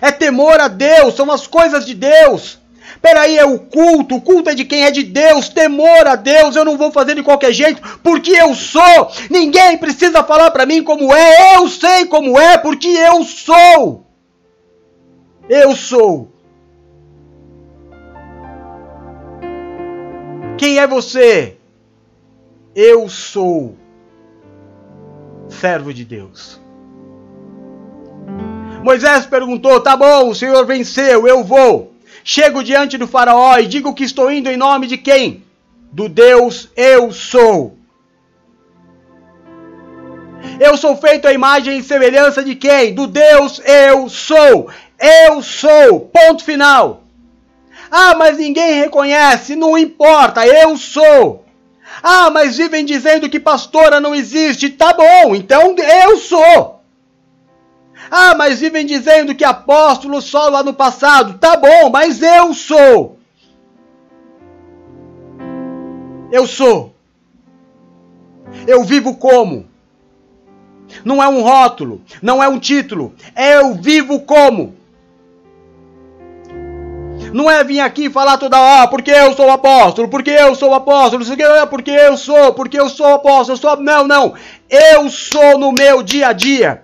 é 0.00 0.10
temor 0.10 0.58
a 0.60 0.68
Deus, 0.68 1.14
são 1.14 1.30
as 1.30 1.46
coisas 1.46 1.84
de 1.84 1.94
Deus. 1.94 2.58
Peraí, 3.02 3.36
é 3.36 3.44
o 3.44 3.58
culto, 3.58 4.16
o 4.16 4.20
culto 4.20 4.50
é 4.50 4.54
de 4.54 4.64
quem 4.64 4.84
é 4.84 4.90
de 4.90 5.02
Deus, 5.02 5.48
temor 5.48 6.06
a 6.06 6.16
Deus, 6.16 6.56
eu 6.56 6.64
não 6.64 6.78
vou 6.78 6.90
fazer 6.90 7.14
de 7.14 7.22
qualquer 7.22 7.52
jeito, 7.52 8.00
porque 8.02 8.32
eu 8.32 8.54
sou. 8.54 9.10
Ninguém 9.30 9.76
precisa 9.78 10.24
falar 10.24 10.50
para 10.50 10.66
mim 10.66 10.82
como 10.82 11.14
é, 11.14 11.56
eu 11.56 11.68
sei 11.68 12.06
como 12.06 12.38
é, 12.38 12.56
porque 12.58 12.88
eu 12.88 13.24
sou. 13.24 14.06
Eu 15.48 15.74
sou. 15.74 16.29
Quem 20.60 20.78
é 20.78 20.86
você? 20.86 21.56
Eu 22.76 23.08
sou 23.08 23.78
servo 25.48 25.90
de 25.94 26.04
Deus. 26.04 26.60
Moisés 28.84 29.24
perguntou: 29.24 29.80
tá 29.80 29.96
bom, 29.96 30.28
o 30.28 30.34
Senhor 30.34 30.66
venceu, 30.66 31.26
eu 31.26 31.42
vou. 31.42 31.94
Chego 32.22 32.62
diante 32.62 32.98
do 32.98 33.06
Faraó 33.06 33.56
e 33.56 33.66
digo 33.66 33.94
que 33.94 34.04
estou 34.04 34.30
indo 34.30 34.50
em 34.50 34.58
nome 34.58 34.86
de 34.86 34.98
quem? 34.98 35.42
Do 35.90 36.10
Deus 36.10 36.68
eu 36.76 37.10
sou. 37.10 37.78
Eu 40.60 40.76
sou 40.76 40.94
feito 40.94 41.26
à 41.26 41.32
imagem 41.32 41.78
e 41.78 41.82
semelhança 41.82 42.44
de 42.44 42.54
quem? 42.54 42.94
Do 42.94 43.06
Deus 43.06 43.62
eu 43.64 44.10
sou. 44.10 44.68
Eu 44.98 45.40
sou. 45.40 46.00
Ponto 46.00 46.44
final. 46.44 47.02
Ah, 47.90 48.14
mas 48.14 48.38
ninguém 48.38 48.80
reconhece. 48.80 49.56
Não 49.56 49.76
importa. 49.76 50.46
Eu 50.46 50.76
sou. 50.76 51.44
Ah, 52.02 52.30
mas 52.30 52.56
vivem 52.56 52.84
dizendo 52.84 53.28
que 53.28 53.40
pastora 53.40 54.00
não 54.00 54.14
existe. 54.14 54.70
Tá 54.70 54.92
bom, 54.92 55.34
então 55.34 55.74
eu 55.76 56.16
sou. 56.18 56.80
Ah, 58.10 58.34
mas 58.34 58.60
vivem 58.60 58.86
dizendo 58.86 59.34
que 59.34 59.44
apóstolo 59.44 60.20
só 60.20 60.48
lá 60.48 60.62
no 60.62 60.74
passado. 60.74 61.38
Tá 61.38 61.56
bom, 61.56 61.90
mas 61.90 62.22
eu 62.22 62.54
sou. 62.54 63.18
Eu 66.32 66.46
sou. 66.46 66.94
Eu 68.66 68.84
vivo 68.84 69.16
como? 69.16 69.68
Não 71.04 71.22
é 71.22 71.28
um 71.28 71.42
rótulo, 71.42 72.02
não 72.20 72.42
é 72.42 72.48
um 72.48 72.58
título. 72.58 73.14
Eu 73.36 73.74
vivo 73.74 74.20
como? 74.20 74.74
Não 77.32 77.48
é 77.48 77.62
vir 77.62 77.80
aqui 77.80 78.10
falar 78.10 78.38
toda 78.38 78.60
hora, 78.60 78.88
porque 78.88 79.10
eu 79.10 79.32
sou 79.34 79.50
apóstolo, 79.50 80.08
porque 80.08 80.30
eu 80.30 80.54
sou 80.54 80.74
apóstolo, 80.74 81.24
porque 81.68 81.90
eu 81.90 82.16
sou, 82.16 82.52
porque 82.54 82.78
eu 82.80 82.88
sou 82.88 83.14
apóstolo, 83.14 83.56
eu 83.56 83.60
sou. 83.60 83.76
Não, 83.80 84.06
não. 84.06 84.34
Eu 84.68 85.08
sou 85.08 85.56
no 85.58 85.72
meu 85.72 86.02
dia 86.02 86.28
a 86.28 86.32
dia. 86.32 86.82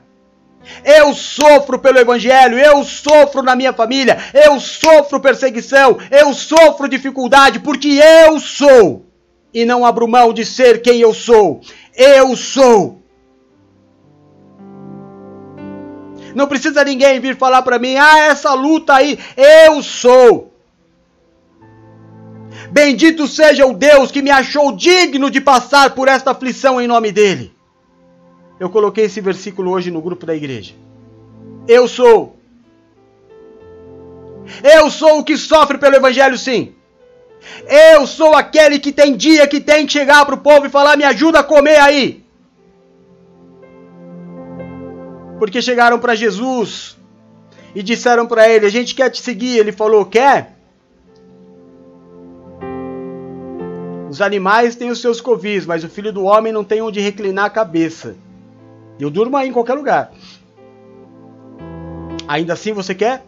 Eu 0.84 1.14
sofro 1.14 1.78
pelo 1.78 1.98
Evangelho, 1.98 2.58
eu 2.58 2.82
sofro 2.84 3.42
na 3.42 3.54
minha 3.54 3.72
família, 3.72 4.18
eu 4.34 4.58
sofro 4.58 5.20
perseguição, 5.20 5.96
eu 6.10 6.34
sofro 6.34 6.88
dificuldade, 6.88 7.60
porque 7.60 8.00
eu 8.24 8.40
sou. 8.40 9.06
E 9.54 9.64
não 9.64 9.86
abro 9.86 10.08
mão 10.08 10.32
de 10.32 10.44
ser 10.44 10.82
quem 10.82 11.00
eu 11.00 11.14
sou. 11.14 11.60
Eu 11.96 12.36
sou. 12.36 13.02
Não 16.36 16.46
precisa 16.46 16.84
ninguém 16.84 17.18
vir 17.18 17.34
falar 17.34 17.62
para 17.62 17.78
mim, 17.78 17.96
ah, 17.96 18.18
essa 18.26 18.52
luta 18.52 18.92
aí, 18.94 19.18
eu 19.38 19.82
sou. 19.82 20.52
Bendito 22.70 23.26
seja 23.26 23.64
o 23.64 23.72
Deus 23.72 24.10
que 24.10 24.20
me 24.20 24.30
achou 24.30 24.70
digno 24.70 25.30
de 25.30 25.40
passar 25.40 25.94
por 25.94 26.08
esta 26.08 26.32
aflição 26.32 26.78
em 26.78 26.86
nome 26.86 27.10
dele. 27.10 27.54
Eu 28.60 28.68
coloquei 28.68 29.06
esse 29.06 29.18
versículo 29.18 29.70
hoje 29.70 29.90
no 29.90 30.02
grupo 30.02 30.26
da 30.26 30.34
igreja. 30.36 30.74
Eu 31.66 31.88
sou. 31.88 32.36
Eu 34.62 34.90
sou 34.90 35.20
o 35.20 35.24
que 35.24 35.38
sofre 35.38 35.78
pelo 35.78 35.96
evangelho, 35.96 36.36
sim. 36.36 36.74
Eu 37.66 38.06
sou 38.06 38.34
aquele 38.34 38.78
que 38.78 38.92
tem 38.92 39.16
dia 39.16 39.46
que 39.46 39.58
tem 39.58 39.86
que 39.86 39.94
chegar 39.94 40.26
para 40.26 40.34
o 40.34 40.44
povo 40.48 40.66
e 40.66 40.70
falar: 40.70 40.98
me 40.98 41.04
ajuda 41.04 41.38
a 41.38 41.44
comer 41.44 41.80
aí. 41.80 42.25
Porque 45.38 45.60
chegaram 45.60 45.98
para 45.98 46.14
Jesus 46.14 46.96
e 47.74 47.82
disseram 47.82 48.26
para 48.26 48.48
ele: 48.48 48.66
a 48.66 48.70
gente 48.70 48.94
quer 48.94 49.10
te 49.10 49.20
seguir. 49.20 49.58
Ele 49.58 49.72
falou: 49.72 50.04
quer? 50.04 50.56
Os 54.08 54.22
animais 54.22 54.76
têm 54.76 54.90
os 54.90 55.00
seus 55.00 55.20
covis, 55.20 55.66
mas 55.66 55.84
o 55.84 55.88
filho 55.88 56.12
do 56.12 56.24
homem 56.24 56.52
não 56.52 56.64
tem 56.64 56.80
onde 56.80 57.00
reclinar 57.00 57.44
a 57.46 57.50
cabeça. 57.50 58.16
Eu 58.98 59.10
durmo 59.10 59.36
aí 59.36 59.48
em 59.48 59.52
qualquer 59.52 59.74
lugar. 59.74 60.12
Ainda 62.26 62.54
assim 62.54 62.72
você 62.72 62.94
quer? 62.94 63.24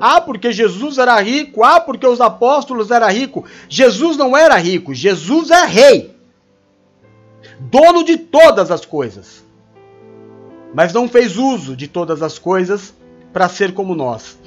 Ah, 0.00 0.20
porque 0.20 0.52
Jesus 0.52 0.98
era 0.98 1.20
rico. 1.20 1.64
Ah, 1.64 1.80
porque 1.80 2.06
os 2.06 2.20
apóstolos 2.20 2.90
eram 2.90 3.08
ricos. 3.08 3.50
Jesus 3.68 4.16
não 4.16 4.36
era 4.36 4.56
rico. 4.56 4.94
Jesus 4.94 5.50
é 5.50 5.64
rei. 5.66 6.17
Dono 7.60 8.04
de 8.04 8.16
todas 8.16 8.70
as 8.70 8.84
coisas. 8.84 9.44
Mas 10.74 10.92
não 10.92 11.08
fez 11.08 11.36
uso 11.36 11.76
de 11.76 11.88
todas 11.88 12.22
as 12.22 12.38
coisas 12.38 12.94
para 13.32 13.48
ser 13.48 13.72
como 13.72 13.94
nós. 13.94 14.38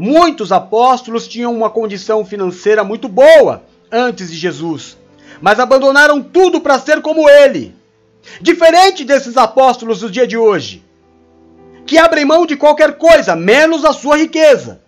Muitos 0.00 0.52
apóstolos 0.52 1.26
tinham 1.26 1.54
uma 1.54 1.70
condição 1.70 2.24
financeira 2.24 2.84
muito 2.84 3.08
boa 3.08 3.64
antes 3.90 4.30
de 4.30 4.36
Jesus, 4.36 4.96
mas 5.40 5.58
abandonaram 5.58 6.22
tudo 6.22 6.60
para 6.60 6.78
ser 6.78 7.02
como 7.02 7.28
ele. 7.28 7.74
Diferente 8.40 9.04
desses 9.04 9.36
apóstolos 9.36 10.00
do 10.00 10.10
dia 10.10 10.26
de 10.26 10.36
hoje, 10.36 10.84
que 11.86 11.98
abrem 11.98 12.24
mão 12.24 12.46
de 12.46 12.56
qualquer 12.56 12.96
coisa, 12.98 13.34
menos 13.34 13.84
a 13.84 13.92
sua 13.92 14.16
riqueza. 14.16 14.80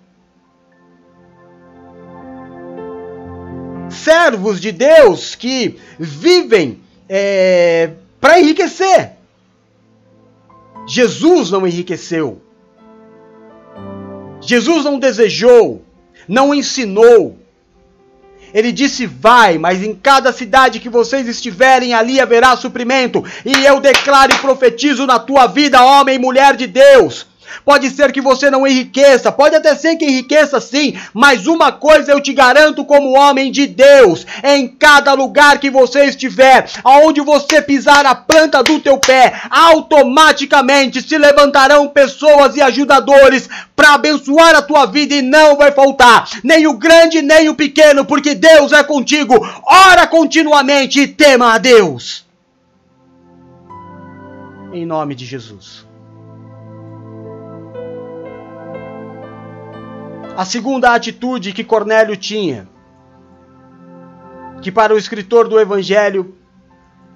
Servos 3.90 4.60
de 4.60 4.72
Deus 4.72 5.34
que 5.34 5.78
vivem 5.98 6.80
é, 7.08 7.90
para 8.20 8.40
enriquecer. 8.40 9.12
Jesus 10.86 11.50
não 11.50 11.66
enriqueceu. 11.66 12.40
Jesus 14.40 14.84
não 14.84 14.98
desejou, 14.98 15.84
não 16.26 16.54
ensinou, 16.54 17.38
ele 18.52 18.72
disse: 18.72 19.06
Vai, 19.06 19.58
mas 19.58 19.82
em 19.82 19.94
cada 19.94 20.32
cidade 20.32 20.80
que 20.80 20.88
vocês 20.88 21.26
estiverem, 21.28 21.94
ali 21.94 22.20
haverá 22.20 22.56
suprimento. 22.56 23.24
E 23.44 23.64
eu 23.64 23.80
declaro 23.80 24.32
e 24.32 24.38
profetizo 24.38 25.06
na 25.06 25.18
tua 25.18 25.46
vida, 25.46 25.82
homem 25.82 26.16
e 26.16 26.18
mulher 26.18 26.56
de 26.56 26.66
Deus. 26.66 27.26
Pode 27.64 27.90
ser 27.90 28.12
que 28.12 28.20
você 28.20 28.50
não 28.50 28.66
enriqueça, 28.66 29.32
pode 29.32 29.56
até 29.56 29.74
ser 29.74 29.96
que 29.96 30.04
enriqueça 30.04 30.60
sim, 30.60 30.98
mas 31.12 31.46
uma 31.46 31.72
coisa 31.72 32.12
eu 32.12 32.20
te 32.20 32.32
garanto 32.32 32.84
como 32.84 33.18
homem 33.18 33.50
de 33.50 33.66
Deus, 33.66 34.26
em 34.42 34.68
cada 34.68 35.12
lugar 35.12 35.58
que 35.58 35.70
você 35.70 36.04
estiver, 36.04 36.70
aonde 36.84 37.20
você 37.20 37.60
pisar 37.62 38.04
a 38.06 38.14
planta 38.14 38.62
do 38.62 38.78
teu 38.80 38.98
pé, 38.98 39.40
automaticamente 39.50 41.02
se 41.02 41.16
levantarão 41.16 41.88
pessoas 41.88 42.56
e 42.56 42.62
ajudadores 42.62 43.48
para 43.74 43.94
abençoar 43.94 44.54
a 44.54 44.62
tua 44.62 44.86
vida 44.86 45.14
e 45.14 45.22
não 45.22 45.56
vai 45.56 45.72
faltar 45.72 46.28
nem 46.42 46.66
o 46.66 46.74
grande 46.74 47.22
nem 47.22 47.48
o 47.48 47.54
pequeno, 47.54 48.04
porque 48.04 48.34
Deus 48.34 48.72
é 48.72 48.82
contigo. 48.82 49.34
Ora 49.64 50.06
continuamente 50.06 51.00
e 51.00 51.08
tema 51.08 51.54
a 51.54 51.58
Deus. 51.58 52.26
Em 54.72 54.86
nome 54.86 55.14
de 55.14 55.24
Jesus. 55.24 55.89
A 60.36 60.44
segunda 60.44 60.94
atitude 60.94 61.52
que 61.52 61.64
Cornélio 61.64 62.16
tinha, 62.16 62.68
que 64.62 64.70
para 64.70 64.94
o 64.94 64.98
escritor 64.98 65.48
do 65.48 65.58
Evangelho 65.58 66.34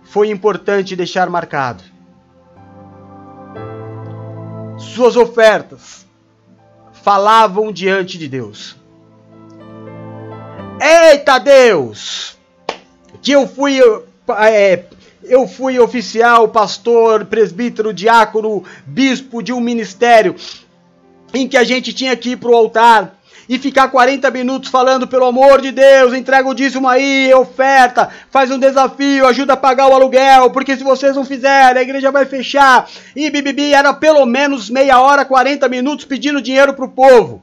foi 0.02 0.28
importante 0.28 0.96
deixar 0.96 1.30
marcado. 1.30 1.82
Suas 4.76 5.16
ofertas 5.16 6.06
falavam 6.92 7.72
diante 7.72 8.18
de 8.18 8.28
Deus. 8.28 8.76
Eita 10.80 11.38
Deus! 11.38 12.36
Que 13.22 13.32
eu 13.32 13.46
fui 13.46 13.80
é, 14.38 14.84
eu 15.22 15.48
fui 15.48 15.78
oficial, 15.78 16.48
pastor, 16.48 17.24
presbítero, 17.24 17.94
diácono, 17.94 18.62
bispo 18.86 19.42
de 19.42 19.52
um 19.52 19.60
ministério 19.60 20.34
em 21.34 21.48
que 21.48 21.56
a 21.56 21.64
gente 21.64 21.92
tinha 21.92 22.16
que 22.16 22.30
ir 22.30 22.36
para 22.36 22.50
o 22.50 22.54
altar 22.54 23.18
e 23.48 23.58
ficar 23.58 23.88
40 23.88 24.30
minutos 24.30 24.70
falando, 24.70 25.06
pelo 25.06 25.26
amor 25.26 25.60
de 25.60 25.70
Deus, 25.70 26.14
entrega 26.14 26.48
o 26.48 26.54
dízimo 26.54 26.88
aí, 26.88 27.32
oferta, 27.34 28.08
faz 28.30 28.50
um 28.50 28.58
desafio, 28.58 29.26
ajuda 29.26 29.52
a 29.52 29.56
pagar 29.56 29.88
o 29.88 29.94
aluguel, 29.94 30.50
porque 30.50 30.76
se 30.76 30.82
vocês 30.82 31.14
não 31.14 31.24
fizerem, 31.24 31.78
a 31.78 31.82
igreja 31.82 32.10
vai 32.10 32.24
fechar. 32.24 32.88
E 33.14 33.28
bibibi, 33.30 33.74
era 33.74 33.92
pelo 33.92 34.24
menos 34.24 34.70
meia 34.70 35.00
hora, 35.00 35.24
40 35.24 35.68
minutos 35.68 36.04
pedindo 36.04 36.40
dinheiro 36.40 36.72
para 36.72 36.84
o 36.84 36.90
povo. 36.90 37.42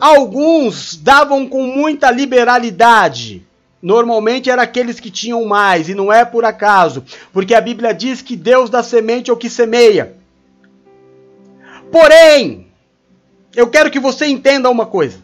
Alguns 0.00 0.96
davam 0.96 1.46
com 1.46 1.62
muita 1.62 2.10
liberalidade. 2.10 3.46
Normalmente 3.82 4.50
eram 4.50 4.62
aqueles 4.62 5.00
que 5.00 5.10
tinham 5.10 5.44
mais, 5.46 5.88
e 5.88 5.94
não 5.94 6.12
é 6.12 6.24
por 6.24 6.44
acaso, 6.44 7.02
porque 7.32 7.54
a 7.54 7.60
Bíblia 7.60 7.94
diz 7.94 8.20
que 8.20 8.36
Deus 8.36 8.68
dá 8.68 8.82
semente 8.82 9.30
ao 9.30 9.36
que 9.36 9.48
semeia. 9.48 10.19
Porém, 11.90 12.68
eu 13.54 13.68
quero 13.68 13.90
que 13.90 13.98
você 13.98 14.26
entenda 14.26 14.70
uma 14.70 14.86
coisa. 14.86 15.18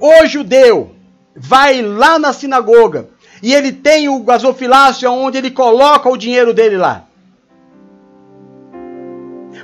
O 0.00 0.26
judeu 0.26 0.94
vai 1.34 1.82
lá 1.82 2.18
na 2.18 2.32
sinagoga 2.32 3.08
e 3.42 3.52
ele 3.52 3.72
tem 3.72 4.08
o 4.08 4.20
gasofilácio 4.20 5.10
onde 5.10 5.38
ele 5.38 5.50
coloca 5.50 6.08
o 6.08 6.16
dinheiro 6.16 6.54
dele 6.54 6.76
lá. 6.76 7.04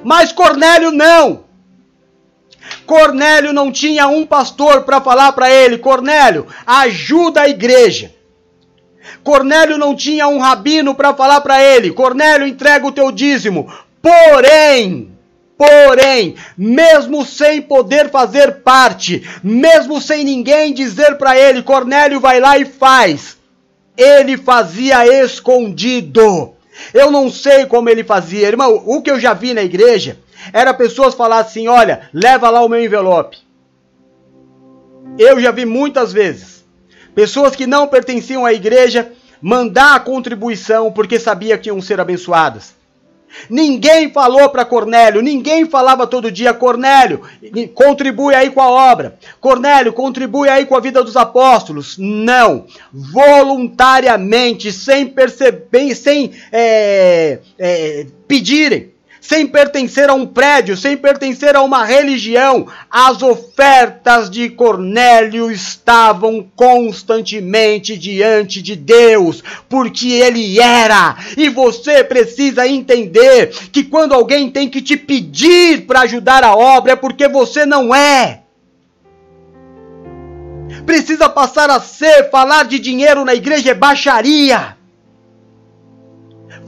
Mas 0.02 0.32
Cornélio 0.32 0.90
não. 0.90 1.44
Cornélio 2.86 3.52
não 3.52 3.70
tinha 3.70 4.06
um 4.06 4.26
pastor 4.26 4.82
para 4.82 5.00
falar 5.00 5.32
para 5.32 5.50
ele: 5.50 5.78
Cornélio, 5.78 6.46
ajuda 6.66 7.42
a 7.42 7.48
igreja. 7.48 8.12
Cornélio 9.22 9.78
não 9.78 9.94
tinha 9.94 10.28
um 10.28 10.38
rabino 10.38 10.94
para 10.94 11.14
falar 11.14 11.40
para 11.40 11.62
ele: 11.62 11.92
Cornélio, 11.92 12.46
entrega 12.46 12.86
o 12.86 12.92
teu 12.92 13.10
dízimo. 13.10 13.72
Porém, 14.02 15.10
Porém, 15.60 16.36
mesmo 16.56 17.22
sem 17.22 17.60
poder 17.60 18.08
fazer 18.08 18.62
parte, 18.62 19.28
mesmo 19.44 20.00
sem 20.00 20.24
ninguém 20.24 20.72
dizer 20.72 21.18
para 21.18 21.38
ele, 21.38 21.62
Cornélio 21.62 22.18
vai 22.18 22.40
lá 22.40 22.56
e 22.56 22.64
faz, 22.64 23.36
ele 23.94 24.38
fazia 24.38 25.06
escondido. 25.22 26.54
Eu 26.94 27.10
não 27.10 27.30
sei 27.30 27.66
como 27.66 27.90
ele 27.90 28.02
fazia, 28.02 28.48
irmão. 28.48 28.82
O 28.86 29.02
que 29.02 29.10
eu 29.10 29.20
já 29.20 29.34
vi 29.34 29.52
na 29.52 29.62
igreja 29.62 30.18
era 30.50 30.72
pessoas 30.72 31.14
falar 31.14 31.40
assim: 31.40 31.68
olha, 31.68 32.08
leva 32.10 32.48
lá 32.48 32.64
o 32.64 32.68
meu 32.68 32.82
envelope. 32.82 33.36
Eu 35.18 35.38
já 35.38 35.50
vi 35.50 35.66
muitas 35.66 36.10
vezes 36.10 36.64
pessoas 37.14 37.54
que 37.54 37.66
não 37.66 37.86
pertenciam 37.86 38.46
à 38.46 38.52
igreja 38.54 39.12
mandar 39.42 39.94
a 39.94 40.00
contribuição 40.00 40.90
porque 40.90 41.20
sabia 41.20 41.58
que 41.58 41.68
iam 41.68 41.82
ser 41.82 42.00
abençoadas. 42.00 42.79
Ninguém 43.48 44.10
falou 44.10 44.48
para 44.48 44.64
Cornélio, 44.64 45.22
ninguém 45.22 45.66
falava 45.66 46.06
todo 46.06 46.30
dia, 46.30 46.52
Cornélio, 46.52 47.22
contribui 47.74 48.34
aí 48.34 48.50
com 48.50 48.60
a 48.60 48.68
obra. 48.68 49.18
Cornélio, 49.40 49.92
contribui 49.92 50.48
aí 50.48 50.66
com 50.66 50.76
a 50.76 50.80
vida 50.80 51.02
dos 51.02 51.16
apóstolos. 51.16 51.96
Não. 51.98 52.66
Voluntariamente, 52.92 54.72
sem 54.72 55.06
perceber, 55.06 55.94
sem 55.94 56.32
é, 56.52 57.38
é, 57.58 58.06
pedirem 58.26 58.89
sem 59.20 59.46
pertencer 59.46 60.08
a 60.08 60.14
um 60.14 60.26
prédio, 60.26 60.76
sem 60.76 60.96
pertencer 60.96 61.54
a 61.54 61.62
uma 61.62 61.84
religião. 61.84 62.66
As 62.90 63.22
ofertas 63.22 64.30
de 64.30 64.48
Cornélio 64.48 65.50
estavam 65.50 66.46
constantemente 66.56 67.96
diante 67.96 68.62
de 68.62 68.74
Deus, 68.74 69.42
porque 69.68 70.08
ele 70.08 70.58
era. 70.58 71.16
E 71.36 71.48
você 71.48 72.02
precisa 72.02 72.66
entender 72.66 73.50
que 73.70 73.84
quando 73.84 74.14
alguém 74.14 74.50
tem 74.50 74.68
que 74.68 74.80
te 74.80 74.96
pedir 74.96 75.86
para 75.86 76.00
ajudar 76.00 76.42
a 76.42 76.54
obra, 76.54 76.92
é 76.92 76.96
porque 76.96 77.28
você 77.28 77.66
não 77.66 77.94
é 77.94 78.40
precisa 80.86 81.28
passar 81.28 81.70
a 81.70 81.78
ser, 81.78 82.30
falar 82.30 82.64
de 82.64 82.78
dinheiro 82.78 83.24
na 83.24 83.34
igreja 83.34 83.70
é 83.70 83.74
baixaria. 83.74 84.76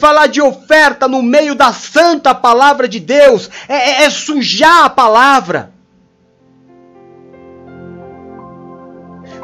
Falar 0.02 0.26
de 0.26 0.42
oferta 0.42 1.06
no 1.06 1.22
meio 1.22 1.54
da 1.54 1.72
santa 1.72 2.34
palavra 2.34 2.88
de 2.88 2.98
Deus 2.98 3.48
é, 3.68 3.76
é, 3.76 4.02
é 4.02 4.10
sujar 4.10 4.86
a 4.86 4.90
palavra. 4.90 5.72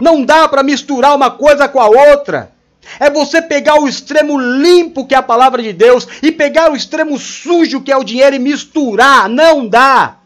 Não 0.00 0.24
dá 0.24 0.48
para 0.48 0.64
misturar 0.64 1.14
uma 1.14 1.30
coisa 1.30 1.68
com 1.68 1.80
a 1.80 1.86
outra. 1.86 2.50
É 2.98 3.08
você 3.08 3.40
pegar 3.40 3.80
o 3.80 3.86
extremo 3.86 4.36
limpo 4.36 5.06
que 5.06 5.14
é 5.14 5.18
a 5.18 5.22
palavra 5.22 5.62
de 5.62 5.72
Deus 5.72 6.08
e 6.20 6.32
pegar 6.32 6.72
o 6.72 6.74
extremo 6.74 7.16
sujo 7.20 7.80
que 7.80 7.92
é 7.92 7.96
o 7.96 8.02
dinheiro 8.02 8.34
e 8.34 8.40
misturar. 8.40 9.28
Não 9.28 9.64
dá. 9.64 10.16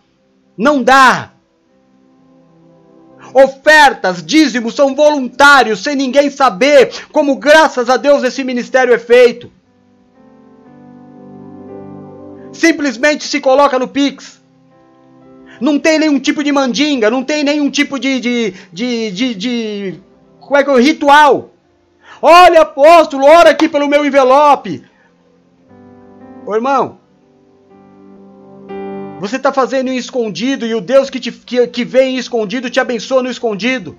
Não 0.57 0.83
dá. 0.83 1.33
Ofertas, 3.35 4.25
dízimos 4.25 4.75
são 4.75 4.95
voluntários, 4.95 5.83
sem 5.83 5.95
ninguém 5.95 6.31
saber 6.31 6.91
como, 7.13 7.37
graças 7.37 7.91
a 7.91 7.99
Deus, 7.99 8.25
esse 8.25 8.43
ministério 8.43 8.95
é 8.95 8.99
feito 8.99 9.53
simplesmente 12.53 13.25
se 13.25 13.41
coloca 13.41 13.79
no 13.79 13.89
Pix. 13.89 14.41
Não 15.61 15.79
tem 15.79 15.99
nenhum 15.99 16.19
tipo 16.19 16.43
de 16.43 16.51
mandinga, 16.51 17.11
não 17.11 17.23
tem 17.23 17.45
nenhum 17.45 17.71
tipo 17.71 17.99
de. 17.99 18.21
de, 18.21 18.55
de, 18.73 19.11
de, 19.11 19.35
de 19.35 20.01
como 20.41 20.57
é 20.57 20.65
que 20.65 20.71
é 20.71 20.81
ritual? 20.81 21.51
Olha, 22.21 22.63
apóstolo, 22.63 23.25
ora 23.25 23.51
aqui 23.51 23.69
pelo 23.69 23.89
meu 23.89 24.05
envelope. 24.05 24.85
Ô 26.45 26.55
irmão, 26.55 26.99
você 29.21 29.37
está 29.37 29.53
fazendo 29.53 29.89
em 29.89 29.97
escondido 29.97 30.67
e 30.67 30.75
o 30.75 30.81
Deus 30.81 31.09
que, 31.09 31.21
te, 31.21 31.31
que, 31.31 31.65
que 31.69 31.85
vem 31.85 32.17
em 32.17 32.19
escondido 32.19 32.69
te 32.69 32.81
abençoa 32.81 33.23
no 33.23 33.31
escondido. 33.31 33.97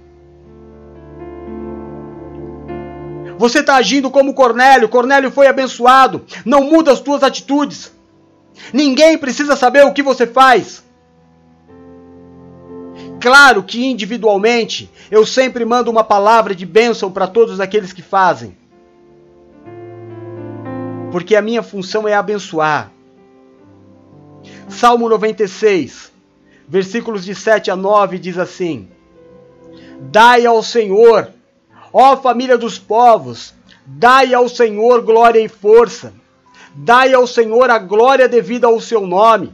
Você 3.38 3.60
está 3.60 3.76
agindo 3.76 4.12
como 4.12 4.34
Cornélio. 4.34 4.90
Cornélio 4.90 5.32
foi 5.32 5.48
abençoado. 5.48 6.26
Não 6.46 6.64
muda 6.64 6.92
as 6.92 7.00
tuas 7.00 7.24
atitudes. 7.24 7.94
Ninguém 8.72 9.18
precisa 9.18 9.56
saber 9.56 9.86
o 9.86 9.94
que 9.94 10.04
você 10.04 10.28
faz. 10.28 10.84
Claro 13.20 13.64
que 13.64 13.86
individualmente 13.86 14.92
eu 15.10 15.26
sempre 15.26 15.64
mando 15.64 15.90
uma 15.90 16.04
palavra 16.04 16.54
de 16.54 16.66
bênção 16.66 17.12
para 17.12 17.28
todos 17.28 17.60
aqueles 17.60 17.94
que 17.94 18.02
fazem. 18.02 18.56
Porque 21.12 21.36
a 21.36 21.42
minha 21.42 21.64
função 21.64 22.08
é 22.08 22.14
abençoar. 22.14 22.92
Salmo 24.68 25.08
96, 25.08 26.12
versículos 26.68 27.24
de 27.24 27.34
7 27.34 27.72
a 27.72 27.76
9 27.76 28.18
diz 28.20 28.38
assim: 28.38 28.90
Dai 30.02 30.46
ao 30.46 30.62
Senhor, 30.62 31.30
ó 31.94 32.18
família 32.18 32.58
dos 32.58 32.78
povos, 32.78 33.54
dai 33.86 34.34
ao 34.34 34.50
Senhor 34.50 35.02
glória 35.02 35.40
e 35.40 35.48
força 35.48 36.14
Dai 36.74 37.14
ao 37.14 37.28
Senhor 37.28 37.70
a 37.70 37.78
glória 37.78 38.28
devida 38.28 38.68
ao 38.68 38.80
seu 38.80 39.06
nome. 39.06 39.54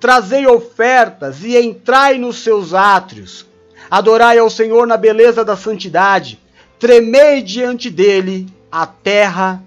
Trazei 0.00 0.46
ofertas 0.46 1.44
e 1.44 1.56
entrai 1.56 2.18
nos 2.18 2.38
seus 2.42 2.72
átrios. 2.72 3.46
Adorai 3.90 4.38
ao 4.38 4.48
Senhor 4.48 4.86
na 4.86 4.96
beleza 4.96 5.44
da 5.44 5.56
santidade. 5.56 6.40
Tremei 6.78 7.42
diante 7.42 7.90
dele 7.90 8.46
a 8.72 8.86
terra 8.86 9.62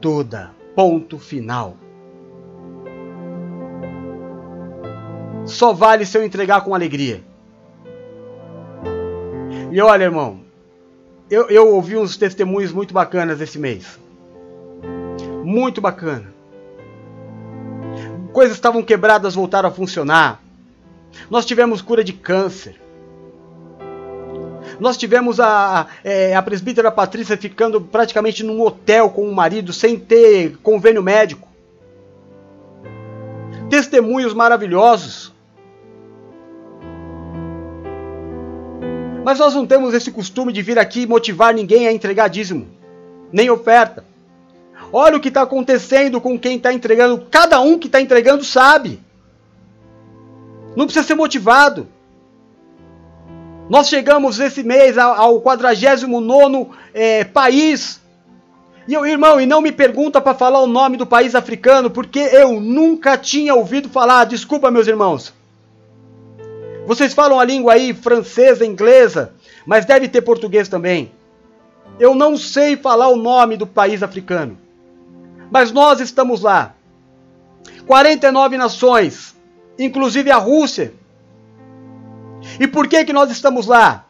toda. 0.00 0.50
Ponto 0.74 1.18
final. 1.18 1.76
Só 5.46 5.72
vale 5.72 6.04
se 6.04 6.16
eu 6.16 6.24
entregar 6.24 6.60
com 6.60 6.74
alegria. 6.74 7.22
E 9.72 9.80
olha, 9.80 10.04
irmão, 10.04 10.40
eu, 11.30 11.48
eu 11.48 11.74
ouvi 11.74 11.96
uns 11.96 12.16
testemunhos 12.16 12.72
muito 12.72 12.92
bacanas 12.92 13.40
esse 13.40 13.58
mês 13.58 13.98
muito 15.48 15.80
bacana. 15.80 16.26
Coisas 18.34 18.54
estavam 18.54 18.82
quebradas 18.82 19.34
voltaram 19.34 19.70
a 19.70 19.72
funcionar. 19.72 20.42
Nós 21.30 21.46
tivemos 21.46 21.80
cura 21.80 22.04
de 22.04 22.12
câncer. 22.12 22.78
Nós 24.78 24.98
tivemos 24.98 25.40
a, 25.40 25.86
é, 26.04 26.36
a 26.36 26.42
presbítera 26.42 26.92
Patrícia 26.92 27.34
ficando 27.34 27.80
praticamente 27.80 28.44
num 28.44 28.60
hotel 28.60 29.08
com 29.08 29.26
o 29.26 29.34
marido 29.34 29.72
sem 29.72 29.98
ter 29.98 30.58
convênio 30.58 31.02
médico. 31.02 31.48
Testemunhos 33.70 34.34
maravilhosos. 34.34 35.32
Mas 39.24 39.38
nós 39.38 39.54
não 39.54 39.66
temos 39.66 39.94
esse 39.94 40.12
costume 40.12 40.52
de 40.52 40.60
vir 40.60 40.78
aqui 40.78 41.06
motivar 41.06 41.54
ninguém 41.54 41.88
a 41.88 41.92
entregar 41.92 42.28
dízimo, 42.28 42.68
nem 43.32 43.48
oferta. 43.48 44.04
Olha 44.92 45.16
o 45.16 45.20
que 45.20 45.28
está 45.28 45.42
acontecendo 45.42 46.20
com 46.20 46.38
quem 46.38 46.56
está 46.56 46.72
entregando. 46.72 47.26
Cada 47.30 47.60
um 47.60 47.78
que 47.78 47.86
está 47.86 48.00
entregando 48.00 48.44
sabe. 48.44 49.00
Não 50.74 50.86
precisa 50.86 51.06
ser 51.06 51.14
motivado. 51.14 51.88
Nós 53.68 53.88
chegamos 53.88 54.40
esse 54.40 54.62
mês 54.62 54.96
ao 54.96 55.40
49 55.40 56.70
é, 56.94 57.24
país. 57.24 58.00
E 58.86 58.94
eu, 58.94 59.04
irmão, 59.04 59.38
e 59.38 59.44
não 59.44 59.60
me 59.60 59.70
pergunta 59.70 60.18
para 60.20 60.32
falar 60.32 60.62
o 60.62 60.66
nome 60.66 60.96
do 60.96 61.04
país 61.04 61.34
africano, 61.34 61.90
porque 61.90 62.18
eu 62.18 62.58
nunca 62.58 63.18
tinha 63.18 63.54
ouvido 63.54 63.88
falar. 63.90 64.24
Desculpa, 64.24 64.70
meus 64.70 64.86
irmãos. 64.86 65.34
Vocês 66.86 67.12
falam 67.12 67.38
a 67.38 67.44
língua 67.44 67.74
aí 67.74 67.92
francesa, 67.92 68.64
inglesa, 68.64 69.34
mas 69.66 69.84
deve 69.84 70.08
ter 70.08 70.22
português 70.22 70.70
também. 70.70 71.12
Eu 72.00 72.14
não 72.14 72.34
sei 72.38 72.76
falar 72.76 73.08
o 73.08 73.16
nome 73.16 73.58
do 73.58 73.66
país 73.66 74.02
africano. 74.02 74.56
Mas 75.50 75.72
nós 75.72 76.00
estamos 76.00 76.42
lá. 76.42 76.74
49 77.86 78.56
nações, 78.56 79.34
inclusive 79.78 80.30
a 80.30 80.36
Rússia. 80.36 80.92
E 82.60 82.66
por 82.66 82.86
que 82.86 83.04
que 83.04 83.12
nós 83.12 83.30
estamos 83.30 83.66
lá? 83.66 84.04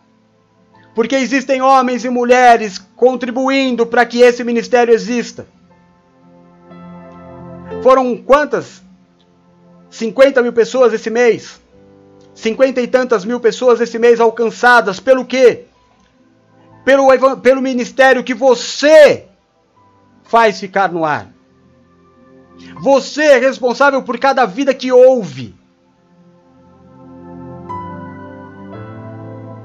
Porque 0.95 1.15
existem 1.15 1.63
homens 1.63 2.05
e 2.05 2.11
mulheres 2.11 2.79
contribuindo 2.97 3.87
para 3.87 4.05
que 4.05 4.21
esse 4.21 4.43
ministério 4.43 4.93
exista. 4.93 5.47
Foram 7.83 8.17
quantas? 8.17 8.83
50 9.91 10.43
mil 10.43 10.53
pessoas 10.53 10.93
esse 10.93 11.09
mês. 11.09 11.61
50 12.35 12.81
e 12.81 12.87
tantas 12.89 13.25
mil 13.25 13.39
pessoas 13.39 13.81
esse 13.81 13.99
mês 13.99 14.21
alcançadas. 14.21 14.99
Pelo 14.99 15.25
quê? 15.25 15.67
Pelo, 16.85 17.07
pelo 17.37 17.63
ministério 17.63 18.25
que 18.25 18.35
você 18.35 19.28
faz 20.29 20.61
ficar 20.61 20.93
no 20.93 21.05
ar. 21.07 21.27
Você 22.83 23.23
é 23.23 23.39
responsável 23.39 24.03
por 24.03 24.19
cada 24.19 24.45
vida 24.45 24.75
que 24.75 24.93
ouve. 24.93 25.55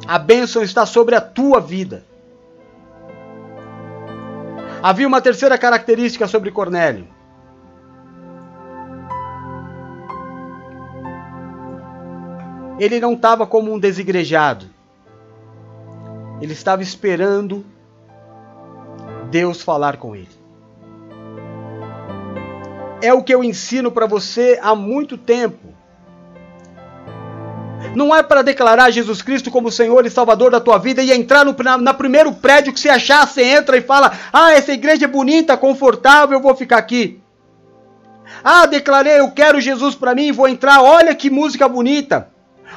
A 0.08 0.18
bênção 0.18 0.64
está 0.64 0.86
sobre 0.86 1.16
a 1.16 1.22
tua 1.22 1.60
vida. 1.60 2.06
Havia 4.82 5.08
uma 5.08 5.22
terceira 5.22 5.58
característica 5.58 6.28
sobre 6.28 6.50
Cornélio. 6.50 7.08
Ele 12.80 13.00
não 13.02 13.14
estava 13.14 13.46
como 13.46 13.74
um 13.74 13.80
desigrejado. 13.80 14.66
Ele 16.42 16.54
estava 16.54 16.82
esperando 16.82 17.66
Deus 19.30 19.62
falar 19.62 19.98
com 19.98 20.16
ele. 20.16 20.33
É 23.04 23.14
o 23.14 23.22
que 23.22 23.36
eu 23.36 23.44
ensino 23.44 23.92
para 23.92 24.06
você 24.06 24.58
há 24.62 24.74
muito 24.74 25.18
tempo. 25.18 25.74
Não 27.94 28.16
é 28.16 28.24
para 28.24 28.42
declarar 28.42 28.92
Jesus 28.92 29.22
Cristo 29.22 29.52
como 29.52 29.70
Senhor 29.70 30.06
e 30.06 30.10
Salvador 30.10 30.52
da 30.52 30.62
tua 30.62 30.78
vida 30.78 31.04
e 31.04 31.12
entrar 31.12 31.44
no 31.44 31.54
na, 31.62 31.78
na 31.78 31.94
primeiro 31.94 32.32
prédio 32.32 32.72
que 32.72 32.80
você 32.80 32.88
achar, 32.88 33.28
você 33.28 33.44
entra 33.44 33.76
e 33.76 33.82
fala: 33.82 34.18
Ah, 34.32 34.54
essa 34.54 34.72
igreja 34.72 35.04
é 35.04 35.08
bonita, 35.10 35.58
confortável, 35.58 36.38
eu 36.38 36.42
vou 36.42 36.56
ficar 36.56 36.78
aqui. 36.78 37.20
Ah, 38.42 38.66
declarei, 38.66 39.20
eu 39.20 39.32
quero 39.32 39.60
Jesus 39.60 39.96
para 39.96 40.16
mim, 40.16 40.32
vou 40.32 40.48
entrar, 40.48 40.82
olha 40.82 41.14
que 41.14 41.30
música 41.30 41.68
bonita. 41.68 42.30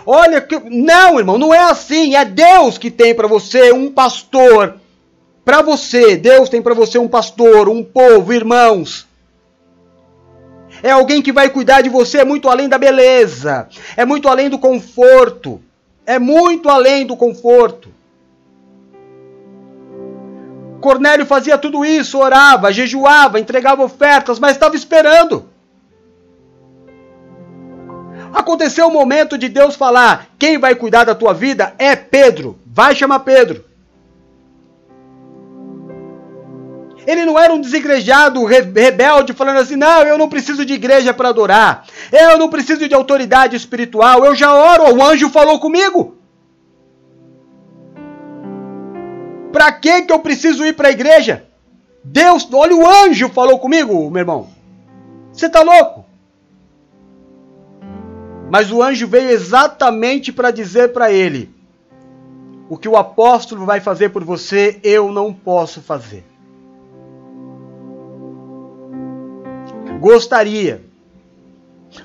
Olha 0.04 0.40
que. 0.40 0.58
Não, 0.68 1.20
irmão, 1.20 1.38
não 1.38 1.54
é 1.54 1.70
assim. 1.70 2.16
É 2.16 2.24
Deus 2.24 2.78
que 2.78 2.90
tem 2.90 3.14
para 3.14 3.28
você 3.28 3.72
um 3.72 3.92
pastor. 3.92 4.74
Para 5.44 5.62
você, 5.62 6.16
Deus 6.16 6.48
tem 6.48 6.60
para 6.60 6.74
você 6.74 6.98
um 6.98 7.06
pastor, 7.06 7.68
um 7.68 7.84
povo, 7.84 8.32
irmãos. 8.32 9.06
É 10.82 10.90
alguém 10.90 11.22
que 11.22 11.32
vai 11.32 11.50
cuidar 11.50 11.82
de 11.82 11.88
você 11.88 12.24
muito 12.24 12.48
além 12.48 12.68
da 12.68 12.78
beleza, 12.78 13.68
é 13.96 14.04
muito 14.04 14.28
além 14.28 14.48
do 14.48 14.58
conforto, 14.58 15.60
é 16.04 16.18
muito 16.18 16.68
além 16.68 17.06
do 17.06 17.16
conforto. 17.16 17.94
Cornélio 20.80 21.26
fazia 21.26 21.58
tudo 21.58 21.84
isso, 21.84 22.18
orava, 22.18 22.72
jejuava, 22.72 23.40
entregava 23.40 23.82
ofertas, 23.82 24.38
mas 24.38 24.52
estava 24.52 24.76
esperando. 24.76 25.48
Aconteceu 28.32 28.86
o 28.86 28.92
momento 28.92 29.38
de 29.38 29.48
Deus 29.48 29.74
falar: 29.74 30.28
quem 30.38 30.58
vai 30.58 30.74
cuidar 30.74 31.04
da 31.04 31.14
tua 31.14 31.32
vida 31.32 31.74
é 31.78 31.96
Pedro. 31.96 32.58
Vai 32.66 32.94
chamar 32.94 33.20
Pedro. 33.20 33.64
Ele 37.06 37.24
não 37.24 37.38
era 37.38 37.54
um 37.54 37.60
desigrejado 37.60 38.44
rebelde 38.44 39.32
falando 39.32 39.58
assim: 39.58 39.76
não, 39.76 40.02
eu 40.02 40.18
não 40.18 40.28
preciso 40.28 40.64
de 40.64 40.74
igreja 40.74 41.14
para 41.14 41.28
adorar, 41.28 41.86
eu 42.10 42.36
não 42.36 42.48
preciso 42.48 42.88
de 42.88 42.94
autoridade 42.94 43.54
espiritual, 43.54 44.24
eu 44.24 44.34
já 44.34 44.52
oro, 44.52 44.92
o 44.92 45.04
anjo 45.04 45.28
falou 45.30 45.60
comigo. 45.60 46.16
Para 49.52 49.72
que 49.72 50.02
que 50.02 50.12
eu 50.12 50.18
preciso 50.18 50.66
ir 50.66 50.74
para 50.74 50.88
a 50.88 50.92
igreja? 50.92 51.46
Deus, 52.02 52.48
olha 52.52 52.74
o 52.74 52.86
anjo 52.86 53.28
falou 53.28 53.58
comigo, 53.58 54.10
meu 54.10 54.20
irmão. 54.20 54.48
Você 55.32 55.48
tá 55.48 55.62
louco? 55.62 56.04
Mas 58.50 58.70
o 58.70 58.82
anjo 58.82 59.06
veio 59.06 59.30
exatamente 59.30 60.32
para 60.32 60.50
dizer 60.50 60.92
para 60.92 61.12
ele: 61.12 61.54
o 62.68 62.76
que 62.76 62.88
o 62.88 62.96
apóstolo 62.96 63.64
vai 63.64 63.80
fazer 63.80 64.08
por 64.08 64.24
você, 64.24 64.80
eu 64.82 65.12
não 65.12 65.32
posso 65.32 65.80
fazer. 65.80 66.24
Gostaria. 70.00 70.82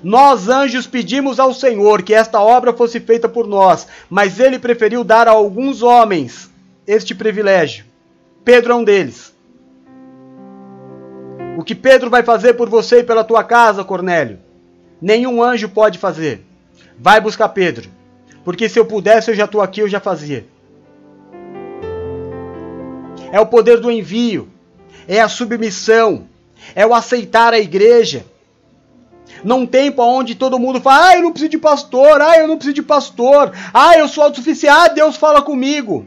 Nós, 0.04 0.48
anjos, 0.48 0.88
pedimos 0.88 1.40
ao 1.40 1.54
Senhor 1.54 2.02
que 2.02 2.14
esta 2.14 2.40
obra 2.40 2.74
fosse 2.74 3.00
feita 3.00 3.28
por 3.28 3.48
nós, 3.48 3.88
mas 4.10 4.40
ele 4.40 4.58
preferiu 4.58 5.04
dar 5.04 5.28
a 5.28 5.32
alguns 5.32 5.82
homens 5.82 6.50
este 6.88 7.14
privilégio. 7.14 7.86
Pedro 8.44 8.74
é 8.74 8.76
um 8.76 8.84
deles. 8.84 9.36
O 11.58 11.64
que 11.64 11.76
Pedro 11.76 12.10
vai 12.10 12.24
fazer 12.24 12.54
por 12.54 12.70
você 12.70 13.00
e 13.00 13.04
pela 13.04 13.24
tua 13.24 13.44
casa, 13.44 13.84
Cornélio, 13.84 14.40
nenhum 15.02 15.44
anjo 15.44 15.70
pode 15.70 16.00
fazer. 16.00 16.46
Vai 16.98 17.20
buscar 17.20 17.50
Pedro, 17.50 17.90
porque 18.44 18.70
se 18.70 18.80
eu 18.80 18.86
pudesse, 18.86 19.30
eu 19.30 19.36
já 19.36 19.46
estou 19.46 19.62
aqui, 19.62 19.82
eu 19.82 19.90
já 19.90 20.00
fazia. 20.00 20.46
É 23.32 23.40
o 23.40 23.46
poder 23.46 23.80
do 23.80 23.92
envio, 23.92 24.50
é 25.08 25.20
a 25.22 25.28
submissão, 25.30 26.28
é 26.76 26.86
o 26.86 26.94
aceitar 26.94 27.54
a 27.54 27.60
igreja. 27.60 28.26
Num 29.44 29.66
tempo 29.66 30.04
onde 30.04 30.36
todo 30.36 30.60
mundo 30.60 30.80
fala, 30.82 31.10
ah, 31.10 31.16
eu 31.16 31.24
não 31.24 31.32
preciso 31.32 31.52
de 31.52 31.58
pastor, 31.58 32.22
ah, 32.22 32.38
eu 32.38 32.48
não 32.48 32.58
preciso 32.58 32.76
de 32.76 32.84
pastor, 32.84 33.52
ah, 33.74 33.98
eu 33.98 34.08
sou 34.08 34.24
autossuficiente, 34.24 34.76
ah, 34.78 34.88
Deus 34.88 35.16
fala 35.16 35.42
comigo. 35.42 36.06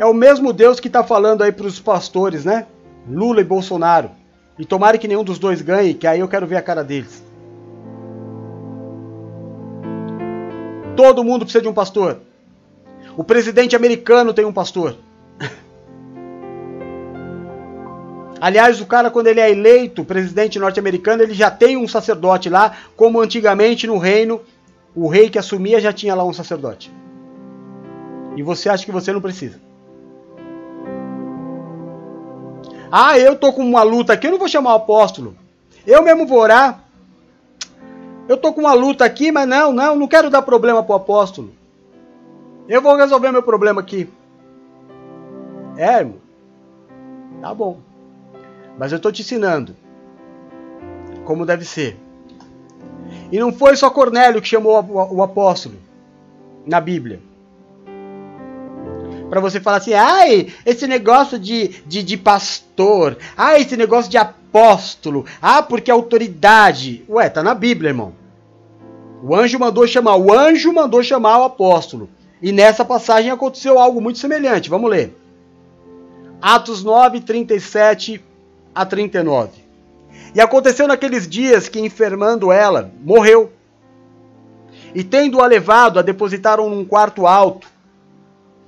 É 0.00 0.04
o 0.04 0.14
mesmo 0.14 0.52
Deus 0.52 0.78
que 0.78 0.86
está 0.86 1.02
falando 1.02 1.42
aí 1.42 1.50
para 1.50 1.66
os 1.66 1.80
pastores, 1.80 2.44
né? 2.44 2.66
Lula 3.08 3.40
e 3.40 3.44
Bolsonaro. 3.44 4.10
E 4.58 4.64
tomara 4.64 4.98
que 4.98 5.08
nenhum 5.08 5.24
dos 5.24 5.38
dois 5.38 5.60
ganhe, 5.60 5.94
que 5.94 6.06
aí 6.06 6.20
eu 6.20 6.28
quero 6.28 6.46
ver 6.46 6.56
a 6.56 6.62
cara 6.62 6.84
deles. 6.84 7.22
Todo 10.96 11.24
mundo 11.24 11.44
precisa 11.44 11.62
de 11.62 11.68
um 11.68 11.72
pastor. 11.72 12.20
O 13.16 13.24
presidente 13.24 13.74
americano 13.74 14.34
tem 14.34 14.44
um 14.44 14.52
pastor. 14.52 14.96
Aliás, 18.40 18.80
o 18.80 18.86
cara, 18.86 19.10
quando 19.10 19.26
ele 19.26 19.40
é 19.40 19.50
eleito 19.50 20.04
presidente 20.04 20.58
norte-americano, 20.58 21.22
ele 21.22 21.34
já 21.34 21.50
tem 21.50 21.76
um 21.76 21.88
sacerdote 21.88 22.48
lá, 22.48 22.76
como 22.96 23.20
antigamente 23.20 23.86
no 23.86 23.98
reino, 23.98 24.40
o 24.94 25.08
rei 25.08 25.28
que 25.28 25.38
assumia 25.38 25.80
já 25.80 25.92
tinha 25.92 26.14
lá 26.14 26.24
um 26.24 26.32
sacerdote. 26.32 26.92
E 28.36 28.42
você 28.42 28.68
acha 28.68 28.84
que 28.84 28.92
você 28.92 29.12
não 29.12 29.20
precisa? 29.20 29.60
Ah, 32.90 33.18
eu 33.18 33.36
tô 33.36 33.52
com 33.52 33.62
uma 33.62 33.82
luta 33.82 34.12
aqui, 34.12 34.26
eu 34.26 34.30
não 34.30 34.38
vou 34.38 34.48
chamar 34.48 34.72
o 34.72 34.76
apóstolo. 34.76 35.36
Eu 35.86 36.02
mesmo 36.02 36.26
vou 36.26 36.38
orar. 36.38 36.84
Eu 38.28 38.36
tô 38.36 38.52
com 38.52 38.60
uma 38.60 38.74
luta 38.74 39.04
aqui, 39.04 39.32
mas 39.32 39.48
não, 39.48 39.72
não, 39.72 39.96
não 39.96 40.06
quero 40.06 40.30
dar 40.30 40.42
problema 40.42 40.82
pro 40.82 40.94
apóstolo. 40.94 41.52
Eu 42.68 42.80
vou 42.82 42.94
resolver 42.94 43.32
meu 43.32 43.42
problema 43.42 43.80
aqui. 43.80 44.08
É, 45.76 45.98
irmão. 45.98 46.16
Tá 47.40 47.54
bom. 47.54 47.87
Mas 48.78 48.92
eu 48.92 48.96
estou 48.96 49.10
te 49.10 49.22
ensinando 49.22 49.76
como 51.28 51.44
deve 51.44 51.62
ser. 51.62 51.98
E 53.30 53.38
não 53.38 53.52
foi 53.52 53.76
só 53.76 53.90
Cornélio 53.90 54.40
que 54.40 54.48
chamou 54.48 54.82
o 55.10 55.22
apóstolo 55.22 55.74
na 56.64 56.80
Bíblia. 56.80 57.20
Para 59.28 59.38
você 59.38 59.60
falar 59.60 59.76
assim, 59.76 59.92
ai, 59.92 60.50
esse 60.64 60.86
negócio 60.86 61.38
de, 61.38 61.68
de, 61.84 62.02
de 62.02 62.16
pastor, 62.16 63.18
ai, 63.36 63.60
esse 63.60 63.76
negócio 63.76 64.10
de 64.10 64.16
apóstolo, 64.16 65.26
ah, 65.42 65.62
porque 65.62 65.90
autoridade. 65.90 67.04
Ué, 67.10 67.28
tá 67.28 67.42
na 67.42 67.54
Bíblia, 67.54 67.90
irmão. 67.90 68.14
O 69.22 69.34
anjo 69.34 69.58
mandou 69.58 69.86
chamar, 69.86 70.16
o 70.16 70.32
anjo 70.32 70.72
mandou 70.72 71.02
chamar 71.02 71.40
o 71.40 71.44
apóstolo. 71.44 72.08
E 72.40 72.52
nessa 72.52 72.86
passagem 72.86 73.30
aconteceu 73.30 73.78
algo 73.78 74.00
muito 74.00 74.18
semelhante. 74.18 74.70
Vamos 74.70 74.88
ler. 74.88 75.14
Atos 76.40 76.82
9, 76.82 77.20
37 77.20 78.24
a 78.74 78.84
39. 78.84 79.50
E 80.34 80.40
aconteceu 80.40 80.86
naqueles 80.86 81.28
dias 81.28 81.68
que, 81.68 81.80
enfermando 81.80 82.52
ela, 82.52 82.92
morreu. 83.00 83.52
E 84.94 85.02
tendo-a 85.02 85.46
levado, 85.46 85.98
a 85.98 86.02
depositaram 86.02 86.68
num 86.68 86.84
quarto 86.84 87.26
alto. 87.26 87.68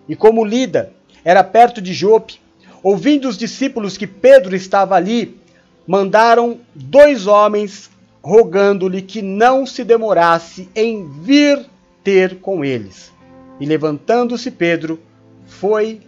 E 0.08 0.16
como 0.16 0.44
Lida 0.44 0.92
era 1.24 1.44
perto 1.44 1.80
de 1.80 1.92
Jope, 1.92 2.40
ouvindo 2.82 3.28
os 3.28 3.36
discípulos 3.36 3.96
que 3.96 4.06
Pedro 4.06 4.56
estava 4.56 4.94
ali, 4.94 5.38
mandaram 5.86 6.60
dois 6.74 7.26
homens 7.26 7.90
rogando-lhe 8.22 9.02
que 9.02 9.22
não 9.22 9.64
se 9.64 9.82
demorasse 9.84 10.68
em 10.74 11.08
vir 11.08 11.64
ter 12.04 12.40
com 12.40 12.64
eles. 12.64 13.12
E 13.58 13.66
levantando-se 13.66 14.50
Pedro, 14.50 15.00
foi 15.46 16.00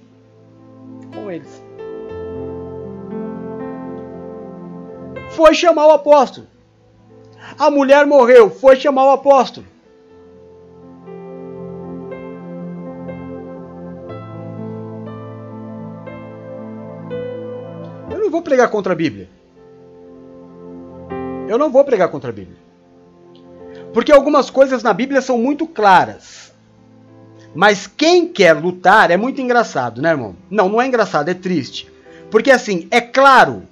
com 1.14 1.30
eles. 1.30 1.62
Foi 5.33 5.55
chamar 5.55 5.87
o 5.87 5.93
apóstolo. 5.93 6.47
A 7.59 7.70
mulher 7.70 8.07
morreu, 8.07 8.51
foi 8.51 8.76
chamar 8.76 9.05
o 9.07 9.11
apóstolo. 9.11 9.66
Eu 18.11 18.18
não 18.18 18.30
vou 18.30 18.43
pregar 18.43 18.70
contra 18.70 18.93
a 18.93 18.97
Bíblia. 18.97 19.28
Eu 21.49 21.59
não 21.59 21.70
vou 21.70 21.85
pregar 21.85 22.09
contra 22.09 22.30
a 22.30 22.33
Bíblia. 22.33 22.59
Porque 23.93 24.12
algumas 24.12 24.51
coisas 24.51 24.83
na 24.83 24.93
Bíblia 24.93 25.20
são 25.20 25.39
muito 25.39 25.66
claras. 25.66 26.53
Mas 27.55 27.87
quem 27.87 28.28
quer 28.28 28.55
lutar 28.55 29.11
é 29.11 29.16
muito 29.16 29.41
engraçado, 29.41 30.01
né, 30.01 30.11
irmão? 30.11 30.37
Não, 30.51 30.68
não 30.68 30.80
é 30.80 30.87
engraçado, 30.87 31.28
é 31.28 31.35
triste. 31.35 31.91
Porque 32.30 32.51
assim, 32.51 32.87
é 32.91 33.01
claro 33.01 33.68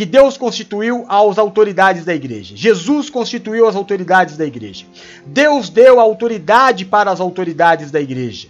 que 0.00 0.06
Deus 0.06 0.38
constituiu 0.38 1.04
as 1.10 1.36
autoridades 1.36 2.06
da 2.06 2.14
igreja. 2.14 2.56
Jesus 2.56 3.10
constituiu 3.10 3.68
as 3.68 3.76
autoridades 3.76 4.34
da 4.34 4.46
igreja. 4.46 4.86
Deus 5.26 5.68
deu 5.68 6.00
autoridade 6.00 6.86
para 6.86 7.10
as 7.10 7.20
autoridades 7.20 7.90
da 7.90 8.00
igreja, 8.00 8.48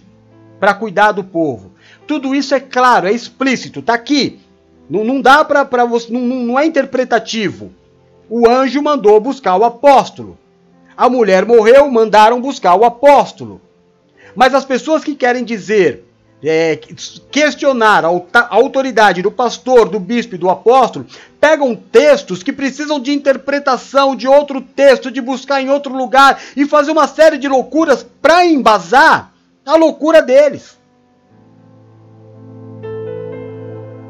para 0.61 0.73
cuidar 0.73 1.11
do 1.11 1.25
povo. 1.25 1.73
Tudo 2.07 2.33
isso 2.33 2.55
é 2.55 2.59
claro, 2.61 3.05
é 3.05 3.11
explícito, 3.11 3.81
tá 3.81 3.93
aqui. 3.93 4.39
Não, 4.89 5.03
não 5.03 5.19
dá 5.19 5.43
para 5.43 5.83
você, 5.83 6.09
não, 6.09 6.21
não 6.21 6.57
é 6.57 6.65
interpretativo. 6.65 7.73
O 8.29 8.47
anjo 8.47 8.81
mandou 8.81 9.19
buscar 9.19 9.57
o 9.57 9.65
apóstolo. 9.65 10.37
A 10.95 11.09
mulher 11.09 11.45
morreu, 11.45 11.91
mandaram 11.91 12.39
buscar 12.39 12.75
o 12.75 12.85
apóstolo. 12.85 13.59
Mas 14.33 14.53
as 14.53 14.63
pessoas 14.63 15.03
que 15.03 15.15
querem 15.15 15.43
dizer, 15.43 16.05
é, 16.43 16.79
questionar 17.29 18.03
a 18.03 18.47
autoridade 18.49 19.21
do 19.21 19.31
pastor, 19.31 19.87
do 19.87 19.99
bispo 19.99 20.35
e 20.35 20.37
do 20.37 20.49
apóstolo, 20.49 21.05
pegam 21.39 21.75
textos 21.75 22.41
que 22.41 22.51
precisam 22.51 22.99
de 22.99 23.11
interpretação 23.11 24.15
de 24.15 24.27
outro 24.27 24.61
texto, 24.61 25.11
de 25.11 25.21
buscar 25.21 25.61
em 25.61 25.69
outro 25.69 25.93
lugar 25.93 26.41
e 26.55 26.65
fazer 26.65 26.91
uma 26.91 27.07
série 27.07 27.37
de 27.37 27.47
loucuras 27.47 28.05
para 28.21 28.45
embasar 28.45 29.31
a 29.65 29.75
loucura 29.75 30.21
deles. 30.21 30.79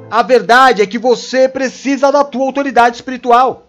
A 0.09 0.23
verdade 0.23 0.82
é 0.82 0.86
que 0.86 0.97
você 0.97 1.47
precisa 1.47 2.11
da 2.11 2.23
tua 2.23 2.45
autoridade 2.45 2.97
espiritual. 2.97 3.67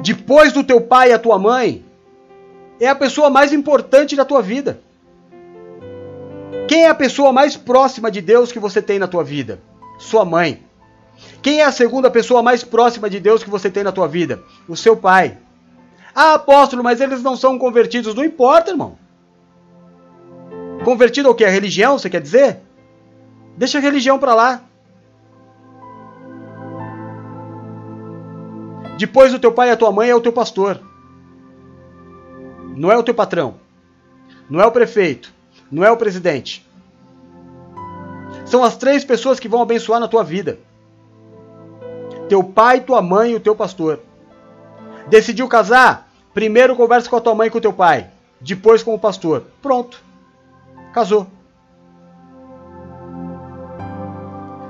Depois 0.00 0.52
do 0.52 0.62
teu 0.62 0.80
pai 0.80 1.10
e 1.10 1.12
a 1.12 1.18
tua 1.18 1.38
mãe, 1.38 1.84
é 2.78 2.86
a 2.86 2.94
pessoa 2.94 3.30
mais 3.30 3.52
importante 3.52 4.14
da 4.14 4.24
tua 4.24 4.42
vida. 4.42 4.80
Quem 6.74 6.86
é 6.86 6.88
a 6.88 6.94
pessoa 6.94 7.32
mais 7.32 7.56
próxima 7.56 8.10
de 8.10 8.20
Deus 8.20 8.50
que 8.50 8.58
você 8.58 8.82
tem 8.82 8.98
na 8.98 9.06
tua 9.06 9.22
vida? 9.22 9.60
Sua 9.96 10.24
mãe. 10.24 10.60
Quem 11.40 11.60
é 11.60 11.64
a 11.64 11.70
segunda 11.70 12.10
pessoa 12.10 12.42
mais 12.42 12.64
próxima 12.64 13.08
de 13.08 13.20
Deus 13.20 13.44
que 13.44 13.48
você 13.48 13.70
tem 13.70 13.84
na 13.84 13.92
tua 13.92 14.08
vida? 14.08 14.42
O 14.66 14.76
seu 14.76 14.96
pai. 14.96 15.38
Ah, 16.12 16.34
apóstolo, 16.34 16.82
mas 16.82 17.00
eles 17.00 17.22
não 17.22 17.36
são 17.36 17.60
convertidos. 17.60 18.12
Não 18.12 18.24
importa, 18.24 18.72
irmão. 18.72 18.98
Convertido 20.84 21.28
ao 21.28 21.34
que? 21.36 21.44
A 21.44 21.48
religião, 21.48 21.96
você 21.96 22.10
quer 22.10 22.20
dizer? 22.20 22.58
Deixa 23.56 23.78
a 23.78 23.80
religião 23.80 24.18
para 24.18 24.34
lá. 24.34 24.62
Depois 28.98 29.30
do 29.30 29.38
teu 29.38 29.52
pai 29.52 29.68
e 29.68 29.70
a 29.70 29.76
tua 29.76 29.92
mãe 29.92 30.10
é 30.10 30.14
o 30.16 30.20
teu 30.20 30.32
pastor. 30.32 30.80
Não 32.74 32.90
é 32.90 32.98
o 32.98 33.02
teu 33.04 33.14
patrão. 33.14 33.60
Não 34.50 34.60
é 34.60 34.66
o 34.66 34.72
prefeito. 34.72 35.33
Não 35.74 35.82
é 35.82 35.90
o 35.90 35.96
presidente. 35.96 36.64
São 38.46 38.62
as 38.62 38.76
três 38.76 39.04
pessoas 39.04 39.40
que 39.40 39.48
vão 39.48 39.60
abençoar 39.60 39.98
na 39.98 40.06
tua 40.06 40.22
vida: 40.22 40.60
teu 42.28 42.44
pai, 42.44 42.80
tua 42.80 43.02
mãe 43.02 43.32
e 43.32 43.34
o 43.34 43.40
teu 43.40 43.56
pastor. 43.56 43.98
Decidiu 45.08 45.48
casar? 45.48 46.08
Primeiro 46.32 46.76
conversa 46.76 47.10
com 47.10 47.16
a 47.16 47.20
tua 47.20 47.34
mãe 47.34 47.48
e 47.48 47.50
com 47.50 47.58
o 47.58 47.60
teu 47.60 47.72
pai. 47.72 48.08
Depois 48.40 48.84
com 48.84 48.94
o 48.94 48.98
pastor. 48.98 49.46
Pronto. 49.60 50.00
Casou. 50.92 51.26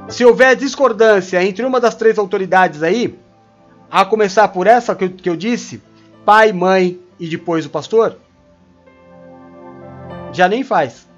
Se 0.08 0.24
houver 0.24 0.56
discordância 0.56 1.44
entre 1.44 1.66
uma 1.66 1.80
das 1.80 1.94
três 1.94 2.18
autoridades 2.18 2.82
aí, 2.82 3.18
a 3.90 4.06
começar 4.06 4.48
por 4.48 4.66
essa 4.66 4.94
que 4.94 5.04
eu, 5.04 5.10
que 5.10 5.28
eu 5.28 5.36
disse, 5.36 5.82
pai, 6.24 6.50
mãe 6.50 6.98
e 7.20 7.28
depois 7.28 7.66
o 7.66 7.70
pastor, 7.70 8.16
já 10.34 10.48
nem 10.48 10.64
faz. 10.64 11.08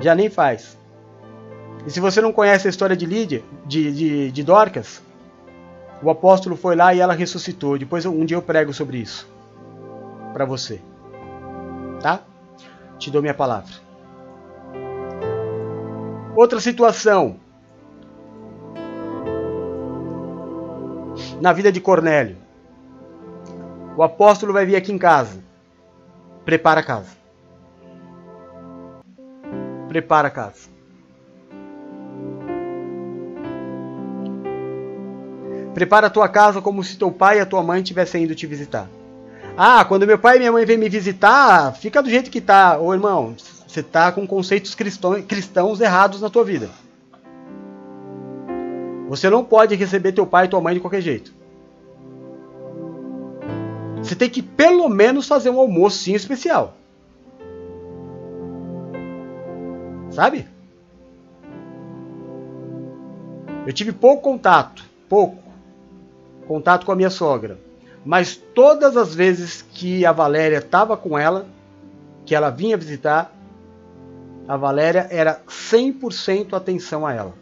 Já 0.00 0.14
nem 0.14 0.28
faz. 0.28 0.78
E 1.86 1.90
se 1.90 1.98
você 1.98 2.20
não 2.20 2.32
conhece 2.32 2.68
a 2.68 2.70
história 2.70 2.94
de 2.94 3.06
Lídia, 3.06 3.42
de, 3.64 3.90
de, 3.92 4.30
de 4.30 4.42
Dorcas, 4.44 5.02
o 6.02 6.10
apóstolo 6.10 6.56
foi 6.56 6.76
lá 6.76 6.94
e 6.94 7.00
ela 7.00 7.14
ressuscitou. 7.14 7.78
Depois 7.78 8.04
um 8.04 8.24
dia 8.24 8.36
eu 8.36 8.42
prego 8.42 8.72
sobre 8.72 8.98
isso 8.98 9.26
para 10.34 10.44
você. 10.44 10.80
Tá? 12.02 12.20
Te 12.98 13.10
dou 13.10 13.22
minha 13.22 13.34
palavra. 13.34 13.72
Outra 16.36 16.60
situação. 16.60 17.40
Na 21.40 21.52
vida 21.52 21.72
de 21.72 21.80
Cornélio. 21.80 22.36
O 23.96 24.02
apóstolo 24.02 24.52
vai 24.52 24.66
vir 24.66 24.76
aqui 24.76 24.92
em 24.92 24.98
casa. 24.98 25.42
Prepara 26.44 26.80
a 26.80 26.84
casa. 26.84 27.17
Prepara 29.88 30.28
a 30.28 30.30
casa. 30.30 30.68
Prepara 35.74 36.08
a 36.08 36.10
tua 36.10 36.28
casa 36.28 36.60
como 36.60 36.82
se 36.84 36.98
teu 36.98 37.10
pai 37.10 37.38
e 37.38 37.40
a 37.40 37.46
tua 37.46 37.62
mãe 37.62 37.80
estivessem 37.80 38.24
indo 38.24 38.34
te 38.34 38.46
visitar. 38.46 38.88
Ah, 39.56 39.84
quando 39.84 40.06
meu 40.06 40.18
pai 40.18 40.36
e 40.36 40.38
minha 40.40 40.52
mãe 40.52 40.64
vêm 40.64 40.76
me 40.76 40.88
visitar, 40.88 41.72
fica 41.74 42.02
do 42.02 42.10
jeito 42.10 42.30
que 42.30 42.40
tá. 42.40 42.78
Ô 42.78 42.92
irmão, 42.92 43.34
você 43.66 43.82
tá 43.82 44.12
com 44.12 44.26
conceitos 44.26 44.74
cristãos 44.74 45.80
errados 45.80 46.20
na 46.20 46.30
tua 46.30 46.44
vida. 46.44 46.68
Você 49.08 49.30
não 49.30 49.42
pode 49.42 49.74
receber 49.74 50.12
teu 50.12 50.26
pai 50.26 50.44
e 50.44 50.48
tua 50.48 50.60
mãe 50.60 50.74
de 50.74 50.80
qualquer 50.80 51.00
jeito. 51.00 51.32
Você 54.02 54.14
tem 54.14 54.28
que 54.28 54.42
pelo 54.42 54.88
menos 54.88 55.26
fazer 55.26 55.50
um 55.50 55.58
almoço 55.58 56.10
especial. 56.10 56.76
Sabe? 60.18 60.48
Eu 63.64 63.72
tive 63.72 63.92
pouco 63.92 64.20
contato, 64.20 64.84
pouco 65.08 65.38
contato 66.48 66.84
com 66.84 66.90
a 66.90 66.96
minha 66.96 67.08
sogra. 67.08 67.56
Mas 68.04 68.34
todas 68.34 68.96
as 68.96 69.14
vezes 69.14 69.62
que 69.62 70.04
a 70.04 70.10
Valéria 70.10 70.56
estava 70.58 70.96
com 70.96 71.16
ela, 71.16 71.46
que 72.26 72.34
ela 72.34 72.50
vinha 72.50 72.76
visitar, 72.76 73.32
a 74.48 74.56
Valéria 74.56 75.06
era 75.08 75.40
100% 75.46 76.52
atenção 76.52 77.06
a 77.06 77.12
ela. 77.12 77.34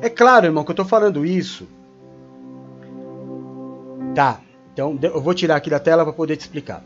É 0.00 0.08
claro, 0.08 0.46
irmão, 0.46 0.62
que 0.62 0.70
eu 0.70 0.74
estou 0.74 0.86
falando 0.86 1.26
isso 1.26 1.66
Tá, 4.14 4.40
então 4.72 4.96
eu 5.02 5.20
vou 5.20 5.34
tirar 5.34 5.56
aqui 5.56 5.68
da 5.68 5.80
tela 5.80 6.04
para 6.04 6.12
poder 6.12 6.36
te 6.36 6.42
explicar, 6.42 6.84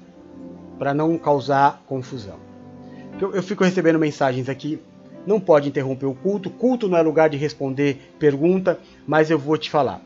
para 0.78 0.95
não 0.95 1.18
causar 1.18 1.82
confusão. 1.86 2.47
Eu, 3.21 3.35
eu 3.35 3.43
fico 3.43 3.64
recebendo 3.64 3.99
mensagens 3.99 4.49
aqui, 4.49 4.81
não 5.27 5.41
pode 5.41 5.69
interromper 5.69 6.07
o 6.07 6.14
culto, 6.14 6.49
culto 6.49 6.89
não 6.89 6.97
é 6.97 7.03
lugar 7.03 7.29
de 7.29 7.37
responder 7.37 8.14
pergunta, 8.19 8.79
mas 9.07 9.31
eu 9.31 9.39
vou 9.39 9.59
te 9.59 9.69
falar. 9.71 10.01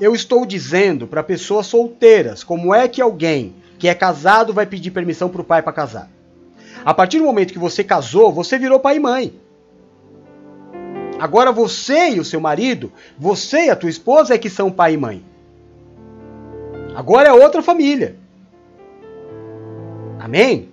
Eu 0.00 0.14
estou 0.14 0.44
dizendo 0.46 1.06
para 1.06 1.22
pessoas 1.22 1.66
solteiras 1.66 2.42
como 2.42 2.74
é 2.74 2.88
que 2.88 3.00
alguém 3.00 3.54
que 3.78 3.86
é 3.86 3.94
casado 3.94 4.52
vai 4.52 4.64
pedir 4.64 4.90
permissão 4.90 5.28
para 5.28 5.42
o 5.42 5.44
pai 5.44 5.62
para 5.62 5.72
casar. 5.72 6.10
A 6.84 6.92
partir 6.92 7.18
do 7.18 7.24
momento 7.24 7.52
que 7.52 7.58
você 7.58 7.84
casou, 7.84 8.32
você 8.32 8.58
virou 8.58 8.80
pai 8.80 8.96
e 8.96 9.00
mãe. 9.00 9.34
Agora 11.20 11.52
você 11.52 12.10
e 12.10 12.18
o 12.18 12.24
seu 12.24 12.40
marido, 12.40 12.90
você 13.16 13.66
e 13.66 13.70
a 13.70 13.76
tua 13.76 13.90
esposa 13.90 14.34
é 14.34 14.38
que 14.38 14.50
são 14.50 14.72
pai 14.72 14.94
e 14.94 14.96
mãe. 14.96 15.24
Agora 16.96 17.28
é 17.28 17.32
outra 17.32 17.62
família. 17.62 18.16
Amém? 20.18 20.71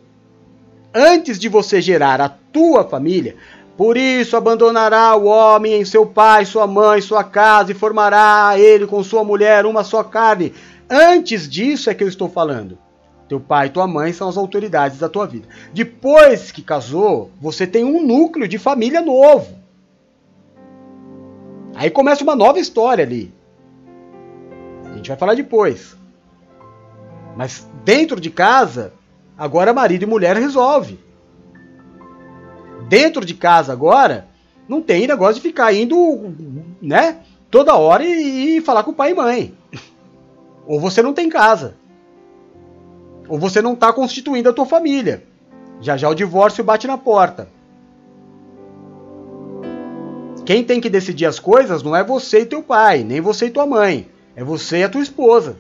Antes 0.93 1.37
de 1.39 1.47
você 1.47 1.81
gerar 1.81 2.19
a 2.19 2.29
tua 2.29 2.83
família, 2.83 3.35
Por 3.79 3.95
isso 3.95 4.35
abandonará 4.35 5.15
o 5.15 5.23
homem 5.23 5.79
em 5.79 5.85
seu 5.85 6.05
pai, 6.05 6.43
sua 6.43 6.67
mãe, 6.67 6.99
sua 6.99 7.23
casa, 7.23 7.71
e 7.71 7.73
formará 7.73 8.59
ele 8.59 8.85
com 8.85 9.01
sua 9.01 9.23
mulher 9.23 9.65
uma 9.65 9.85
só 9.85 10.03
carne. 10.03 10.53
Antes 10.89 11.47
disso 11.47 11.89
é 11.89 11.93
que 11.93 12.03
eu 12.03 12.09
estou 12.09 12.27
falando. 12.27 12.77
Teu 13.29 13.39
pai 13.39 13.67
e 13.67 13.69
tua 13.69 13.87
mãe 13.87 14.11
são 14.11 14.27
as 14.27 14.35
autoridades 14.35 14.99
da 14.99 15.07
tua 15.07 15.25
vida. 15.25 15.47
Depois 15.71 16.51
que 16.51 16.61
casou, 16.61 17.31
você 17.39 17.65
tem 17.65 17.85
um 17.85 18.05
núcleo 18.05 18.49
de 18.49 18.57
família 18.57 18.99
novo. 18.99 19.47
Aí 21.73 21.89
começa 21.89 22.21
uma 22.21 22.35
nova 22.35 22.59
história 22.59 23.05
ali. 23.05 23.33
A 24.91 24.97
gente 24.97 25.07
vai 25.07 25.17
falar 25.17 25.35
depois. 25.35 25.95
Mas 27.37 27.65
dentro 27.85 28.19
de 28.19 28.29
casa, 28.29 28.91
agora 29.39 29.73
marido 29.73 30.03
e 30.03 30.05
mulher 30.05 30.35
resolve. 30.35 30.99
Dentro 32.89 33.23
de 33.23 33.33
casa 33.33 33.71
agora, 33.71 34.27
não 34.67 34.81
tem 34.81 35.07
negócio 35.07 35.35
de 35.35 35.41
ficar 35.41 35.73
indo, 35.73 36.33
né, 36.81 37.19
toda 37.49 37.77
hora 37.77 38.03
e, 38.03 38.57
e 38.57 38.61
falar 38.61 38.83
com 38.83 38.91
o 38.91 38.95
pai 38.95 39.11
e 39.11 39.15
mãe. 39.15 39.53
Ou 40.67 40.79
você 40.79 41.01
não 41.01 41.13
tem 41.13 41.29
casa. 41.29 41.75
Ou 43.29 43.39
você 43.39 43.61
não 43.61 43.73
está 43.73 43.93
constituindo 43.93 44.49
a 44.49 44.53
tua 44.53 44.65
família. 44.65 45.23
Já 45.79 45.95
já 45.95 46.09
o 46.09 46.15
divórcio 46.15 46.63
bate 46.63 46.85
na 46.85 46.97
porta. 46.97 47.47
Quem 50.45 50.63
tem 50.63 50.81
que 50.81 50.89
decidir 50.89 51.25
as 51.25 51.39
coisas 51.39 51.81
não 51.81 51.95
é 51.95 52.03
você 52.03 52.41
e 52.41 52.45
teu 52.45 52.61
pai, 52.61 53.03
nem 53.03 53.21
você 53.21 53.45
e 53.45 53.51
tua 53.51 53.65
mãe. 53.65 54.07
É 54.35 54.43
você 54.43 54.79
e 54.79 54.83
a 54.83 54.89
tua 54.89 55.01
esposa. 55.01 55.57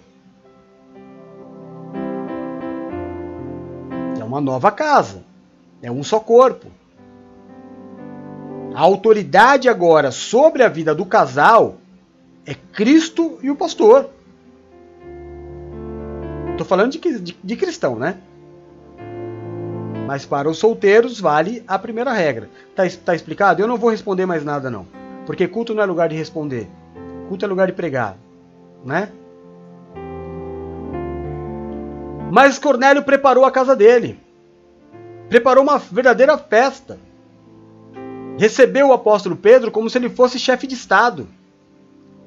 Uma 4.39 4.41
nova 4.41 4.71
casa. 4.71 5.23
É 5.81 5.91
um 5.91 6.03
só 6.03 6.19
corpo. 6.19 6.67
A 8.73 8.81
autoridade 8.81 9.67
agora 9.67 10.11
sobre 10.11 10.63
a 10.63 10.69
vida 10.69 10.95
do 10.95 11.05
casal 11.05 11.75
é 12.45 12.53
Cristo 12.53 13.37
e 13.41 13.51
o 13.51 13.55
pastor. 13.55 14.09
Estou 16.51 16.65
falando 16.65 16.91
de, 16.91 17.19
de, 17.19 17.37
de 17.41 17.55
cristão, 17.55 17.95
né? 17.95 18.17
Mas 20.07 20.25
para 20.25 20.49
os 20.49 20.57
solteiros 20.57 21.19
vale 21.19 21.63
a 21.67 21.77
primeira 21.77 22.11
regra. 22.11 22.49
Tá, 22.75 22.83
tá 23.05 23.13
explicado? 23.13 23.61
Eu 23.61 23.67
não 23.67 23.77
vou 23.77 23.91
responder 23.91 24.25
mais 24.25 24.43
nada 24.43 24.69
não. 24.69 24.87
Porque 25.25 25.47
culto 25.47 25.73
não 25.73 25.83
é 25.83 25.85
lugar 25.85 26.09
de 26.09 26.15
responder. 26.15 26.67
Culto 27.27 27.45
é 27.45 27.47
lugar 27.47 27.67
de 27.67 27.73
pregar, 27.73 28.17
né? 28.83 29.09
Mas 32.31 32.57
Cornélio 32.59 33.03
preparou 33.03 33.45
a 33.45 33.51
casa 33.51 33.75
dele. 33.75 34.19
Preparou 35.29 35.63
uma 35.63 35.77
verdadeira 35.77 36.37
festa. 36.37 36.99
Recebeu 38.37 38.87
o 38.87 38.93
apóstolo 38.93 39.35
Pedro 39.35 39.69
como 39.69 39.89
se 39.89 39.97
ele 39.97 40.09
fosse 40.09 40.39
chefe 40.39 40.65
de 40.65 40.73
estado. 40.73 41.27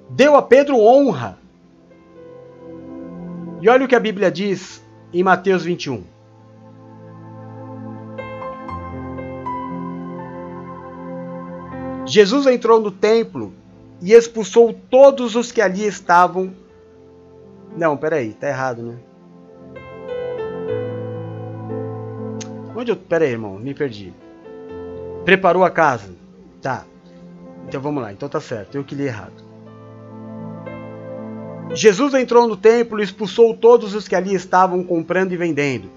Deu 0.09 0.37
a 0.37 0.43
Pedro 0.43 0.79
honra. 0.79 1.37
E 3.61 3.69
olha 3.69 3.85
o 3.85 3.89
que 3.89 3.95
a 3.95 4.01
Bíblia 4.01 4.31
diz 4.31 4.85
em 5.13 5.23
Mateus 5.23 5.65
21. 5.65 6.05
Jesus 12.07 12.47
entrou 12.47 12.81
no 12.81 12.91
templo 12.91 13.53
e 14.01 14.13
expulsou 14.13 14.75
todos 14.91 15.35
os 15.35 15.51
que 15.51 15.61
ali 15.61 15.87
estavam. 15.87 16.53
Não, 17.77 17.97
peraí, 17.97 18.35
tá 18.35 18.49
errado, 18.49 18.83
né? 18.83 18.97
Onde 22.83 22.93
eu. 22.93 22.97
Peraí, 22.97 23.31
irmão, 23.31 23.59
me 23.59 23.75
perdi. 23.75 24.13
Preparou 25.25 25.65
a 25.65 25.71
casa. 25.71 26.11
Tá. 26.61 26.85
Então 27.67 27.81
vamos 27.81 28.03
lá, 28.03 28.13
então 28.13 28.29
tá 28.29 28.41
certo, 28.41 28.75
eu 28.77 28.85
que 28.85 28.95
li 28.95 29.05
errado. 29.05 29.43
Jesus 31.75 32.13
entrou 32.13 32.47
no 32.47 32.57
templo 32.57 33.01
e 33.01 33.05
expulsou 33.05 33.57
todos 33.57 33.95
os 33.95 34.07
que 34.07 34.15
ali 34.15 34.35
estavam 34.35 34.83
comprando 34.83 35.33
e 35.33 35.37
vendendo. 35.37 35.89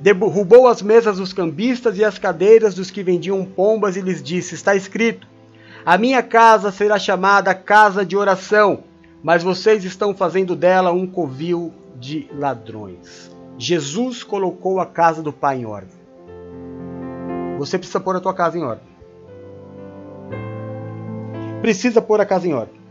Derrubou 0.00 0.68
as 0.68 0.82
mesas 0.82 1.16
dos 1.16 1.32
cambistas 1.32 1.98
e 1.98 2.04
as 2.04 2.18
cadeiras 2.18 2.74
dos 2.74 2.90
que 2.90 3.02
vendiam 3.02 3.44
pombas 3.44 3.96
e 3.96 4.00
lhes 4.00 4.22
disse: 4.22 4.54
Está 4.54 4.76
escrito 4.76 5.26
a 5.86 5.98
minha 5.98 6.22
casa 6.22 6.72
será 6.72 6.98
chamada 6.98 7.54
casa 7.54 8.06
de 8.06 8.16
oração, 8.16 8.84
mas 9.22 9.42
vocês 9.42 9.84
estão 9.84 10.14
fazendo 10.14 10.56
dela 10.56 10.90
um 10.92 11.06
covil 11.06 11.74
de 12.00 12.26
ladrões. 12.32 13.30
Jesus 13.58 14.24
colocou 14.24 14.80
a 14.80 14.86
casa 14.86 15.22
do 15.22 15.30
Pai 15.30 15.58
em 15.58 15.66
ordem. 15.66 16.03
Você 17.58 17.78
precisa 17.78 18.00
pôr 18.00 18.16
a 18.16 18.20
tua 18.20 18.34
casa 18.34 18.58
em 18.58 18.62
ordem. 18.62 18.86
Precisa 21.60 22.02
pôr 22.02 22.20
a 22.20 22.26
casa 22.26 22.46
em 22.46 22.52
ordem. 22.52 22.84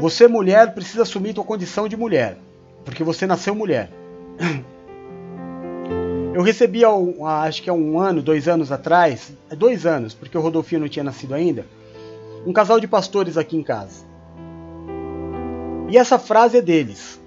Você, 0.00 0.28
mulher, 0.28 0.74
precisa 0.74 1.02
assumir 1.02 1.32
tua 1.32 1.44
condição 1.44 1.88
de 1.88 1.96
mulher, 1.96 2.38
porque 2.84 3.02
você 3.02 3.26
nasceu 3.26 3.54
mulher. 3.54 3.90
Eu 6.34 6.42
recebi, 6.42 6.82
acho 7.24 7.62
que 7.62 7.70
há 7.70 7.72
um 7.72 7.98
ano, 7.98 8.20
dois 8.20 8.46
anos 8.46 8.70
atrás, 8.70 9.34
dois 9.56 9.86
anos, 9.86 10.12
porque 10.12 10.36
o 10.36 10.40
Rodolfinho 10.42 10.82
não 10.82 10.88
tinha 10.88 11.02
nascido 11.02 11.34
ainda, 11.34 11.64
um 12.46 12.52
casal 12.52 12.78
de 12.78 12.86
pastores 12.86 13.38
aqui 13.38 13.56
em 13.56 13.62
casa. 13.62 14.04
E 15.88 15.96
essa 15.96 16.18
frase 16.18 16.58
é 16.58 16.62
deles. 16.62 17.18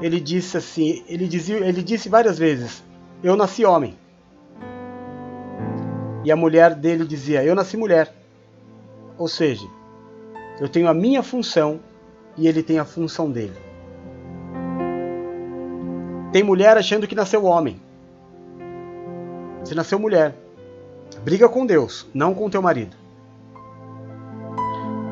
Ele 0.00 0.18
disse 0.18 0.56
assim, 0.56 1.04
ele, 1.06 1.28
dizia, 1.28 1.58
ele 1.58 1.82
disse 1.82 2.08
várias 2.08 2.38
vezes, 2.38 2.82
eu 3.22 3.36
nasci 3.36 3.64
homem. 3.64 3.96
E 6.24 6.30
a 6.30 6.36
mulher 6.36 6.74
dele 6.74 7.04
dizia, 7.06 7.44
eu 7.44 7.54
nasci 7.54 7.76
mulher. 7.76 8.14
Ou 9.18 9.28
seja, 9.28 9.66
eu 10.58 10.68
tenho 10.68 10.88
a 10.88 10.94
minha 10.94 11.22
função 11.22 11.80
e 12.36 12.48
ele 12.48 12.62
tem 12.62 12.78
a 12.78 12.84
função 12.84 13.30
dele. 13.30 13.56
Tem 16.32 16.42
mulher 16.42 16.76
achando 16.76 17.06
que 17.06 17.14
nasceu 17.14 17.44
homem. 17.44 17.80
Você 19.62 19.74
nasceu 19.74 19.98
mulher. 19.98 20.34
Briga 21.22 21.48
com 21.48 21.66
Deus, 21.66 22.06
não 22.14 22.34
com 22.34 22.48
teu 22.48 22.62
marido. 22.62 22.96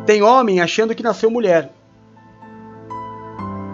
Tem 0.06 0.22
homem 0.22 0.60
achando 0.60 0.94
que 0.94 1.02
nasceu 1.02 1.30
mulher. 1.30 1.70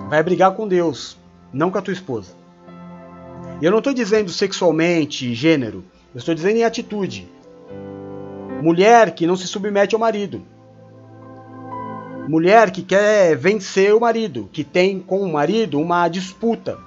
Vai 0.08 0.22
brigar 0.22 0.52
com 0.52 0.68
Deus, 0.68 1.16
não 1.52 1.70
com 1.70 1.78
a 1.78 1.82
tua 1.82 1.92
esposa. 1.92 2.32
E 3.60 3.64
eu 3.64 3.70
não 3.70 3.78
estou 3.78 3.94
dizendo 3.94 4.30
sexualmente, 4.30 5.34
gênero. 5.34 5.84
Eu 6.14 6.18
estou 6.18 6.34
dizendo 6.34 6.56
em 6.56 6.64
atitude. 6.64 7.28
Mulher 8.62 9.14
que 9.14 9.26
não 9.26 9.36
se 9.36 9.46
submete 9.46 9.94
ao 9.94 10.00
marido. 10.00 10.42
Mulher 12.28 12.70
que 12.70 12.82
quer 12.82 13.36
vencer 13.36 13.94
o 13.94 14.00
marido, 14.00 14.48
que 14.52 14.64
tem 14.64 14.98
com 14.98 15.20
o 15.20 15.32
marido 15.32 15.78
uma 15.78 16.08
disputa. 16.08 16.78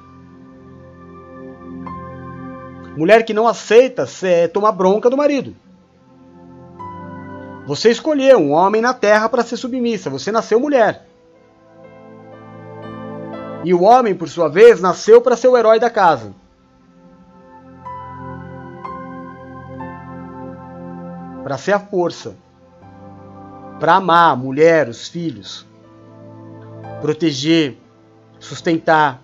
Mulher 2.97 3.23
que 3.23 3.33
não 3.33 3.47
aceita 3.47 4.07
tomar 4.51 4.71
bronca 4.71 5.09
do 5.09 5.17
marido. 5.17 5.55
Você 7.67 7.91
escolheu 7.91 8.39
um 8.39 8.51
homem 8.51 8.81
na 8.81 8.93
terra 8.93 9.29
para 9.29 9.43
ser 9.43 9.57
submissa. 9.57 10.09
Você 10.09 10.31
nasceu 10.31 10.59
mulher. 10.59 11.06
E 13.63 13.73
o 13.73 13.83
homem, 13.83 14.15
por 14.15 14.29
sua 14.29 14.47
vez, 14.47 14.79
nasceu 14.79 15.21
para 15.21 15.35
ser 15.35 15.47
o 15.47 15.57
herói 15.57 15.79
da 15.79 15.89
casa. 15.89 16.33
Para 21.43 21.57
ser 21.57 21.73
a 21.73 21.79
força. 21.79 22.35
Para 23.79 23.95
amar 23.95 24.31
a 24.31 24.35
mulher, 24.35 24.87
os 24.87 25.07
filhos. 25.07 25.65
Proteger, 27.01 27.77
sustentar, 28.39 29.21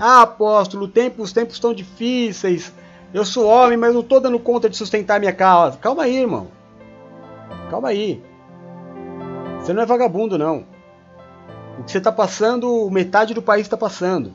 ah, 0.00 0.22
apóstolo, 0.22 0.88
tempo, 0.88 1.22
os 1.22 1.32
tempos 1.32 1.54
estão 1.54 1.72
difíceis. 1.72 2.72
Eu 3.12 3.24
sou 3.24 3.46
homem, 3.46 3.78
mas 3.78 3.94
não 3.94 4.00
estou 4.00 4.20
dando 4.20 4.38
conta 4.38 4.68
de 4.68 4.76
sustentar 4.76 5.20
minha 5.20 5.32
casa. 5.32 5.78
Calma 5.78 6.02
aí, 6.02 6.16
irmão. 6.16 6.48
Calma 7.70 7.88
aí. 7.88 8.22
Você 9.60 9.72
não 9.72 9.82
é 9.82 9.86
vagabundo, 9.86 10.36
não. 10.36 10.64
O 11.78 11.84
que 11.84 11.90
você 11.90 11.98
está 11.98 12.12
passando, 12.12 12.88
metade 12.90 13.34
do 13.34 13.42
país 13.42 13.62
está 13.62 13.76
passando. 13.76 14.32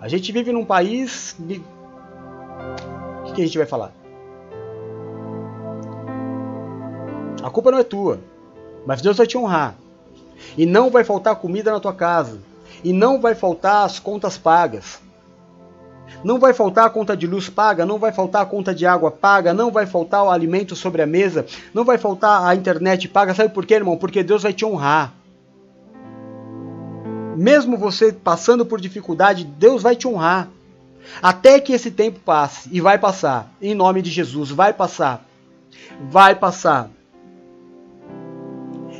A 0.00 0.08
gente 0.08 0.30
vive 0.30 0.52
num 0.52 0.64
país. 0.64 1.36
O 1.40 3.24
que, 3.24 3.32
que 3.34 3.42
a 3.42 3.44
gente 3.44 3.58
vai 3.58 3.66
falar? 3.66 3.92
A 7.42 7.50
culpa 7.50 7.70
não 7.70 7.78
é 7.78 7.84
tua, 7.84 8.20
mas 8.86 9.00
Deus 9.00 9.16
vai 9.16 9.26
te 9.26 9.36
honrar. 9.36 9.74
E 10.56 10.66
não 10.66 10.90
vai 10.90 11.04
faltar 11.04 11.36
comida 11.36 11.72
na 11.72 11.80
tua 11.80 11.92
casa 11.92 12.38
e 12.84 12.92
não 12.92 13.20
vai 13.20 13.34
faltar 13.34 13.84
as 13.84 13.98
contas 13.98 14.38
pagas. 14.38 15.00
Não 16.24 16.38
vai 16.38 16.54
faltar 16.54 16.86
a 16.86 16.90
conta 16.90 17.16
de 17.16 17.26
luz 17.26 17.48
paga, 17.48 17.84
não 17.84 17.98
vai 17.98 18.12
faltar 18.12 18.42
a 18.42 18.46
conta 18.46 18.74
de 18.74 18.86
água 18.86 19.10
paga, 19.10 19.52
não 19.52 19.70
vai 19.70 19.86
faltar 19.86 20.24
o 20.24 20.30
alimento 20.30 20.74
sobre 20.74 21.02
a 21.02 21.06
mesa, 21.06 21.44
não 21.74 21.84
vai 21.84 21.98
faltar 21.98 22.44
a 22.44 22.54
internet 22.54 23.08
paga. 23.08 23.34
Sabe 23.34 23.52
por 23.52 23.66
quê, 23.66 23.74
irmão? 23.74 23.96
Porque 23.96 24.22
Deus 24.22 24.42
vai 24.42 24.52
te 24.52 24.64
honrar. 24.64 25.12
Mesmo 27.38 27.76
você 27.76 28.12
passando 28.12 28.66
por 28.66 28.80
dificuldade, 28.80 29.44
Deus 29.44 29.80
vai 29.80 29.94
te 29.94 30.08
honrar. 30.08 30.48
Até 31.22 31.60
que 31.60 31.72
esse 31.72 31.88
tempo 31.88 32.18
passe. 32.18 32.68
E 32.72 32.80
vai 32.80 32.98
passar. 32.98 33.48
Em 33.62 33.76
nome 33.76 34.02
de 34.02 34.10
Jesus, 34.10 34.50
vai 34.50 34.72
passar. 34.72 35.24
Vai 36.10 36.34
passar. 36.34 36.90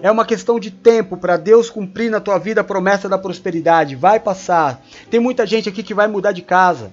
É 0.00 0.08
uma 0.08 0.24
questão 0.24 0.60
de 0.60 0.70
tempo 0.70 1.16
para 1.16 1.36
Deus 1.36 1.68
cumprir 1.68 2.12
na 2.12 2.20
tua 2.20 2.38
vida 2.38 2.60
a 2.60 2.64
promessa 2.64 3.08
da 3.08 3.18
prosperidade. 3.18 3.96
Vai 3.96 4.20
passar. 4.20 4.84
Tem 5.10 5.18
muita 5.18 5.44
gente 5.44 5.68
aqui 5.68 5.82
que 5.82 5.92
vai 5.92 6.06
mudar 6.06 6.30
de 6.30 6.42
casa. 6.42 6.92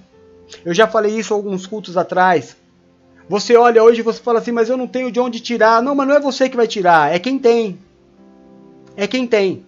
Eu 0.64 0.74
já 0.74 0.88
falei 0.88 1.16
isso 1.16 1.32
alguns 1.32 1.64
cultos 1.64 1.96
atrás. 1.96 2.56
Você 3.28 3.56
olha 3.56 3.84
hoje 3.84 4.00
e 4.00 4.02
você 4.02 4.20
fala 4.20 4.40
assim, 4.40 4.50
mas 4.50 4.68
eu 4.68 4.76
não 4.76 4.88
tenho 4.88 5.12
de 5.12 5.20
onde 5.20 5.38
tirar. 5.38 5.80
Não, 5.80 5.94
mas 5.94 6.08
não 6.08 6.16
é 6.16 6.20
você 6.20 6.48
que 6.48 6.56
vai 6.56 6.66
tirar, 6.66 7.14
é 7.14 7.20
quem 7.20 7.38
tem. 7.38 7.78
É 8.96 9.06
quem 9.06 9.28
tem. 9.28 9.65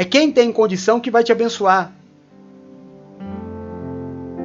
É 0.00 0.04
quem 0.06 0.32
tem 0.32 0.50
condição 0.50 0.98
que 0.98 1.10
vai 1.10 1.22
te 1.22 1.30
abençoar. 1.30 1.92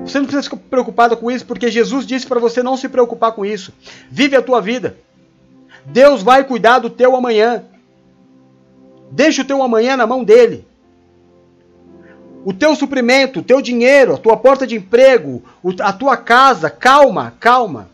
Você 0.04 0.18
não 0.20 0.26
precisa 0.26 0.44
ficar 0.44 0.58
preocupado 0.70 1.16
com 1.16 1.32
isso, 1.32 1.46
porque 1.46 1.72
Jesus 1.72 2.06
disse 2.06 2.28
para 2.28 2.42
você 2.42 2.62
não 2.62 2.76
se 2.76 2.90
preocupar 2.90 3.32
com 3.32 3.46
isso. 3.46 3.72
Vive 4.12 4.36
a 4.36 4.42
tua 4.42 4.60
vida. 4.60 4.98
Deus 5.86 6.22
vai 6.22 6.44
cuidar 6.44 6.80
do 6.80 6.90
teu 6.90 7.16
amanhã. 7.16 7.64
Deixa 9.10 9.44
o 9.44 9.46
teu 9.46 9.64
amanhã 9.64 9.96
na 9.96 10.06
mão 10.06 10.26
dele. 10.26 10.68
O 12.44 12.52
teu 12.52 12.76
suprimento, 12.76 13.40
o 13.40 13.44
teu 13.44 13.62
dinheiro, 13.62 14.16
a 14.16 14.18
tua 14.18 14.36
porta 14.36 14.68
de 14.68 14.76
emprego, 14.76 15.42
a 15.80 15.94
tua 15.94 16.18
casa, 16.18 16.70
calma, 16.70 17.34
calma. 17.40 17.88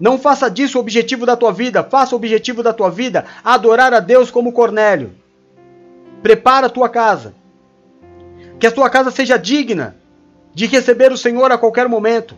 Não 0.00 0.18
faça 0.18 0.50
disso 0.50 0.76
o 0.78 0.80
objetivo 0.80 1.24
da 1.24 1.36
tua 1.36 1.52
vida, 1.52 1.84
faça 1.84 2.16
o 2.16 2.18
objetivo 2.18 2.64
da 2.64 2.72
tua 2.72 2.90
vida 2.90 3.26
adorar 3.44 3.94
a 3.94 4.00
Deus 4.00 4.28
como 4.28 4.50
Cornélio. 4.50 5.22
Prepara 6.24 6.68
a 6.68 6.70
tua 6.70 6.88
casa. 6.88 7.34
Que 8.58 8.66
a 8.66 8.72
tua 8.72 8.88
casa 8.88 9.10
seja 9.10 9.36
digna 9.36 9.94
de 10.54 10.64
receber 10.64 11.12
o 11.12 11.18
Senhor 11.18 11.52
a 11.52 11.58
qualquer 11.58 11.86
momento. 11.86 12.34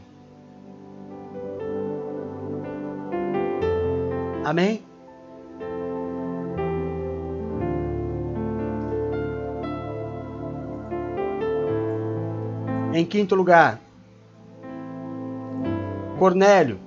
Amém? 4.44 4.82
Em 12.92 13.04
quinto 13.04 13.36
lugar, 13.36 13.78
Cornélio 16.18 16.80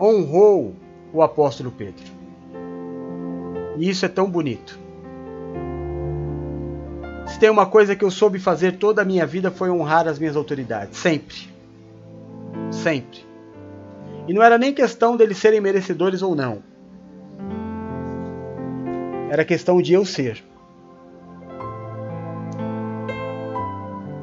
honrou 0.00 0.76
o 1.12 1.20
apóstolo 1.20 1.72
Pedro. 1.72 2.04
E 3.76 3.90
isso 3.90 4.06
é 4.06 4.08
tão 4.08 4.30
bonito. 4.30 4.83
Se 7.26 7.38
tem 7.38 7.50
uma 7.50 7.66
coisa 7.66 7.96
que 7.96 8.04
eu 8.04 8.10
soube 8.10 8.38
fazer 8.38 8.72
toda 8.72 9.02
a 9.02 9.04
minha 9.04 9.26
vida 9.26 9.50
foi 9.50 9.70
honrar 9.70 10.06
as 10.06 10.18
minhas 10.18 10.36
autoridades, 10.36 10.98
sempre. 10.98 11.48
Sempre. 12.70 13.24
E 14.28 14.32
não 14.32 14.42
era 14.42 14.58
nem 14.58 14.72
questão 14.72 15.16
deles 15.16 15.38
serem 15.38 15.60
merecedores 15.60 16.22
ou 16.22 16.34
não. 16.34 16.62
Era 19.30 19.44
questão 19.44 19.82
de 19.82 19.92
eu 19.92 20.04
ser. 20.04 20.44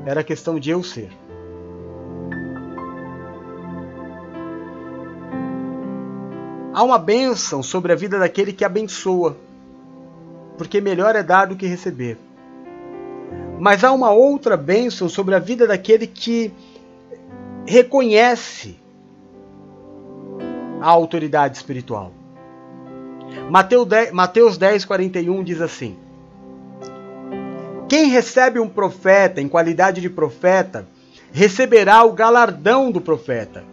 Era 0.05 0.23
questão 0.23 0.59
de 0.59 0.69
eu 0.69 0.83
ser. 0.83 1.09
Há 6.73 6.83
uma 6.83 6.97
bênção 6.97 7.61
sobre 7.61 7.91
a 7.91 7.95
vida 7.95 8.17
daquele 8.17 8.53
que 8.53 8.63
abençoa, 8.63 9.35
porque 10.57 10.79
melhor 10.79 11.15
é 11.15 11.21
dar 11.21 11.45
do 11.45 11.55
que 11.55 11.67
receber. 11.67 12.17
Mas 13.61 13.83
há 13.83 13.91
uma 13.91 14.09
outra 14.09 14.57
bênção 14.57 15.07
sobre 15.07 15.35
a 15.35 15.39
vida 15.39 15.67
daquele 15.67 16.07
que 16.07 16.51
reconhece 17.63 18.75
a 20.81 20.89
autoridade 20.89 21.57
espiritual. 21.57 22.11
Mateus 23.51 23.87
10, 23.87 24.11
Mateus 24.13 24.57
10, 24.57 24.83
41 24.83 25.43
diz 25.43 25.61
assim: 25.61 25.95
Quem 27.87 28.07
recebe 28.07 28.59
um 28.59 28.67
profeta 28.67 29.39
em 29.39 29.47
qualidade 29.47 30.01
de 30.01 30.09
profeta, 30.09 30.87
receberá 31.31 32.03
o 32.03 32.13
galardão 32.13 32.89
do 32.89 32.99
profeta. 32.99 33.63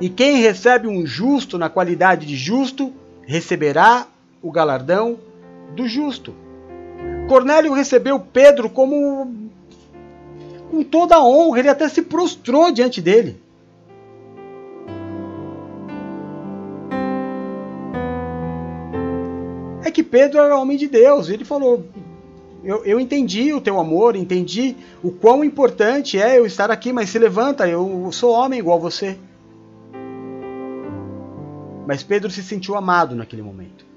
E 0.00 0.08
quem 0.08 0.38
recebe 0.38 0.88
um 0.88 1.06
justo 1.06 1.56
na 1.56 1.68
qualidade 1.68 2.26
de 2.26 2.34
justo, 2.34 2.92
receberá 3.24 4.04
o 4.42 4.50
galardão 4.50 5.16
do 5.76 5.86
justo. 5.86 6.34
Cornélio 7.32 7.72
recebeu 7.72 8.20
Pedro 8.20 8.68
como 8.68 9.50
com 10.70 10.82
toda 10.82 11.16
a 11.16 11.24
honra, 11.24 11.60
ele 11.60 11.68
até 11.70 11.88
se 11.88 12.02
prostrou 12.02 12.70
diante 12.70 13.00
dele. 13.00 13.40
É 19.82 19.90
que 19.90 20.02
Pedro 20.02 20.40
era 20.40 20.58
homem 20.58 20.76
de 20.76 20.86
Deus, 20.86 21.30
ele 21.30 21.42
falou: 21.42 21.86
eu, 22.62 22.84
eu 22.84 23.00
entendi 23.00 23.54
o 23.54 23.62
teu 23.62 23.80
amor, 23.80 24.14
entendi 24.14 24.76
o 25.02 25.10
quão 25.10 25.42
importante 25.42 26.20
é 26.20 26.38
eu 26.38 26.44
estar 26.44 26.70
aqui, 26.70 26.92
mas 26.92 27.08
se 27.08 27.18
levanta, 27.18 27.66
eu 27.66 28.10
sou 28.12 28.32
homem 28.32 28.58
igual 28.58 28.78
você. 28.78 29.16
Mas 31.86 32.02
Pedro 32.02 32.30
se 32.30 32.42
sentiu 32.42 32.76
amado 32.76 33.16
naquele 33.16 33.40
momento. 33.40 33.91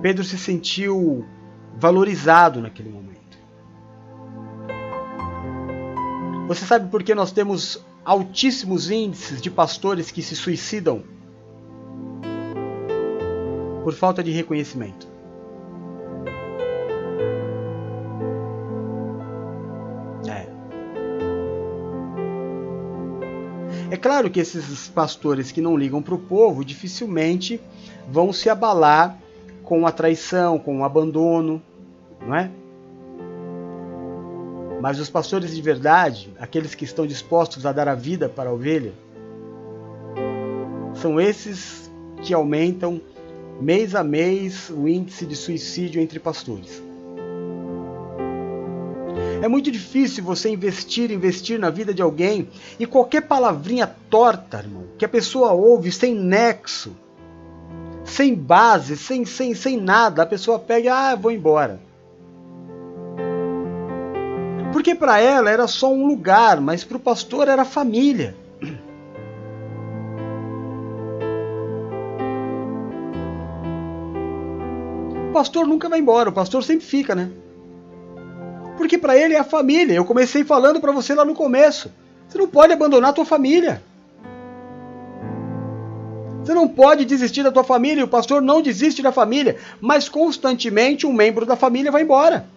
Pedro 0.00 0.22
se 0.22 0.38
sentiu 0.38 1.24
valorizado 1.76 2.60
naquele 2.60 2.90
momento. 2.90 3.18
Você 6.46 6.64
sabe 6.64 6.88
por 6.90 7.02
que 7.02 7.14
nós 7.14 7.32
temos 7.32 7.84
altíssimos 8.04 8.90
índices 8.90 9.40
de 9.42 9.50
pastores 9.50 10.10
que 10.10 10.22
se 10.22 10.34
suicidam? 10.34 11.02
Por 13.84 13.92
falta 13.92 14.22
de 14.22 14.30
reconhecimento. 14.30 15.08
É. 20.28 20.46
É 23.90 23.96
claro 23.96 24.30
que 24.30 24.40
esses 24.40 24.88
pastores 24.88 25.50
que 25.50 25.60
não 25.60 25.76
ligam 25.76 26.00
para 26.02 26.14
o 26.14 26.18
povo 26.18 26.64
dificilmente 26.64 27.60
vão 28.10 28.32
se 28.32 28.48
abalar 28.48 29.18
com 29.68 29.86
a 29.86 29.92
traição, 29.92 30.58
com 30.58 30.78
o 30.78 30.84
abandono, 30.84 31.60
não 32.26 32.34
é? 32.34 32.50
Mas 34.80 34.98
os 34.98 35.10
pastores 35.10 35.54
de 35.54 35.60
verdade, 35.60 36.32
aqueles 36.40 36.74
que 36.74 36.84
estão 36.84 37.06
dispostos 37.06 37.66
a 37.66 37.72
dar 37.72 37.86
a 37.86 37.94
vida 37.94 38.30
para 38.30 38.48
a 38.48 38.52
ovelha, 38.54 38.94
são 40.94 41.20
esses 41.20 41.90
que 42.22 42.32
aumentam 42.32 42.98
mês 43.60 43.94
a 43.94 44.02
mês 44.02 44.70
o 44.70 44.88
índice 44.88 45.26
de 45.26 45.36
suicídio 45.36 46.00
entre 46.00 46.18
pastores. 46.18 46.82
É 49.42 49.48
muito 49.48 49.70
difícil 49.70 50.24
você 50.24 50.48
investir, 50.48 51.10
investir 51.10 51.58
na 51.58 51.68
vida 51.68 51.92
de 51.92 52.00
alguém 52.00 52.48
e 52.80 52.86
qualquer 52.86 53.20
palavrinha 53.20 53.86
torta, 54.08 54.60
irmão, 54.60 54.84
que 54.96 55.04
a 55.04 55.08
pessoa 55.08 55.52
ouve 55.52 55.92
sem 55.92 56.14
nexo, 56.14 56.96
sem 58.08 58.34
base, 58.34 58.96
sem, 58.96 59.24
sem, 59.24 59.54
sem 59.54 59.76
nada, 59.80 60.22
a 60.22 60.26
pessoa 60.26 60.58
pega, 60.58 60.94
ah, 60.94 61.14
vou 61.14 61.30
embora. 61.30 61.80
Porque 64.72 64.94
para 64.94 65.20
ela 65.20 65.50
era 65.50 65.66
só 65.66 65.92
um 65.92 66.06
lugar, 66.06 66.60
mas 66.60 66.84
para 66.84 66.96
o 66.96 67.00
pastor 67.00 67.48
era 67.48 67.64
família. 67.64 68.34
O 75.28 75.32
pastor 75.32 75.66
nunca 75.66 75.88
vai 75.88 76.00
embora, 76.00 76.30
o 76.30 76.32
pastor 76.32 76.62
sempre 76.64 76.86
fica, 76.86 77.14
né? 77.14 77.30
Porque 78.76 78.96
para 78.96 79.16
ele 79.16 79.34
é 79.34 79.38
a 79.38 79.44
família. 79.44 79.94
Eu 79.94 80.04
comecei 80.04 80.44
falando 80.44 80.80
para 80.80 80.92
você 80.92 81.14
lá 81.14 81.24
no 81.24 81.34
começo. 81.34 81.92
Você 82.28 82.38
não 82.38 82.48
pode 82.48 82.72
abandonar 82.72 83.10
a 83.10 83.12
tua 83.12 83.24
família. 83.24 83.82
Você 86.48 86.54
não 86.54 86.66
pode 86.66 87.04
desistir 87.04 87.42
da 87.42 87.52
tua 87.52 87.62
família, 87.62 88.02
o 88.02 88.08
pastor 88.08 88.40
não 88.40 88.62
desiste 88.62 89.02
da 89.02 89.12
família, 89.12 89.58
mas 89.82 90.08
constantemente 90.08 91.06
um 91.06 91.12
membro 91.12 91.44
da 91.44 91.56
família 91.56 91.92
vai 91.92 92.00
embora. 92.00 92.48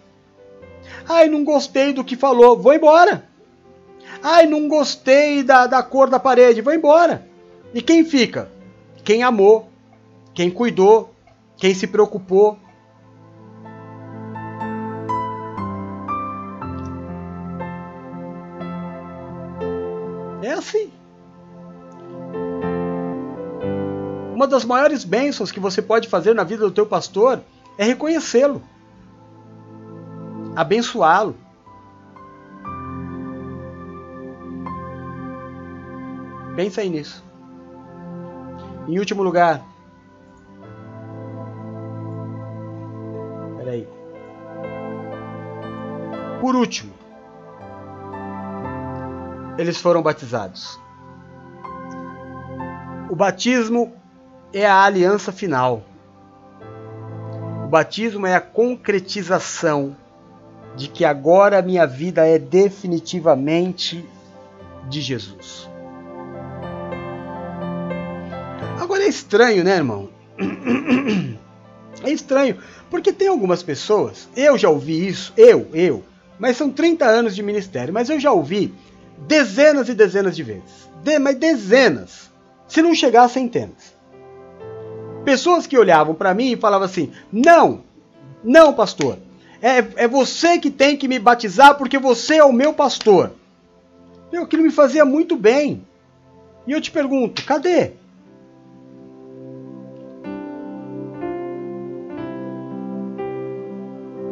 Ai, 1.06 1.28
não 1.28 1.44
gostei 1.44 1.92
do 1.92 2.02
que 2.02 2.16
falou, 2.16 2.58
vou 2.58 2.72
embora. 2.72 3.28
Ai, 4.22 4.46
não 4.46 4.66
gostei 4.66 5.42
da, 5.42 5.66
da 5.66 5.82
cor 5.82 6.08
da 6.08 6.18
parede, 6.18 6.62
vou 6.62 6.72
embora. 6.72 7.28
E 7.74 7.82
quem 7.82 8.02
fica? 8.02 8.50
Quem 9.04 9.22
amou, 9.22 9.68
quem 10.32 10.50
cuidou, 10.50 11.14
quem 11.58 11.74
se 11.74 11.86
preocupou. 11.86 12.58
É 20.42 20.52
assim. 20.52 20.90
Uma 24.42 24.48
das 24.48 24.64
maiores 24.64 25.04
bênçãos 25.04 25.52
que 25.52 25.60
você 25.60 25.80
pode 25.80 26.08
fazer 26.08 26.34
na 26.34 26.42
vida 26.42 26.64
do 26.64 26.72
teu 26.72 26.84
pastor 26.84 27.40
é 27.78 27.84
reconhecê-lo, 27.84 28.60
abençoá-lo. 30.56 31.36
Pensa 36.56 36.80
aí 36.80 36.90
nisso. 36.90 37.24
Em 38.88 38.98
último 38.98 39.22
lugar, 39.22 39.64
peraí. 43.58 43.86
Por 46.40 46.56
último, 46.56 46.92
eles 49.56 49.80
foram 49.80 50.02
batizados. 50.02 50.80
O 53.08 53.14
batismo 53.14 54.01
é 54.52 54.66
a 54.66 54.82
aliança 54.82 55.32
final. 55.32 55.82
O 57.64 57.68
batismo 57.68 58.26
é 58.26 58.34
a 58.34 58.40
concretização 58.40 59.96
de 60.76 60.88
que 60.88 61.04
agora 61.04 61.58
a 61.58 61.62
minha 61.62 61.86
vida 61.86 62.26
é 62.26 62.38
definitivamente 62.38 64.04
de 64.88 65.00
Jesus. 65.00 65.68
Agora 68.80 69.04
é 69.04 69.08
estranho, 69.08 69.64
né, 69.64 69.76
irmão? 69.76 70.08
É 72.04 72.10
estranho, 72.10 72.58
porque 72.90 73.12
tem 73.12 73.28
algumas 73.28 73.62
pessoas, 73.62 74.28
eu 74.34 74.58
já 74.58 74.68
ouvi 74.68 75.06
isso, 75.06 75.32
eu, 75.36 75.68
eu, 75.72 76.02
mas 76.36 76.56
são 76.56 76.68
30 76.68 77.04
anos 77.04 77.36
de 77.36 77.42
ministério, 77.44 77.94
mas 77.94 78.10
eu 78.10 78.18
já 78.18 78.32
ouvi 78.32 78.74
dezenas 79.28 79.88
e 79.88 79.94
dezenas 79.94 80.34
de 80.34 80.42
vezes, 80.42 80.88
de, 81.04 81.18
mas 81.20 81.36
dezenas, 81.36 82.28
se 82.66 82.82
não 82.82 82.92
chegar 82.92 83.24
a 83.24 83.28
centenas. 83.28 83.94
Pessoas 85.24 85.66
que 85.66 85.78
olhavam 85.78 86.14
para 86.14 86.34
mim 86.34 86.52
e 86.52 86.56
falavam 86.56 86.86
assim: 86.86 87.12
não, 87.32 87.82
não, 88.42 88.72
pastor, 88.72 89.18
é, 89.60 90.04
é 90.04 90.08
você 90.08 90.58
que 90.58 90.70
tem 90.70 90.96
que 90.96 91.06
me 91.06 91.18
batizar 91.18 91.76
porque 91.76 91.98
você 91.98 92.36
é 92.36 92.44
o 92.44 92.52
meu 92.52 92.74
pastor. 92.74 93.32
Meu, 94.32 94.42
aquilo 94.42 94.62
me 94.62 94.70
fazia 94.70 95.04
muito 95.04 95.36
bem. 95.36 95.86
E 96.66 96.72
eu 96.72 96.80
te 96.80 96.90
pergunto: 96.90 97.44
cadê? 97.44 97.92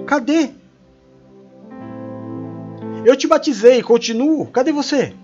Cadê? 0.06 0.50
Eu 3.04 3.16
te 3.16 3.28
batizei, 3.28 3.80
continuo. 3.80 4.46
Cadê 4.46 4.72
você? 4.72 5.14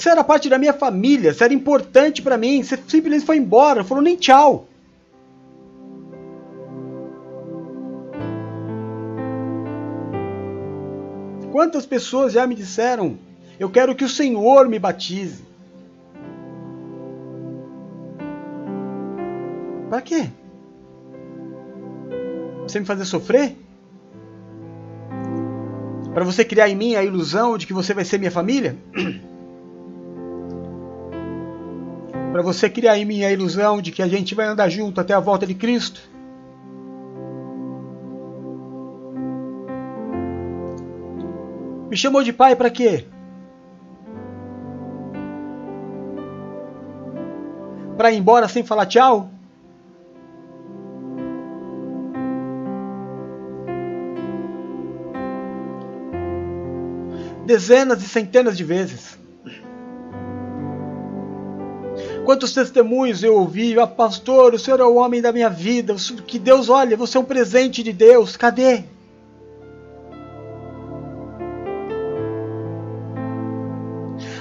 Você 0.00 0.08
era 0.08 0.24
parte 0.24 0.48
da 0.48 0.56
minha 0.56 0.72
família, 0.72 1.34
você 1.34 1.44
era 1.44 1.52
importante 1.52 2.22
para 2.22 2.38
mim, 2.38 2.62
você 2.62 2.78
simplesmente 2.88 3.26
foi 3.26 3.36
embora, 3.36 3.84
falou 3.84 4.02
nem 4.02 4.16
tchau. 4.16 4.66
Quantas 11.52 11.84
pessoas 11.84 12.32
já 12.32 12.46
me 12.46 12.54
disseram: 12.54 13.18
Eu 13.58 13.68
quero 13.68 13.94
que 13.94 14.02
o 14.02 14.08
Senhor 14.08 14.66
me 14.70 14.78
batize. 14.78 15.44
Para 19.90 20.00
quê? 20.00 20.30
Você 22.62 22.80
me 22.80 22.86
fazer 22.86 23.04
sofrer? 23.04 23.54
Para 26.14 26.24
você 26.24 26.42
criar 26.42 26.70
em 26.70 26.74
mim 26.74 26.94
a 26.94 27.04
ilusão 27.04 27.58
de 27.58 27.66
que 27.66 27.74
você 27.74 27.92
vai 27.92 28.06
ser 28.06 28.16
minha 28.16 28.30
família? 28.30 28.78
Para 32.32 32.42
você 32.42 32.70
criar 32.70 32.96
em 32.96 33.04
mim 33.04 33.24
a 33.24 33.32
ilusão 33.32 33.80
de 33.82 33.90
que 33.90 34.02
a 34.02 34.08
gente 34.08 34.34
vai 34.34 34.46
andar 34.46 34.68
junto 34.68 35.00
até 35.00 35.12
a 35.12 35.20
volta 35.20 35.46
de 35.46 35.54
Cristo? 35.54 36.00
Me 41.90 41.96
chamou 41.96 42.22
de 42.22 42.32
pai 42.32 42.54
para 42.54 42.70
quê? 42.70 43.04
Para 47.96 48.12
ir 48.12 48.18
embora 48.18 48.46
sem 48.48 48.64
falar 48.64 48.86
tchau? 48.86 49.30
dezenas 57.50 58.00
e 58.00 58.08
centenas 58.08 58.56
de 58.56 58.62
vezes. 58.62 59.19
Quantos 62.30 62.52
testemunhos 62.52 63.24
eu 63.24 63.34
ouvi, 63.34 63.76
ah, 63.80 63.88
pastor, 63.88 64.54
o 64.54 64.58
senhor 64.58 64.78
é 64.78 64.84
o 64.84 64.94
homem 64.94 65.20
da 65.20 65.32
minha 65.32 65.50
vida, 65.50 65.96
que 66.28 66.38
Deus 66.38 66.68
olha, 66.68 66.96
você 66.96 67.18
é 67.18 67.20
um 67.20 67.24
presente 67.24 67.82
de 67.82 67.92
Deus, 67.92 68.36
cadê? 68.36 68.84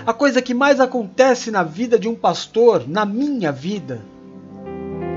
A 0.05 0.13
coisa 0.13 0.39
que 0.39 0.53
mais 0.53 0.79
acontece 0.79 1.49
na 1.49 1.63
vida 1.63 1.97
de 1.97 2.07
um 2.07 2.13
pastor, 2.13 2.87
na 2.87 3.05
minha 3.05 3.51
vida, 3.51 4.01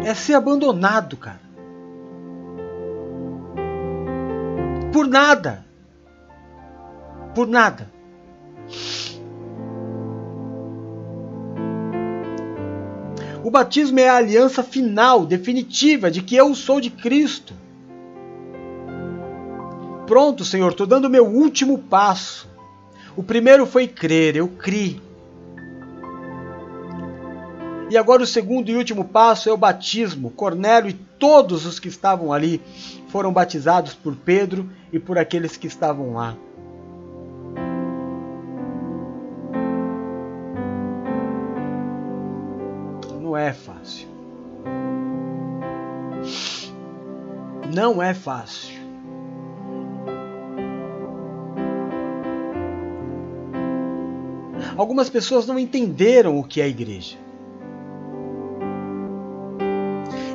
é 0.02 0.14
ser 0.14 0.32
abandonado, 0.32 1.18
cara. 1.18 1.42
Por 4.90 5.06
nada 5.06 5.62
por 7.34 7.46
nada. 7.46 7.90
Batismo 13.52 14.00
é 14.00 14.08
a 14.08 14.16
aliança 14.16 14.62
final, 14.62 15.24
definitiva, 15.24 16.10
de 16.10 16.22
que 16.22 16.34
eu 16.34 16.54
sou 16.54 16.80
de 16.80 16.90
Cristo. 16.90 17.54
Pronto, 20.06 20.44
Senhor, 20.44 20.72
estou 20.72 20.86
dando 20.86 21.04
o 21.04 21.10
meu 21.10 21.26
último 21.26 21.78
passo. 21.78 22.48
O 23.16 23.22
primeiro 23.22 23.66
foi 23.66 23.86
crer, 23.86 24.34
eu 24.34 24.48
criei. 24.48 25.00
E 27.90 27.96
agora 27.96 28.22
o 28.22 28.26
segundo 28.26 28.70
e 28.70 28.74
último 28.74 29.04
passo 29.04 29.50
é 29.50 29.52
o 29.52 29.56
batismo. 29.56 30.30
Cornélio 30.30 30.88
e 30.88 30.94
todos 30.94 31.66
os 31.66 31.78
que 31.78 31.88
estavam 31.88 32.32
ali 32.32 32.60
foram 33.08 33.32
batizados 33.32 33.92
por 33.92 34.16
Pedro 34.16 34.68
e 34.90 34.98
por 34.98 35.18
aqueles 35.18 35.58
que 35.58 35.66
estavam 35.66 36.14
lá. 36.14 36.34
É 43.42 43.52
fácil. 43.52 44.08
Não 47.74 48.02
é 48.02 48.14
fácil. 48.14 48.82
Algumas 54.76 55.10
pessoas 55.10 55.46
não 55.46 55.58
entenderam 55.58 56.38
o 56.38 56.44
que 56.44 56.60
é 56.60 56.68
igreja. 56.68 57.16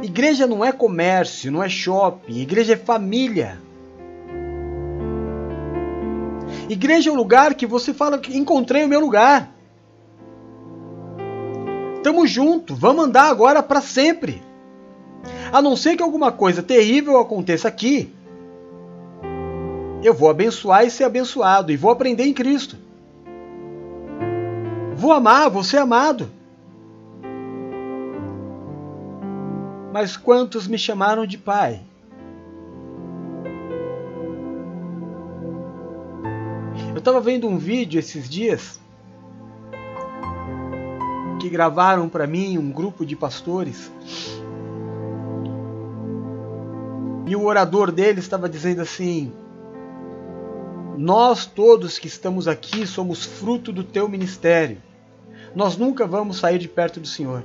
Igreja 0.04 0.48
não 0.48 0.64
é 0.64 0.72
comércio, 0.72 1.52
não 1.52 1.64
é 1.64 1.70
shopping, 1.70 2.40
igreja 2.40 2.74
é 2.74 2.78
família. 2.78 3.60
Igreja 6.70 7.10
é 7.10 7.14
o 7.14 7.16
lugar 7.16 7.56
que 7.56 7.66
você 7.66 7.94
fala 7.94 8.18
que 8.18 8.38
encontrei 8.38 8.84
o 8.84 8.88
meu 8.88 9.00
lugar. 9.00 9.57
Tamo 12.08 12.26
junto, 12.26 12.74
vamos 12.74 13.04
andar 13.04 13.30
agora 13.30 13.62
para 13.62 13.82
sempre. 13.82 14.42
A 15.52 15.62
não 15.62 15.76
ser 15.76 15.98
que 15.98 16.02
alguma 16.02 16.32
coisa 16.32 16.64
terrível 16.64 17.20
aconteça 17.20 17.68
aqui, 17.68 18.14
eu 20.02 20.14
vou 20.14 20.30
abençoar 20.30 20.86
e 20.86 20.90
ser 20.90 21.04
abençoado, 21.04 21.70
e 21.70 21.76
vou 21.76 21.92
aprender 21.92 22.24
em 22.24 22.34
Cristo. 22.34 22.78
Vou 24.96 25.12
amar, 25.12 25.50
vou 25.50 25.66
ser 25.66 25.80
amado. 25.80 26.32
Mas 29.92 30.16
quantos 30.16 30.66
me 30.66 30.78
chamaram 30.78 31.28
de 31.28 31.38
pai? 31.38 31.82
Eu 36.94 37.00
estava 37.00 37.20
vendo 37.20 37.50
um 37.50 37.58
vídeo 37.58 38.00
esses 38.00 38.30
dias 38.30 38.80
que 41.48 41.54
gravaram 41.54 42.10
para 42.10 42.28
mim 42.28 42.58
um 42.58 42.70
grupo 42.70 43.06
de 43.06 43.16
pastores. 43.16 43.90
E 47.26 47.36
o 47.36 47.46
orador 47.46 47.92
dele 47.92 48.20
estava 48.20 48.50
dizendo 48.50 48.82
assim: 48.82 49.32
Nós 50.98 51.46
todos 51.46 51.98
que 51.98 52.08
estamos 52.08 52.48
aqui 52.48 52.86
somos 52.86 53.24
fruto 53.24 53.72
do 53.72 53.84
teu 53.84 54.10
ministério. 54.10 54.78
Nós 55.56 55.78
nunca 55.78 56.06
vamos 56.06 56.38
sair 56.38 56.60
de 56.60 56.68
perto 56.68 57.00
do 57.00 57.08
Senhor. 57.08 57.44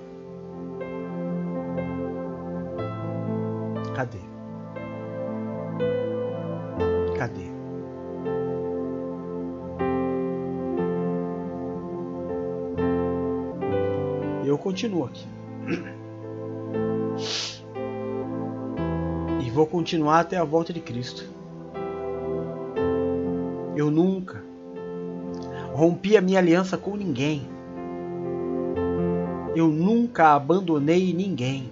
Continuo 14.72 15.04
aqui. 15.04 15.26
E 19.44 19.50
vou 19.50 19.66
continuar 19.66 20.20
até 20.20 20.38
a 20.38 20.44
volta 20.44 20.72
de 20.72 20.80
Cristo. 20.80 21.28
Eu 23.76 23.90
nunca 23.90 24.42
rompi 25.74 26.16
a 26.16 26.22
minha 26.22 26.38
aliança 26.38 26.78
com 26.78 26.96
ninguém. 26.96 27.46
Eu 29.54 29.68
nunca 29.68 30.34
abandonei 30.34 31.12
ninguém. 31.12 31.70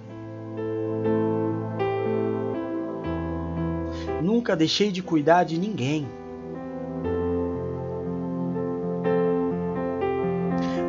Nunca 4.23 4.55
deixei 4.55 4.93
de 4.93 5.03
cuidar 5.03 5.45
de 5.45 5.59
ninguém. 5.59 6.07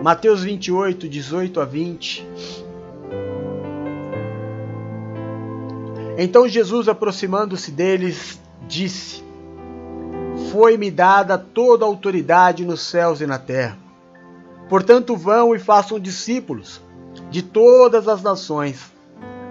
Mateus 0.01 0.41
28, 0.41 1.07
18 1.07 1.61
a 1.61 1.65
20. 1.65 2.27
Então 6.17 6.47
Jesus, 6.47 6.87
aproximando-se 6.87 7.69
deles, 7.69 8.41
disse: 8.67 9.23
Foi-me 10.51 10.89
dada 10.89 11.37
toda 11.37 11.85
a 11.85 11.87
autoridade 11.87 12.65
nos 12.65 12.81
céus 12.81 13.21
e 13.21 13.27
na 13.27 13.37
terra. 13.37 13.77
Portanto, 14.67 15.15
vão 15.15 15.53
e 15.53 15.59
façam 15.59 15.99
discípulos 15.99 16.81
de 17.29 17.43
todas 17.43 18.07
as 18.07 18.23
nações, 18.23 18.91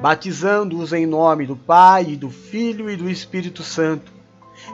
batizando-os 0.03 0.93
em 0.93 1.07
nome 1.07 1.47
do 1.47 1.55
Pai, 1.55 2.17
do 2.17 2.29
Filho 2.29 2.91
e 2.91 2.97
do 2.97 3.09
Espírito 3.09 3.63
Santo, 3.63 4.11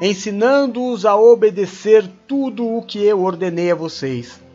ensinando-os 0.01 1.05
a 1.05 1.15
obedecer 1.17 2.11
tudo 2.27 2.67
o 2.67 2.81
que 2.81 3.05
eu 3.05 3.21
ordenei 3.21 3.71
a 3.71 3.75
vocês 3.75 4.46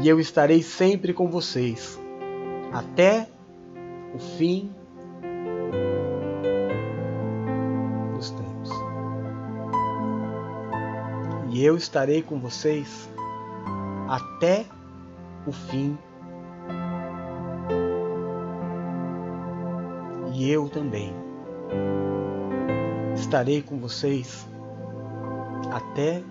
e 0.00 0.08
eu 0.08 0.20
estarei 0.20 0.62
sempre 0.62 1.12
com 1.12 1.28
vocês 1.28 1.98
até 2.72 3.28
o 4.14 4.18
fim 4.18 4.70
dos 8.14 8.30
tempos. 8.30 8.70
E 11.50 11.64
eu 11.64 11.76
estarei 11.76 12.22
com 12.22 12.38
vocês 12.38 13.08
até 14.08 14.66
o 15.46 15.52
fim. 15.52 15.96
E 20.34 20.50
eu 20.50 20.68
também 20.68 21.14
estarei 23.14 23.62
com 23.62 23.78
vocês 23.78 24.46
até 25.72 26.22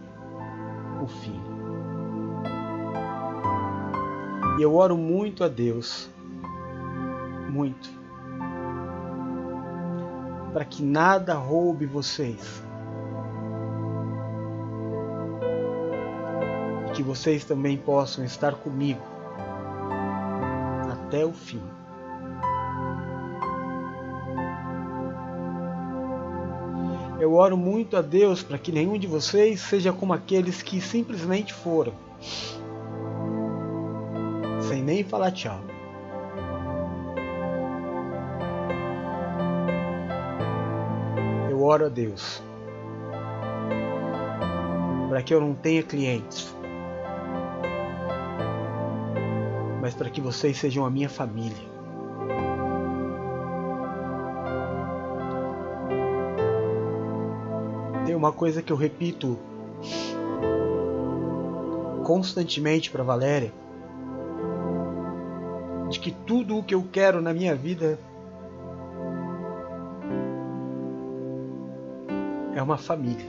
o 1.02 1.08
fim. 1.08 1.44
E 4.57 4.61
eu 4.61 4.73
oro 4.73 4.95
muito 4.95 5.44
a 5.44 5.49
Deus, 5.49 6.10
muito, 7.49 7.90
para 10.53 10.64
que 10.64 10.82
nada 10.82 11.34
roube 11.34 11.86
vocês. 11.86 12.64
E 16.88 16.91
que 16.91 17.03
vocês 17.03 17.44
também 17.44 17.76
possam 17.77 18.23
estar 18.23 18.53
comigo 18.53 19.02
até 20.90 21.26
o 21.26 21.34
fim. 21.34 21.61
Eu 27.19 27.34
oro 27.34 27.57
muito 27.57 27.98
a 27.98 28.02
Deus 28.02 28.41
para 28.41 28.57
que 28.57 28.72
nenhum 28.72 28.98
de 28.98 29.07
vocês 29.07 29.60
seja 29.60 29.91
como 29.91 30.14
aqueles 30.14 30.61
que 30.61 30.80
simplesmente 30.80 31.53
foram 31.53 31.94
sem 34.76 34.84
nem 34.84 35.06
falar 35.06 35.31
tchau. 35.31 35.61
Eu 41.49 41.64
oro 41.64 41.85
a 41.85 41.89
Deus 41.89 42.43
para 45.07 45.23
que 45.23 45.34
eu 45.34 45.39
não 45.39 45.53
tenha 45.53 45.81
clientes, 45.81 46.53
mas 49.81 49.93
para 49.93 50.10
que 50.10 50.19
vocês 50.19 50.57
sejam 50.57 50.85
a 50.85 50.89
minha 50.89 51.07
família. 51.07 51.73
Tem 58.06 58.14
uma 58.14 58.34
coisa 58.34 58.61
que 58.61 58.73
eu 58.73 58.77
repito 58.77 59.39
constantemente 62.03 62.91
para 62.91 63.02
Valéria 63.02 63.53
que 66.06 66.11
tudo 66.11 66.60
o 66.60 66.64
que 66.64 66.76
eu 66.76 66.88
quero 66.91 67.19
na 67.19 67.34
minha 67.34 67.56
vida 67.56 67.98
é 72.56 72.61
uma 72.61 72.77
família. 72.77 73.26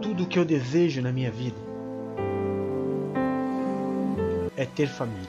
Tudo 0.00 0.22
o 0.22 0.26
que 0.28 0.38
eu 0.38 0.44
desejo 0.44 1.02
na 1.02 1.10
minha 1.10 1.32
vida 1.32 1.56
é 4.56 4.64
ter 4.66 4.86
família. 4.86 5.26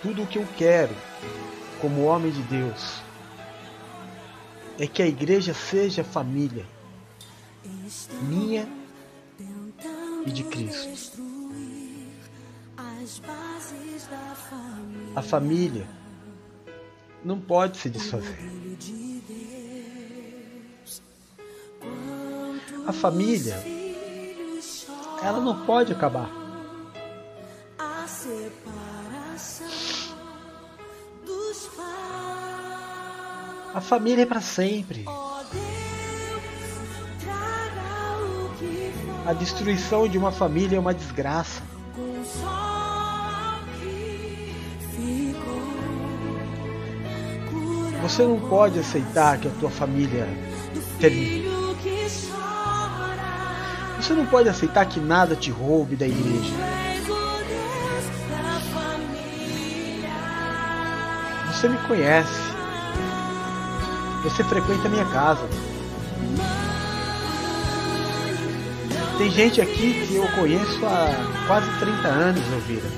Tudo 0.00 0.22
o 0.22 0.26
que 0.28 0.38
eu 0.38 0.46
quero 0.56 0.94
como 1.80 2.04
homem 2.04 2.30
de 2.30 2.42
Deus 2.42 3.02
é 4.78 4.86
que 4.86 5.02
a 5.02 5.08
igreja 5.08 5.52
seja 5.52 6.04
família 6.04 6.64
e 10.26 10.30
de 10.30 10.44
Cristo. 10.44 11.20
A 15.14 15.22
família 15.22 15.86
não 17.24 17.40
pode 17.40 17.76
se 17.76 17.90
desfazer. 17.90 18.38
A 22.86 22.92
família, 22.92 23.62
ela 25.22 25.40
não 25.40 25.64
pode 25.64 25.92
acabar. 25.92 26.30
A 33.74 33.80
família 33.80 34.22
é 34.22 34.26
para 34.26 34.40
sempre. 34.40 35.04
A 39.24 39.32
destruição 39.32 40.08
de 40.08 40.18
uma 40.18 40.32
família 40.32 40.76
é 40.76 40.80
uma 40.80 40.92
desgraça. 40.92 41.62
Você 48.02 48.24
não 48.24 48.40
pode 48.40 48.80
aceitar 48.80 49.38
que 49.38 49.46
a 49.46 49.50
tua 49.52 49.70
família 49.70 50.26
termine. 50.98 51.48
Você 53.96 54.12
não 54.12 54.26
pode 54.26 54.48
aceitar 54.48 54.84
que 54.86 54.98
nada 54.98 55.36
te 55.36 55.52
roube 55.52 55.94
da 55.94 56.06
igreja. 56.06 56.52
Você 61.46 61.68
me 61.68 61.78
conhece. 61.86 62.52
Você 64.24 64.42
frequenta 64.42 64.88
a 64.88 64.90
minha 64.90 65.04
casa. 65.04 65.48
Tem 69.22 69.30
gente 69.30 69.60
aqui 69.60 70.04
que 70.04 70.16
eu 70.16 70.26
conheço 70.32 70.84
há 70.84 71.44
quase 71.46 71.70
30 71.78 72.08
anos, 72.08 72.42
Elvira. 72.54 72.88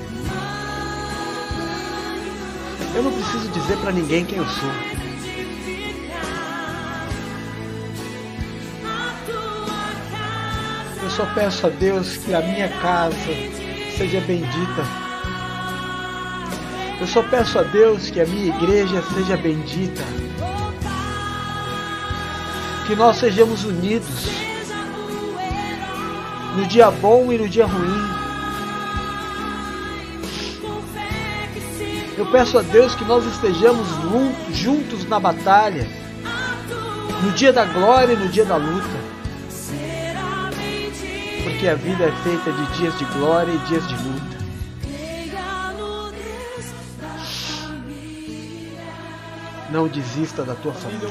Eu 2.95 3.03
não 3.03 3.11
preciso 3.11 3.47
dizer 3.49 3.77
para 3.77 3.91
ninguém 3.91 4.25
quem 4.25 4.39
eu 4.39 4.45
sou. 4.47 4.71
Eu 11.03 11.09
só 11.11 11.27
peço 11.35 11.67
a 11.67 11.69
Deus 11.69 12.17
que 12.17 12.33
a 12.33 12.41
minha 12.41 12.69
casa 12.69 13.15
seja 13.95 14.19
bendita. 14.21 14.83
Eu 16.99 17.05
só 17.05 17.21
peço 17.21 17.59
a 17.59 17.61
Deus 17.61 18.09
que 18.09 18.19
a 18.19 18.25
minha 18.25 18.47
igreja 18.47 19.03
seja 19.13 19.37
bendita. 19.37 20.01
Que 22.87 22.95
nós 22.95 23.17
sejamos 23.17 23.63
unidos 23.63 24.44
no 26.55 26.65
dia 26.65 26.89
bom 26.89 27.31
e 27.31 27.37
no 27.37 27.49
dia 27.49 27.65
ruim. 27.65 28.25
Eu 32.17 32.25
peço 32.31 32.57
a 32.57 32.61
Deus 32.61 32.95
que 32.95 33.03
nós 33.03 33.25
estejamos 33.25 33.87
juntos 34.53 35.05
na 35.05 35.19
batalha, 35.19 35.85
no 37.21 37.31
dia 37.31 37.51
da 37.51 37.65
glória 37.65 38.13
e 38.13 38.17
no 38.17 38.29
dia 38.29 38.45
da 38.45 38.55
luta. 38.55 39.05
Porque 41.43 41.67
a 41.67 41.75
vida 41.75 42.05
é 42.05 42.11
feita 42.23 42.51
de 42.51 42.77
dias 42.77 42.97
de 42.97 43.05
glória 43.05 43.51
e 43.51 43.57
dias 43.67 43.85
de 43.87 43.95
luta. 43.95 44.35
Não 49.69 49.89
desista 49.89 50.43
da 50.43 50.55
tua 50.55 50.71
família. 50.71 51.09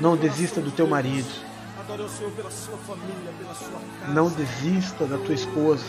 Não 0.00 0.16
desista 0.16 0.60
do 0.60 0.70
teu 0.70 0.86
marido. 0.86 1.55
Adore 1.88 2.02
o 2.02 2.08
Senhor 2.08 2.32
pela 2.32 2.50
sua 2.50 2.76
família, 2.78 3.32
pela 3.38 3.54
sua 3.54 3.78
casa. 4.00 4.12
Não 4.12 4.28
desista 4.28 5.06
da 5.06 5.18
tua 5.18 5.34
esposa. 5.34 5.84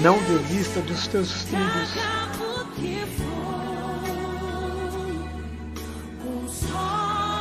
Não 0.00 0.18
desista 0.22 0.80
dos 0.80 1.06
teus 1.06 1.30
filhos. 1.42 1.94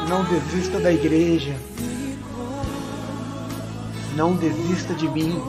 Não 0.10 0.26
desista 0.26 0.80
da 0.82 0.92
igreja. 0.92 1.56
Não 4.18 4.36
desista 4.36 4.94
de 4.94 5.08
mim. 5.08 5.42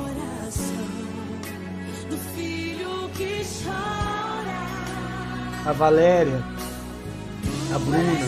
A 5.64 5.72
Valéria, 5.72 6.44
a 7.74 7.78
Bruna, 7.80 8.26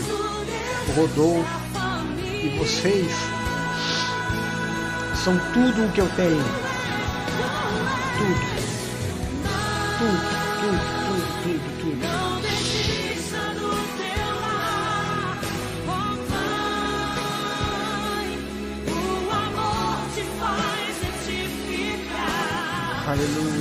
o 0.88 1.00
Rodolfo 1.00 1.67
e 2.42 2.48
vocês 2.58 3.12
são 5.24 5.36
tudo 5.52 5.86
o 5.86 5.92
que 5.92 6.00
eu 6.00 6.08
tenho. 6.16 6.44
Tudo. 8.18 8.58
Tudo, 9.98 10.20
tudo, 10.60 10.78
tudo, 11.06 11.26
tudo, 11.42 11.66
tudo. 11.80 12.28
Aleluia. 23.06 23.57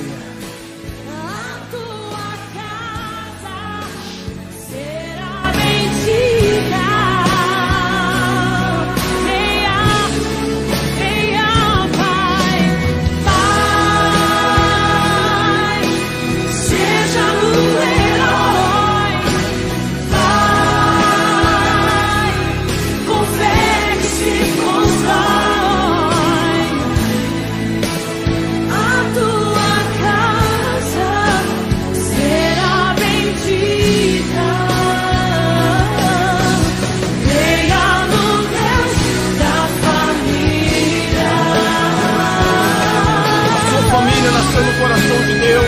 Nasceu 44.31 44.63
no 44.63 44.73
coração 44.79 45.17
de 45.25 45.39
Deus. 45.39 45.67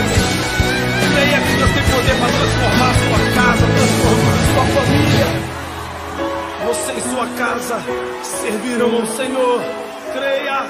Creia 1.12 1.40
que 1.40 1.56
Deus 1.56 1.70
tem 1.72 1.82
poder 1.84 2.16
para 2.20 2.32
transformar 2.32 2.92
sua 2.94 3.20
casa, 3.34 3.64
transformar 3.66 4.38
sua 4.54 4.64
família. 4.76 5.28
Você 6.66 6.92
e 6.92 7.00
sua 7.10 7.26
casa 7.38 7.82
servirão 8.22 8.94
ao 8.96 9.06
Senhor. 9.06 9.60
Creia. 10.12 10.66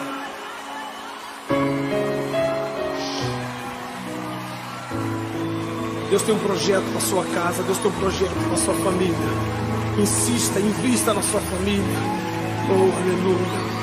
Deus 6.10 6.22
tem 6.22 6.34
um 6.34 6.38
projeto 6.38 6.84
para 6.90 7.00
sua 7.00 7.24
casa, 7.24 7.62
Deus 7.62 7.78
tem 7.78 7.90
um 7.90 7.94
projeto 7.94 8.48
para 8.48 8.56
sua 8.56 8.74
família. 8.74 9.16
Insista, 9.98 10.58
invista 10.58 11.14
na 11.14 11.22
sua 11.22 11.40
família. 11.40 11.84
Oh, 12.68 12.90
aleluia. 12.96 13.80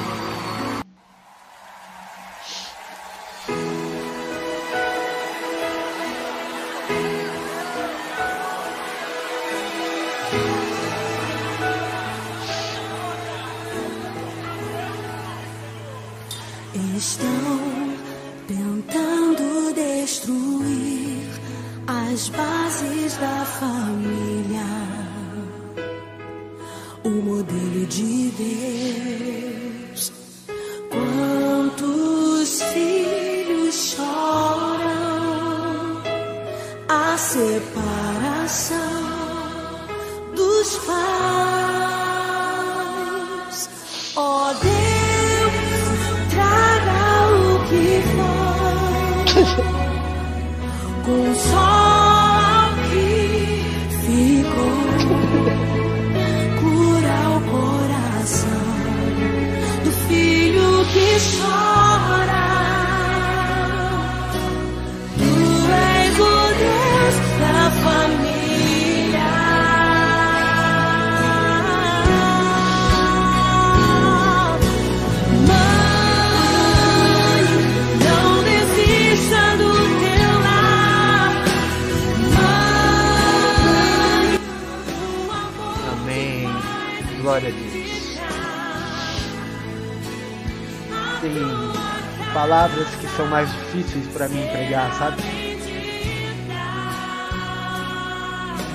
Difíceis 93.77 94.07
para 94.07 94.27
mim 94.27 94.47
pregar, 94.47 94.91
sabe? 94.93 95.21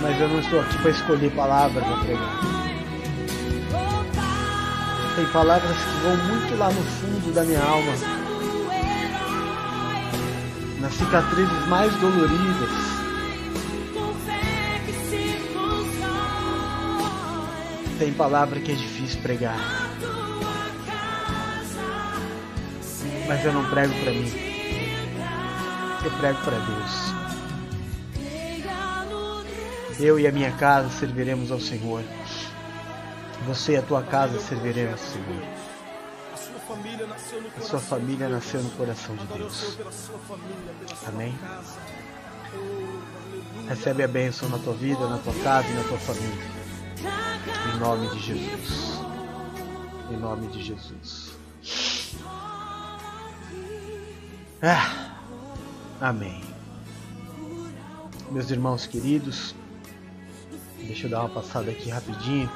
Mas 0.00 0.20
eu 0.20 0.28
não 0.28 0.40
estou 0.40 0.60
aqui 0.60 0.78
para 0.78 0.90
escolher 0.90 1.30
palavras 1.32 1.84
para 1.84 1.96
pregar. 1.96 2.40
Tem 5.16 5.26
palavras 5.26 5.76
que 5.76 6.00
vão 6.02 6.16
muito 6.16 6.56
lá 6.58 6.68
no 6.68 6.82
fundo 6.82 7.34
da 7.34 7.44
minha 7.44 7.62
alma, 7.62 7.92
nas 10.80 10.94
cicatrizes 10.94 11.66
mais 11.68 11.94
doloridas. 11.96 12.92
Tem 17.98 18.12
palavra 18.14 18.58
que 18.58 18.72
é 18.72 18.74
difícil 18.74 19.20
pregar, 19.20 19.58
mas 23.28 23.44
eu 23.44 23.52
não 23.52 23.64
prego 23.66 23.94
para 24.02 24.10
mim. 24.12 24.51
Eu 26.04 26.10
prego 26.18 26.40
para 26.42 26.58
Deus. 26.58 27.22
Eu 30.00 30.18
e 30.18 30.26
a 30.26 30.32
minha 30.32 30.50
casa 30.52 30.88
serviremos 30.90 31.52
ao 31.52 31.60
Senhor. 31.60 32.02
Você 33.46 33.72
e 33.72 33.76
a 33.76 33.82
tua 33.82 34.02
casa 34.02 34.40
servirem 34.40 34.90
ao 34.90 34.98
Senhor. 34.98 35.42
A 36.34 36.36
sua 37.60 37.78
família 37.78 38.28
nasceu 38.28 38.62
no 38.62 38.70
coração. 38.70 39.14
de 39.14 39.26
Deus. 39.26 39.78
Amém. 41.06 41.38
Recebe 43.68 44.02
a 44.02 44.08
bênção 44.08 44.48
na 44.48 44.58
tua 44.58 44.74
vida, 44.74 45.06
na 45.06 45.18
tua 45.18 45.34
casa 45.34 45.68
e 45.68 45.74
na 45.74 45.84
tua 45.84 45.98
família. 45.98 46.44
Em 47.74 47.78
nome 47.78 48.08
de 48.08 48.18
Jesus. 48.18 49.00
Em 50.10 50.16
nome 50.16 50.46
de 50.48 50.62
Jesus. 50.62 51.32
Ah, 54.60 55.01
amém. 56.02 56.42
Meus 58.32 58.50
irmãos 58.50 58.86
queridos, 58.86 59.54
deixa 60.78 61.06
eu 61.06 61.10
dar 61.10 61.20
uma 61.20 61.28
passada 61.28 61.70
aqui 61.70 61.90
rapidinho. 61.90 62.50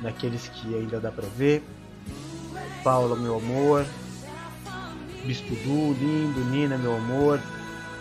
Naqueles 0.00 0.48
que 0.48 0.74
ainda 0.74 0.98
dá 0.98 1.12
pra 1.12 1.26
ver. 1.36 1.62
Paula, 2.82 3.14
meu 3.14 3.36
amor. 3.36 3.84
Bispo 5.24 5.54
Du, 5.56 5.92
lindo. 5.92 6.40
Nina, 6.50 6.78
meu 6.78 6.96
amor. 6.96 7.40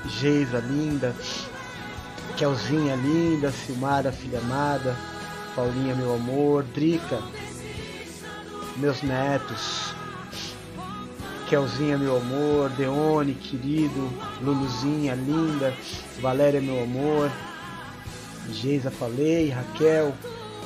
Geisa, 0.06 0.60
linda. 0.60 1.14
Kelzinha, 2.38 2.96
linda. 2.96 3.52
Silmara, 3.52 4.12
filha 4.12 4.40
amada. 4.40 4.96
Paulinha, 5.56 5.96
meu 5.96 6.16
amor. 6.16 6.64
Drica, 6.64 7.22
meus 8.78 9.02
netos. 9.02 9.93
Kelzinha, 11.54 12.00
meu 12.00 12.18
amor, 12.18 12.72
Deone, 12.72 13.36
querido, 13.36 14.10
Luluzinha, 14.42 15.14
linda, 15.14 15.72
Valéria, 16.20 16.60
meu 16.60 16.82
amor, 16.82 17.30
Geisa, 18.50 18.90
falei, 18.90 19.52
Raquel, 19.52 20.16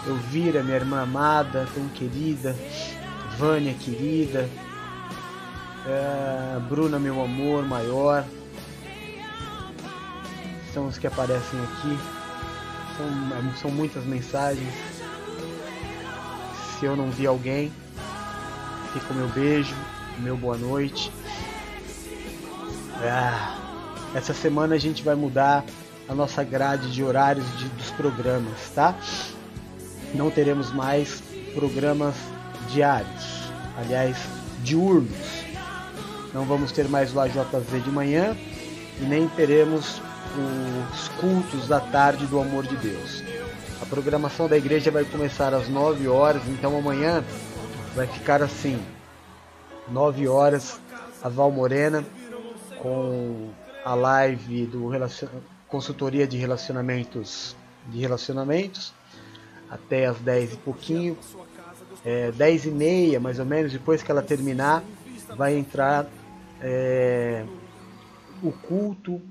Elvira, 0.08 0.64
minha 0.64 0.78
irmã 0.78 1.02
amada, 1.02 1.68
tão 1.74 1.90
querida, 1.90 2.56
Vânia, 3.38 3.74
querida, 3.74 4.50
é, 5.86 6.58
Bruna, 6.70 6.98
meu 6.98 7.22
amor 7.22 7.66
maior, 7.66 8.24
são 10.74 10.88
os 10.88 10.98
que 10.98 11.06
aparecem 11.06 11.60
aqui, 11.66 12.00
são, 12.96 13.56
são 13.62 13.72
muitas 13.72 14.06
mensagens. 14.06 14.74
Se 16.80 16.86
eu 16.86 16.96
não 16.96 17.12
vi 17.12 17.28
alguém, 17.28 17.74
fica 18.94 19.12
o 19.12 19.18
meu 19.18 19.28
beijo, 19.28 19.76
meu 20.20 20.36
boa 20.36 20.58
noite. 20.58 21.12
Ah, 22.96 23.56
essa 24.16 24.34
semana 24.34 24.76
a 24.76 24.78
gente 24.78 25.04
vai 25.04 25.16
mudar 25.16 25.64
a 26.10 26.16
nossa 26.16 26.44
grade 26.44 26.92
de 26.92 27.04
horários 27.04 27.46
de, 27.58 27.68
dos 27.70 27.92
programas, 27.92 28.70
tá? 28.74 28.96
Não 30.14 30.32
teremos 30.32 30.72
mais 30.72 31.22
programas 31.54 32.16
diários, 32.70 33.52
aliás, 33.78 34.18
diurnos. 34.64 35.46
Não 36.34 36.46
vamos 36.46 36.72
ter 36.72 36.88
mais 36.88 37.14
o 37.16 37.20
AJZ 37.20 37.84
de 37.84 37.92
manhã 37.92 38.36
e 39.00 39.04
nem 39.04 39.28
teremos 39.30 40.02
os 40.92 41.08
cultos 41.20 41.68
da 41.68 41.80
tarde 41.80 42.26
do 42.26 42.40
amor 42.40 42.66
de 42.66 42.76
Deus. 42.78 43.24
A 43.82 43.86
programação 43.86 44.48
da 44.48 44.58
igreja 44.58 44.90
vai 44.90 45.06
começar 45.06 45.54
às 45.54 45.70
9 45.70 46.08
horas, 46.08 46.42
então 46.48 46.78
amanhã 46.78 47.24
vai 47.96 48.08
ficar 48.08 48.42
assim: 48.42 48.80
9 49.90 50.28
horas, 50.28 50.80
a 51.24 51.30
Val 51.30 51.52
Morena 51.52 52.06
com 52.82 53.50
a 53.84 53.96
live 53.96 54.66
do 54.66 54.88
relacion... 54.88 55.30
consultoria 55.68 56.28
de 56.28 56.38
relacionamentos 56.38 57.56
de 57.88 58.00
relacionamentos 58.00 58.94
até 59.70 60.06
as 60.06 60.18
10 60.20 60.54
e 60.54 60.58
pouquinho. 60.58 61.18
É, 62.06 62.32
10 62.32 62.66
e 62.66 62.72
meia, 62.72 63.20
mais 63.20 63.40
ou 63.40 63.46
menos, 63.46 63.72
depois 63.72 64.04
que 64.04 64.12
ela 64.12 64.22
terminar, 64.22 64.84
vai 65.36 65.58
entrar 65.58 66.06
é, 66.62 67.46
o 68.42 68.52
culto 68.52 69.22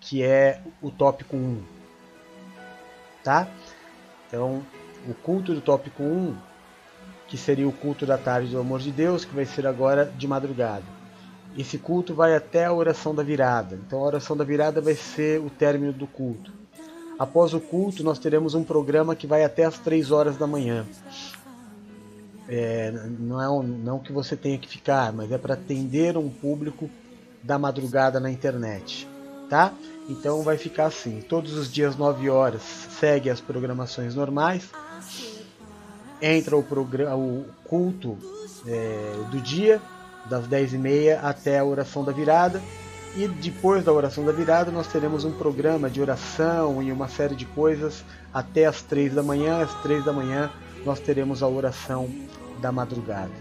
que 0.00 0.22
é 0.22 0.60
o 0.80 0.90
tópico 0.90 1.36
1. 1.36 1.62
Tá? 3.22 3.48
Então, 4.26 4.64
o 5.08 5.14
culto 5.14 5.54
do 5.54 5.60
tópico 5.60 6.02
1, 6.02 6.36
que 7.28 7.36
seria 7.36 7.68
o 7.68 7.72
culto 7.72 8.06
da 8.06 8.16
tarde 8.16 8.50
do 8.50 8.58
amor 8.58 8.80
de 8.80 8.90
Deus, 8.90 9.24
que 9.24 9.34
vai 9.34 9.44
ser 9.44 9.66
agora 9.66 10.12
de 10.16 10.26
madrugada. 10.26 10.84
Esse 11.56 11.78
culto 11.78 12.14
vai 12.14 12.36
até 12.36 12.66
a 12.66 12.72
oração 12.72 13.14
da 13.14 13.22
virada. 13.22 13.78
Então, 13.86 13.98
a 14.00 14.06
oração 14.06 14.36
da 14.36 14.44
virada 14.44 14.80
vai 14.80 14.94
ser 14.94 15.40
o 15.40 15.48
término 15.48 15.92
do 15.92 16.06
culto. 16.06 16.52
Após 17.18 17.54
o 17.54 17.60
culto, 17.60 18.04
nós 18.04 18.18
teremos 18.18 18.54
um 18.54 18.62
programa 18.62 19.16
que 19.16 19.26
vai 19.26 19.42
até 19.42 19.64
as 19.64 19.78
3 19.78 20.10
horas 20.10 20.36
da 20.36 20.46
manhã. 20.46 20.86
É, 22.48 22.92
não 23.18 23.40
é 23.40 23.48
um, 23.48 23.62
não 23.62 23.98
que 23.98 24.12
você 24.12 24.36
tenha 24.36 24.58
que 24.58 24.68
ficar, 24.68 25.12
mas 25.12 25.32
é 25.32 25.38
para 25.38 25.54
atender 25.54 26.16
um 26.16 26.28
público 26.28 26.88
da 27.42 27.58
madrugada 27.58 28.20
na 28.20 28.30
internet, 28.30 29.08
tá? 29.48 29.72
Então 30.08 30.42
vai 30.42 30.56
ficar 30.56 30.86
assim, 30.86 31.20
todos 31.20 31.54
os 31.54 31.72
dias 31.72 31.96
9 31.96 32.28
horas 32.30 32.62
segue 32.62 33.30
as 33.30 33.40
programações 33.40 34.14
normais, 34.14 34.70
entra 36.20 36.56
o, 36.56 36.62
programa, 36.62 37.16
o 37.16 37.44
culto 37.64 38.16
é, 38.66 39.12
do 39.30 39.40
dia, 39.40 39.80
das 40.28 40.46
10 40.46 40.74
e 40.74 40.78
meia 40.78 41.20
até 41.20 41.58
a 41.58 41.64
oração 41.64 42.04
da 42.04 42.12
virada, 42.12 42.60
e 43.16 43.26
depois 43.28 43.84
da 43.84 43.92
oração 43.92 44.24
da 44.24 44.32
virada 44.32 44.70
nós 44.70 44.86
teremos 44.86 45.24
um 45.24 45.32
programa 45.32 45.88
de 45.88 46.00
oração 46.00 46.82
e 46.82 46.92
uma 46.92 47.08
série 47.08 47.34
de 47.34 47.46
coisas 47.46 48.04
até 48.32 48.66
as 48.66 48.82
3 48.82 49.14
da 49.14 49.22
manhã, 49.22 49.62
às 49.62 49.74
3 49.82 50.04
da 50.04 50.12
manhã 50.12 50.50
nós 50.84 51.00
teremos 51.00 51.42
a 51.42 51.48
oração 51.48 52.08
da 52.60 52.70
madrugada. 52.70 53.32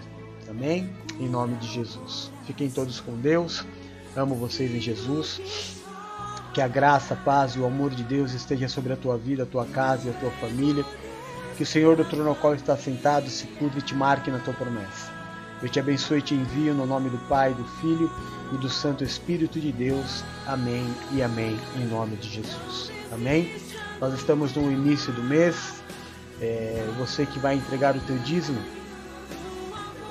Amém? 0.49 0.89
Em 1.19 1.27
nome 1.27 1.55
de 1.55 1.67
Jesus. 1.67 2.31
Fiquem 2.45 2.69
todos 2.69 2.99
com 2.99 3.15
Deus. 3.17 3.65
Amo 4.15 4.35
vocês 4.35 4.73
em 4.73 4.79
Jesus. 4.79 5.41
Que 6.53 6.61
a 6.61 6.67
graça, 6.67 7.13
a 7.13 7.17
paz 7.17 7.53
e 7.55 7.59
o 7.59 7.65
amor 7.65 7.91
de 7.91 8.03
Deus 8.03 8.33
esteja 8.33 8.67
sobre 8.69 8.93
a 8.93 8.95
tua 8.95 9.17
vida, 9.17 9.43
a 9.43 9.45
tua 9.45 9.65
casa 9.65 10.07
e 10.07 10.09
a 10.09 10.13
tua 10.13 10.31
família. 10.31 10.85
Que 11.57 11.63
o 11.63 11.65
Senhor 11.65 11.95
do 11.95 12.03
trono 12.03 12.29
ao 12.29 12.35
qual 12.35 12.53
está 12.53 12.75
sentado 12.75 13.29
se 13.29 13.47
cuide 13.47 13.79
e 13.79 13.81
te 13.81 13.95
marque 13.95 14.29
na 14.29 14.39
tua 14.39 14.53
promessa. 14.53 15.11
Eu 15.61 15.69
te 15.69 15.79
abençoe 15.79 16.19
e 16.19 16.21
te 16.21 16.35
envio 16.35 16.73
no 16.73 16.85
nome 16.85 17.09
do 17.09 17.17
Pai, 17.29 17.53
do 17.53 17.63
Filho 17.79 18.11
e 18.53 18.57
do 18.57 18.69
Santo 18.69 19.03
Espírito 19.03 19.59
de 19.59 19.71
Deus. 19.71 20.23
Amém 20.45 20.85
e 21.13 21.23
amém, 21.23 21.57
em 21.77 21.85
nome 21.85 22.17
de 22.17 22.29
Jesus. 22.29 22.91
Amém? 23.11 23.51
Nós 24.01 24.13
estamos 24.13 24.53
no 24.53 24.69
início 24.69 25.13
do 25.13 25.23
mês. 25.23 25.81
É, 26.41 26.85
você 26.97 27.25
que 27.25 27.39
vai 27.39 27.55
entregar 27.55 27.95
o 27.95 28.01
teu 28.01 28.17
dízimo, 28.17 28.59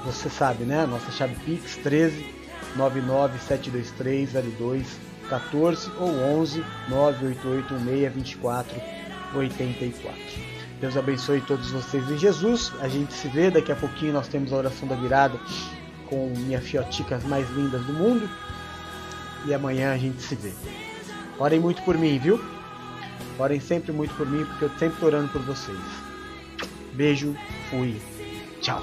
você 0.05 0.31
sabe, 0.31 0.65
né? 0.65 0.87
Nossa 0.87 1.11
chave 1.13 1.35
Pix 1.45 1.77
13 1.77 2.35
99723 2.77 4.31
02 4.59 4.87
14 5.29 5.91
ou 5.99 6.09
11 6.41 6.65
9881624 6.89 8.83
84. 9.35 10.54
Deus 10.85 10.99
abençoe 10.99 11.41
todos 11.41 11.71
vocês 11.71 12.11
em 12.11 12.19
Jesus. 12.19 12.71
A 12.83 12.89
gente 12.89 13.15
se 13.15 13.27
vê 13.29 13.51
daqui 13.51 13.73
a 13.73 13.75
pouquinho. 13.75 14.13
Nós 14.13 14.29
temos 14.29 14.53
a 14.53 14.57
oração 14.57 14.87
da 14.87 14.95
virada 14.95 15.41
com 16.11 16.29
minha 16.37 16.61
fioticas 16.61 17.25
mais 17.25 17.49
lindas 17.53 17.83
do 17.87 17.95
mundo. 17.95 18.29
E 19.47 19.55
amanhã 19.55 19.95
a 19.95 19.97
gente 19.97 20.21
se 20.21 20.35
vê. 20.35 20.53
Orem 21.39 21.59
muito 21.59 21.81
por 21.85 21.97
mim, 21.97 22.19
viu? 22.19 22.39
Orem 23.39 23.61
sempre 23.61 23.93
muito 23.93 24.15
por 24.15 24.29
mim, 24.29 24.45
porque 24.45 24.67
eu 24.67 24.71
sempre 24.79 25.03
orando 25.07 25.33
por 25.33 25.41
vocês. 25.41 25.81
Beijo, 26.93 27.35
fui, 27.71 27.99
tchau. 28.61 28.83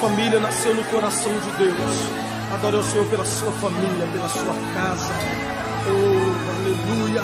Família 0.00 0.40
nasceu 0.40 0.74
no 0.74 0.82
coração 0.84 1.30
de 1.30 1.50
Deus. 1.58 1.76
Adore 2.54 2.76
o 2.76 2.82
Senhor 2.82 3.06
pela 3.06 3.24
sua 3.24 3.52
família, 3.52 4.06
pela 4.12 4.28
sua 4.28 4.54
casa. 4.74 5.12
Oh, 5.86 6.32
aleluia. 6.56 7.22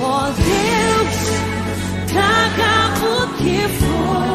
Ó 0.00 0.26
Deus, 0.26 1.16
traga 2.08 2.72
o 3.06 3.28
que 3.36 3.68
for, 3.78 4.26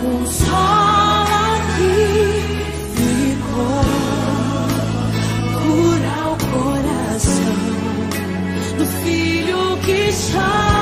consola 0.00 1.42
o 1.54 1.60
que 1.76 1.94
ficou, 2.94 3.84
cura 5.60 6.16
o 6.30 6.36
coração 6.52 7.58
do 8.78 8.86
filho 9.02 9.60
que 9.84 10.00
chora. 10.32 10.73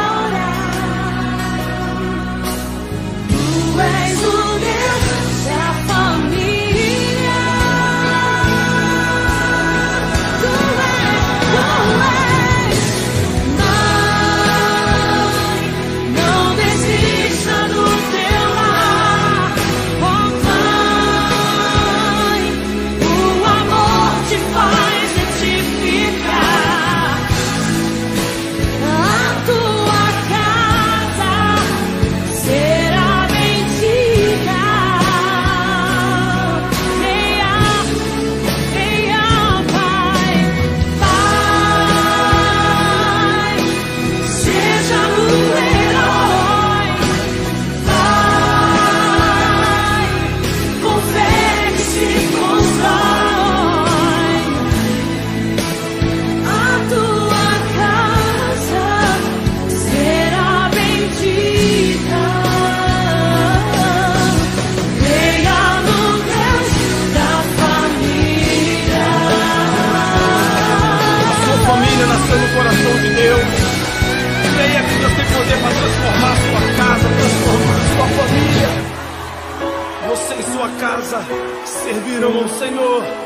Servirão 82.12 82.42
ao 82.42 82.48
Senhor. 82.48 83.21